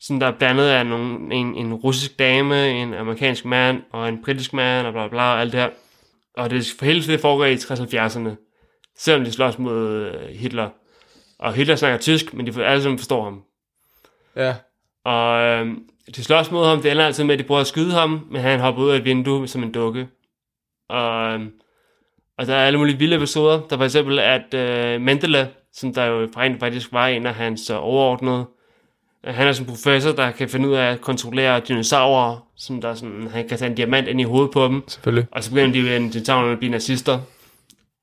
[0.07, 4.23] som der er blandet af nogle, en, en russisk dame, en amerikansk mand og en
[4.23, 5.69] britisk mand og bla bla og alt det her.
[6.38, 8.30] Og det for hele det foregår i 60-70'erne,
[8.98, 10.69] selvom de slås mod øh, Hitler.
[11.40, 13.44] Og Hitler snakker tysk, men de alle sammen forstår ham.
[14.36, 14.56] Ja.
[15.03, 15.68] Og øh,
[16.15, 18.41] de slås mod ham, det ender altid med, at de prøver at skyde ham, men
[18.41, 20.07] han hopper ud af et vindue som en dukke.
[20.90, 21.41] Og, øh,
[22.38, 23.61] og der er alle mulige vilde episoder.
[23.61, 27.34] Der er for eksempel, at øh, Mendele, som der jo rent faktisk var en af
[27.34, 28.45] hans øh, overordnede,
[29.26, 33.27] han er som professor, der kan finde ud af at kontrollere dinosaurer, som der sådan,
[33.27, 35.27] han kan tage en diamant ind i hovedet på dem, Selvfølgelig.
[35.31, 37.19] og så begynder de dinosaurerne at blive nazister,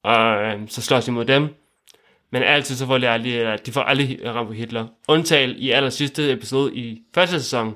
[0.04, 1.48] og øh, så slås de mod dem.
[2.32, 4.86] Men altid så får de aldrig, eller de får aldrig ramt på Hitler.
[5.08, 7.74] Undtagen i aller sidste episode i første sæson.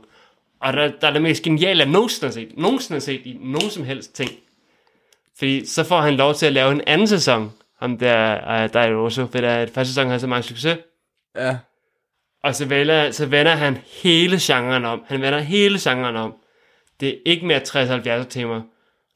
[0.60, 2.58] Og der, der er det mest geniale, jeg nogensinde har set.
[2.58, 4.30] Nogensinde har set i nogen som helst ting.
[5.38, 7.52] Fordi så får han lov til at lave en anden sæson.
[7.78, 10.78] Ham der, uh, der er jo også, for der første sæson havde så meget succes.
[11.36, 11.56] Ja.
[12.46, 15.04] Og så, vælger, så vender han hele genren om.
[15.06, 16.34] Han vender hele genren om.
[17.00, 18.60] Det er ikke mere 60-70'er tema.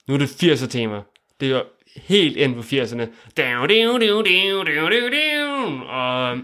[0.06, 1.00] Nu er det 80'er tema.
[1.40, 1.62] Det er jo
[1.96, 3.06] helt ind på 80'erne.
[3.36, 5.82] Down, down, down, down, down, down, down.
[5.82, 6.38] Og,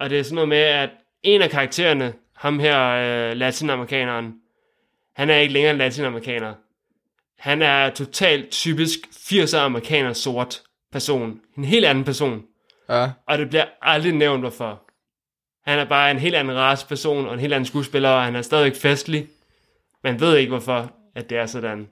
[0.00, 0.90] og det er sådan noget med, at
[1.22, 4.34] en af karaktererne, ham her øh, latinamerikaneren,
[5.16, 6.54] han er ikke længere latinamerikaner.
[7.38, 10.62] Han er totalt typisk 80'er amerikaner sort
[10.92, 11.40] person.
[11.58, 12.42] En helt anden person.
[12.88, 13.10] Ja.
[13.26, 14.87] Og det bliver aldrig nævnt, hvorfor.
[15.68, 18.36] Han er bare en helt anden race person, og en helt anden skuespiller, og han
[18.36, 19.26] er stadigvæk festlig.
[20.04, 21.88] Man ved ikke, hvorfor, at det er sådan.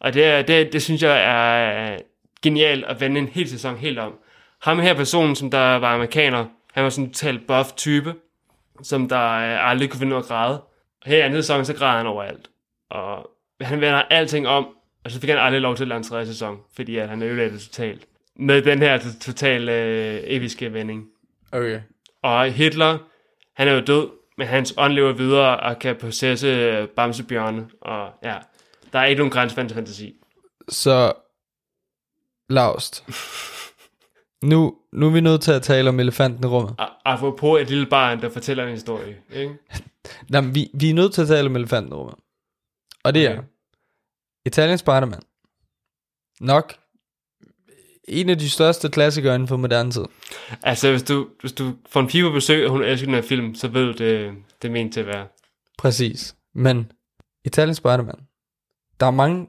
[0.00, 1.98] Og det, det, det synes jeg er øh,
[2.42, 4.18] genialt at vende en hel sæson helt om.
[4.62, 8.14] Ham her personen, som der var amerikaner, han var sådan en total buff type,
[8.82, 10.60] som der øh, aldrig kunne finde ud af at græde.
[11.02, 12.50] Og her i anden sæson, så græder han overalt.
[12.90, 14.68] Og han vender alting om,
[15.04, 17.22] og så fik han aldrig lov til at lave en tredje sæson, fordi at han
[17.22, 18.06] ødelagde det totalt.
[18.36, 21.06] Med den her totale øh, episke vending.
[21.52, 21.80] Okay.
[22.22, 22.98] Og Hitler,
[23.56, 27.68] han er jo død, men hans ånd lever videre og kan possesse øh, bamsebjørne.
[27.80, 28.36] Og ja,
[28.92, 30.14] der er ikke nogen grænse for fantasi.
[30.68, 31.12] Så,
[32.48, 33.04] Laust.
[34.42, 36.74] Nu, nu er vi nødt til at tale om elefanten i rummet.
[36.78, 39.16] Og, og få på et lille barn, der fortæller en historie.
[39.32, 39.54] Ikke?
[40.30, 42.14] Nej, men vi, vi er nødt til at tale om elefanten i rummet.
[43.04, 43.42] Og det er Okay.
[44.46, 45.20] Italian Spider-Man.
[46.40, 46.74] Nok
[48.08, 50.04] en af de største klassikere inden for moderne tid.
[50.62, 53.22] Altså, hvis du, hvis du får en pige på besøg, og hun elsker den her
[53.22, 54.30] film, så ved du, det,
[54.62, 55.26] det er ment til at være.
[55.78, 56.34] Præcis.
[56.54, 56.92] Men
[57.44, 58.18] Italian Spider-Man.
[59.00, 59.46] Der er mange,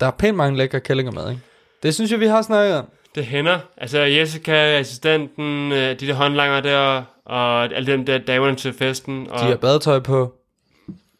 [0.00, 1.42] der er pænt mange lækre kællinger med, ikke?
[1.82, 2.86] Det synes jeg, vi har snakket om.
[3.14, 3.58] Det hænder.
[3.76, 9.26] Altså, Jessica, assistenten, øh, de der håndlanger der, og alle dem der damerne til festen.
[9.30, 10.34] Og, De har badetøj på.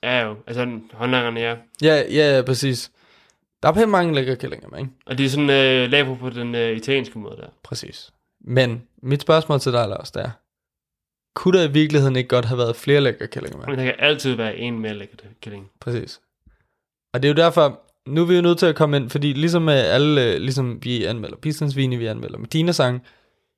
[0.03, 0.37] Ja, jo.
[0.47, 1.55] Altså, håndlangerne, ja.
[1.83, 2.91] Ja, ja, ja, præcis.
[3.63, 4.91] Der er pænt mange lækre kællinger med, ikke?
[5.07, 7.49] Og de er sådan øh, lavet på, den øh, italienske måde der.
[7.63, 8.13] Præcis.
[8.41, 10.31] Men mit spørgsmål til dig, Lars, det er,
[11.35, 13.67] kunne der i virkeligheden ikke godt have været flere lækre kællinger med?
[13.67, 15.71] Men der kan altid være en mere lækker kælling.
[15.81, 16.21] Præcis.
[17.15, 19.33] Og det er jo derfor, nu er vi jo nødt til at komme ind, fordi
[19.33, 23.03] ligesom med alle, øh, ligesom vi anmelder Pistonsvini, vi anmelder Medina sang,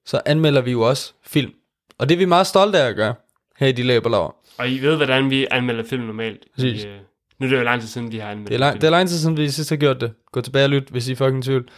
[0.06, 1.52] så anmelder vi jo også film.
[1.98, 3.14] Og det er vi meget stolte af at gøre,
[3.56, 4.36] her i De Læberlaver.
[4.58, 6.44] Og I ved, hvordan vi anmelder film normalt.
[6.54, 6.84] Præcis.
[6.84, 7.00] I, øh,
[7.38, 8.90] Nu er det jo lang tid siden, de har anmeldt Det er, lang, det er
[8.90, 10.14] lang tid siden, vi sidst har gjort det.
[10.32, 11.68] Gå tilbage og lyt, hvis I er fucking tvivl.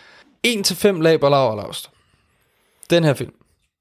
[0.47, 1.91] 1-5 laber laver lavst.
[2.91, 3.32] Den her film.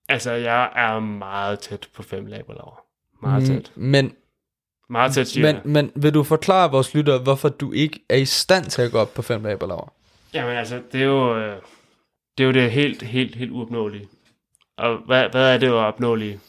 [0.10, 2.82] Altså, jeg er meget tæt på fem laberlaver.
[3.22, 3.72] Meget tæt.
[3.76, 4.14] Mm, Men,
[4.90, 8.26] Meget tæt, siger men, men vil du forklare vores lyttere, hvorfor du ikke er i
[8.26, 9.94] stand til at gå op på 5 laber laver?
[10.34, 11.56] Jamen altså, det er jo øh,
[12.38, 14.08] det, er jo det helt, helt, helt uopnåelige.
[14.78, 16.40] Og hvad, hvad er det uopnåelige?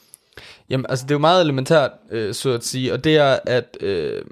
[0.70, 3.76] Jamen, altså det er jo meget elementært, øh, så at sige, og det er, at
[3.80, 4.22] øh,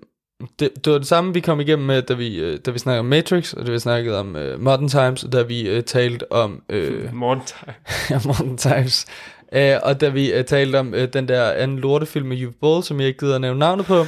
[0.58, 3.00] det, det var det samme, vi kom igennem med, da vi, øh, da vi snakkede
[3.00, 6.32] om Matrix, og da vi snakkede om øh, Modern Times, og da vi øh, talte
[6.32, 6.62] om...
[7.12, 7.74] Morten Tej.
[8.10, 9.06] ja, Modern Times.
[9.52, 12.82] Øh, og da vi øh, talte om øh, den der anden lortefilm med Uwe Boll,
[12.82, 14.04] som jeg ikke gider at nævne navnet på.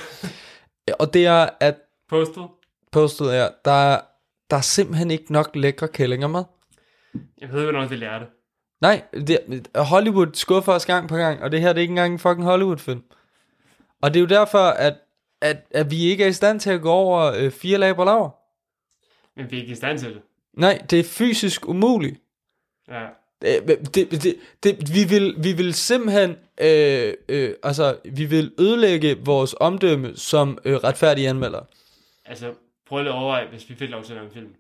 [0.99, 1.77] Og det er, at
[2.09, 2.43] Postet.
[2.93, 4.01] postet er, der, er-
[4.51, 6.43] der er simpelthen ikke nok lækre kællinger med.
[7.41, 8.25] Jeg ved, hvornår det lærte.
[8.81, 12.13] Nej, det, Hollywood skuffer os gang på gang, og det her det er ikke engang
[12.13, 13.03] en fucking Hollywood-film.
[14.03, 14.95] Og det er jo derfor, at,
[15.41, 18.31] at, at vi ikke er i stand til at gå over øh, fire laber laver.
[19.37, 20.23] Men vi er ikke i stand til det.
[20.53, 22.21] Nej, det er fysisk umuligt.
[22.89, 23.07] Ja.
[23.43, 29.17] Det, det, det, det, vi, vil, vi vil simpelthen, øh, øh, altså, vi vil ødelægge
[29.25, 31.61] vores omdømme som øh, retfærdige anmelder.
[32.25, 32.53] Altså,
[32.89, 34.55] prøv lige at overveje, hvis vi fik lov til at lave en film.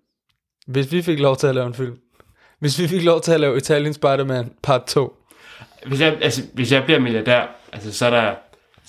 [0.66, 1.98] Hvis vi fik lov til at lave en film.
[2.58, 5.16] Hvis vi fik lov til at lave Italian Spider-Man part 2.
[5.86, 8.34] Hvis jeg, altså, hvis jeg bliver milliardær, altså, så er der,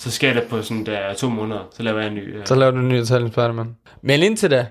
[0.02, 2.38] så skal jeg da på sådan der to måneder, så laver jeg en ny.
[2.40, 3.76] øh, Så laver du en ny Italian Spider-Man.
[4.02, 4.68] Men indtil da,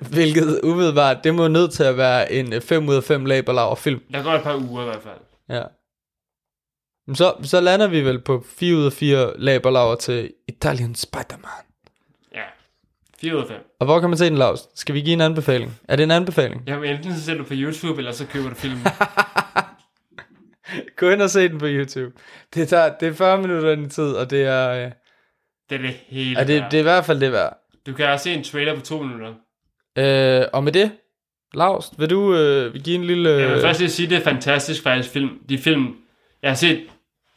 [0.14, 4.00] hvilket umiddelbart, det må nødt til at være en 5 ud af 5 laberlaver film.
[4.12, 5.18] Der går et par uger i hvert fald.
[5.48, 5.62] Ja.
[7.06, 11.64] Men så, så lander vi vel på 4 ud af 4 laberlaver til Italian Spider-Man.
[12.34, 12.42] Ja.
[13.20, 13.56] 4 ud af 5.
[13.80, 14.68] Og hvor kan man se den, Lars?
[14.74, 15.78] Skal vi give en anbefaling?
[15.88, 16.62] Er det en anbefaling?
[16.66, 18.82] Jamen, enten så ser du på YouTube, eller så køber du filmen.
[20.96, 22.12] Gå ind og se den på YouTube.
[22.54, 24.70] Det, tager, det er 40 minutter i tid, og det er...
[24.70, 24.90] Øh,
[25.70, 26.70] det er det hele er det, værd.
[26.70, 27.58] det er i hvert fald det værd.
[27.86, 29.34] Du kan også se en trailer på to minutter.
[29.98, 30.92] Øh, og med det,
[31.54, 33.30] Lars, vil du øh, give en lille...
[33.30, 35.38] Jeg vil Øh, først lige sige, at det er fantastisk faktisk film.
[35.48, 35.96] De film,
[36.42, 36.86] jeg har set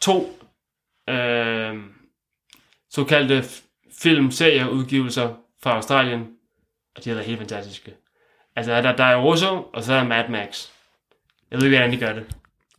[0.01, 0.39] to
[1.09, 1.73] øh,
[2.89, 3.43] såkaldte
[4.01, 5.33] filmserieudgivelser
[5.63, 6.27] fra Australien,
[6.95, 7.93] og de har været helt fantastiske.
[8.55, 10.67] Altså, der, der er Russo, og så er der Mad Max.
[11.51, 12.25] Jeg ved ikke, hvordan de gør det.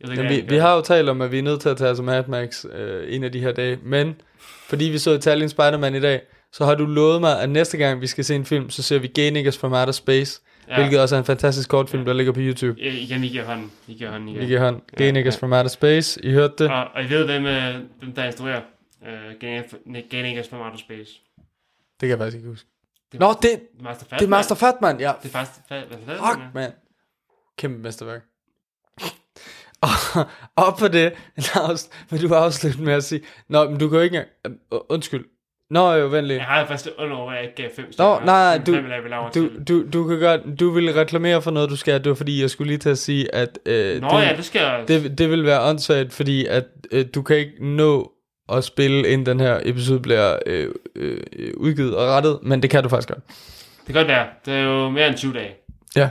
[0.01, 1.61] Jeg ved ikke, men hvordan vi, vi har jo talt om, at vi er nødt
[1.61, 3.79] til at tage som Mad Max øh, en af de her dage.
[3.83, 6.21] Men fordi vi så Italian Spider-Man i dag,
[6.51, 8.99] så har du lovet mig, at næste gang vi skal se en film, så ser
[8.99, 10.41] vi Gay Niggas from Outer Space.
[10.67, 10.73] Ja.
[10.73, 10.79] Ja.
[10.81, 12.83] Hvilket også er en fantastisk kortfilm, der ligger på YouTube.
[12.83, 12.93] det.
[12.93, 13.71] Igen, I giver hånden.
[13.87, 14.41] I giver hånden igen.
[14.41, 14.81] Vi giver hånd.
[14.97, 15.39] Gay Ja, Niggas ja.
[15.39, 16.25] from Outer Space.
[16.25, 16.71] I hørte det.
[16.71, 18.61] Og, og I ved, hvem, øh, hvem der instruerer
[19.01, 19.07] uh,
[20.09, 21.11] Gay Niggas from Outer Space.
[22.01, 22.69] Det kan jeg faktisk ikke huske.
[23.11, 25.11] Det, Nå, det, Master det er Master Fatman, ja.
[25.23, 26.73] Det er hvad, hvad, Fuck, mand.
[27.57, 28.21] Kæmpe mesterværk.
[30.55, 33.97] Og op på det, Lars, vil du afslutte med at sige, Nå, men du kan
[33.97, 35.25] jo ikke engang, uh, undskyld.
[35.69, 36.35] Nå, jo, venlig.
[36.35, 38.25] Jeg har faktisk under at jeg ikke gav fem Nå, stjerner.
[38.25, 38.75] nej, du,
[39.35, 42.41] du, du, du kan godt, du vil reklamere for noget, du skal, det var fordi,
[42.41, 44.83] jeg skulle lige til at sige, at øh, Nå det, ja, det skal jeg...
[44.87, 48.11] det, det vil være åndssvagt, fordi at øh, du kan ikke nå
[48.49, 51.19] at spille, inden den her episode bliver øh, øh,
[51.57, 53.23] udgivet og rettet, men det kan du faktisk godt.
[53.27, 54.27] Det kan godt være.
[54.45, 55.55] Det er jo mere end 20 dage.
[55.95, 56.09] Ja.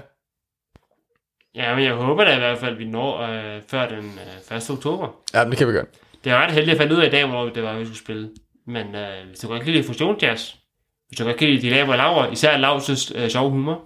[1.57, 4.19] Ja, men jeg håber da i hvert fald, at vi når øh, før den
[4.51, 4.71] øh, 1.
[4.71, 5.09] oktober.
[5.35, 5.89] Ja, det kan vi godt.
[6.25, 7.99] Det er ret heldigt at finde ud af i dag, hvornår det var, vi skulle
[7.99, 8.31] spille.
[8.67, 10.55] Men øh, hvis du godt kan lide fusionsjazz,
[11.09, 13.83] hvis du godt kan lide de laver laver, især Lavses øh, sjove humor.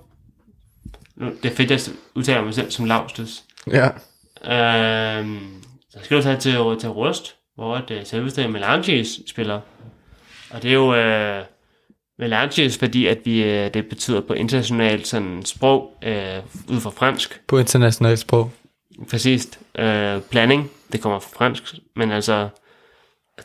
[1.16, 1.80] Nu, det er fedt, jeg
[2.14, 3.44] udtaler mig selv som Lavstes.
[3.72, 3.86] Ja.
[4.44, 5.26] Øh,
[5.90, 9.60] så skal du tage til, til Rust, hvor det selveste Melanges spiller.
[10.50, 11.44] Og det er jo øh,
[12.20, 16.38] Melanges, fordi at vi, øh, det betyder på internationalt sådan sprog, øh,
[16.68, 18.50] ud fra fransk, På internationalt sprog.
[19.10, 19.60] præcist.
[19.78, 22.48] Øh, blanding, det kommer fra fransk, men altså,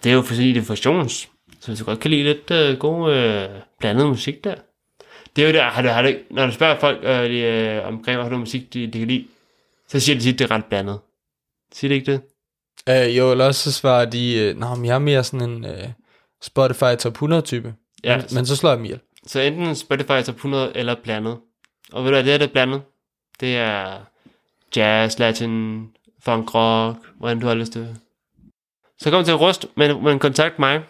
[0.03, 1.29] det er jo fordi det er fusions.
[1.59, 3.49] Så hvis du godt kan lide lidt øh, god øh,
[3.79, 4.55] blandet musik der.
[5.35, 7.87] Det er jo der, har du, har du, når du spørger folk øh, de, øh,
[7.87, 9.25] omkring, hvad har du musik, de, de kan lide,
[9.87, 10.99] så siger de tit, det er ret blandet.
[11.73, 12.21] Siger det ikke det?
[12.89, 15.65] Øh, jo, eller også så svarer de, øh, Nå, men jeg er mere sådan en
[15.65, 15.87] øh,
[16.41, 17.73] Spotify top 100 type.
[18.05, 18.99] Ja, Men, men så slår jeg dem ihjel.
[19.27, 21.37] Så enten Spotify top 100 eller blandet.
[21.91, 22.81] Og ved du hvad, det er det blandet.
[23.39, 23.99] Det er
[24.75, 25.87] jazz, latin,
[26.19, 27.97] funk rock, hvordan du har lyst til det.
[28.99, 30.83] Så kom til rust, men, men kontakt mig.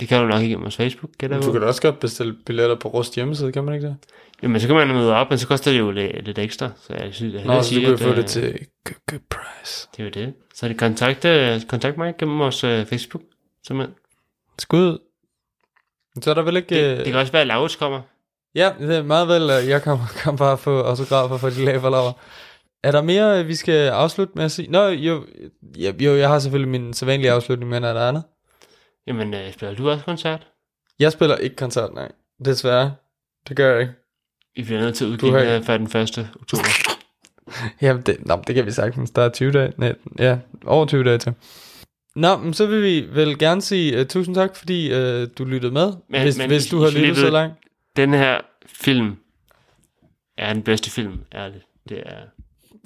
[0.00, 2.76] Det kan du nok ikke vores Facebook, kan Du kan da også godt bestille billetter
[2.76, 3.96] på Rust hjemmeside, kan man ikke det?
[4.42, 6.70] Jamen, så kan man møde op, men så koster det jo lidt, lidt ekstra.
[6.80, 9.20] Så jeg synes, jeg Nå, så du kan at, få øh, det til good, good
[9.30, 9.88] price.
[9.96, 10.34] Det er jo det.
[10.54, 13.22] Så det kontakt, øh, kontakt mig gennem vores øh, Facebook.
[13.66, 13.94] Simpelthen.
[14.58, 14.98] Skud.
[16.22, 16.74] Så er der vel ikke...
[16.74, 18.02] Det, øh, det kan også være, at Laurits kommer.
[18.54, 22.12] Ja, det er meget vel, at jeg kan, kan bare få autografer for de laverlaver.
[22.82, 24.70] Er der mere, øh, vi skal afslutte med at sige?
[24.70, 25.24] Nå, jo,
[25.76, 28.22] jo, jo jeg har selvfølgelig min sædvanlige afslutning, men er der andet?
[29.06, 30.46] Jamen, øh, spiller du også koncert?
[30.98, 32.12] Jeg spiller ikke koncert, nej.
[32.44, 32.94] Desværre.
[33.48, 33.92] Det gør jeg ikke.
[34.56, 36.28] I bliver nødt til at udgive her fra den 1.
[36.40, 36.98] oktober.
[37.82, 39.10] Jamen, det, nå, det kan vi sagtens.
[39.10, 39.72] Der er 20 dage.
[39.76, 41.34] Nej, ja, over 20 dage til.
[42.20, 45.72] Nå, men så vil vi vel gerne sige uh, tusind tak, fordi uh, du lyttede
[45.72, 45.92] med.
[46.08, 47.54] Men, hvis, men, hvis du har lyttet så langt.
[47.96, 49.16] Den her film
[50.38, 51.64] er den bedste film, ærligt.
[51.88, 52.16] Det er...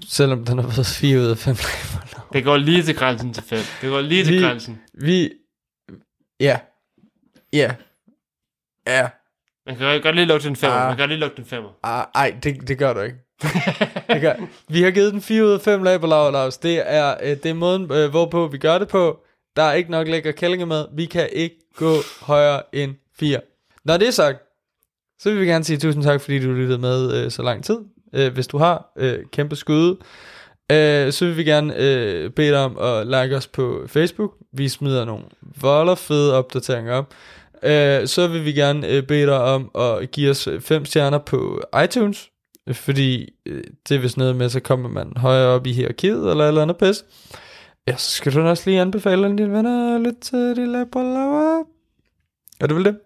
[0.08, 1.56] Selvom den har været 4 ud af 5
[2.32, 3.58] Det går lige til grænsen til 5.
[3.82, 4.80] Det går lige til Vi- grænsen.
[4.94, 5.30] Vi...
[6.40, 6.58] Ja.
[7.52, 7.74] Ja.
[8.86, 9.08] Ja.
[9.66, 10.70] Man kan godt lige lukke den 5.
[10.70, 10.78] Ah.
[10.78, 11.64] Man kan godt lige lukke den 5.
[11.82, 13.16] Ah, ej, det, det gør du ikke.
[14.12, 14.34] det gør.
[14.68, 16.58] Vi har givet den 4 ud af 5 lag på lav, Lars.
[16.58, 19.23] Det er, øh, det er måden, øh, hvorpå vi gør det på.
[19.56, 20.84] Der er ikke nok lækker kællinger med.
[20.92, 23.40] Vi kan ikke gå højere end 4.
[23.84, 24.38] Når det er sagt,
[25.18, 27.78] så vil vi gerne sige tusind tak, fordi du lyttede med øh, så lang tid.
[28.14, 29.96] Øh, hvis du har øh, kæmpe skyde,
[30.72, 34.32] øh, så vil vi gerne øh, bede dig om at like os på Facebook.
[34.52, 35.24] Vi smider nogle
[35.60, 37.14] volder fede opdateringer op.
[37.62, 41.18] Øh, så vil vi gerne øh, bede dig om at give os øh, 5 stjerner
[41.18, 42.30] på iTunes.
[42.72, 46.44] Fordi øh, det er vist noget med, så kommer man højere op i hierarkiet eller
[46.44, 47.04] et eller andet pis.
[47.86, 51.64] Ja, så skal du også lige anbefale alle dine venner lidt til de laber
[52.60, 52.98] Er det vel det?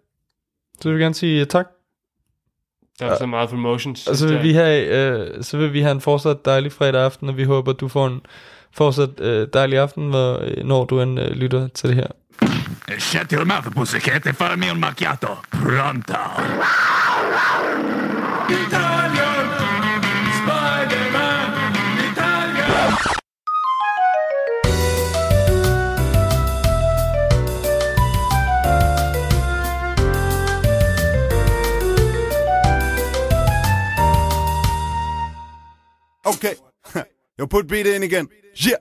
[0.81, 1.67] Så vil vi gerne sige tak.
[2.99, 3.97] Der er så meget promotion.
[4.09, 7.29] Og så vil, vi have, øh, så vil vi have en fortsat dejlig fredag aften,
[7.29, 8.21] og vi håber, du får en
[8.73, 12.07] fortsat øh, dejlig aften, hvor, øh, når du end øh, lytter til det her.
[12.99, 15.29] Shut your mouth, pussycat, e farmi un macchiato.
[15.51, 16.19] Pronto.
[18.49, 19.28] Italian
[36.29, 36.57] Okay.
[37.39, 38.29] Yo, put beat in again.
[38.55, 38.77] Yeah.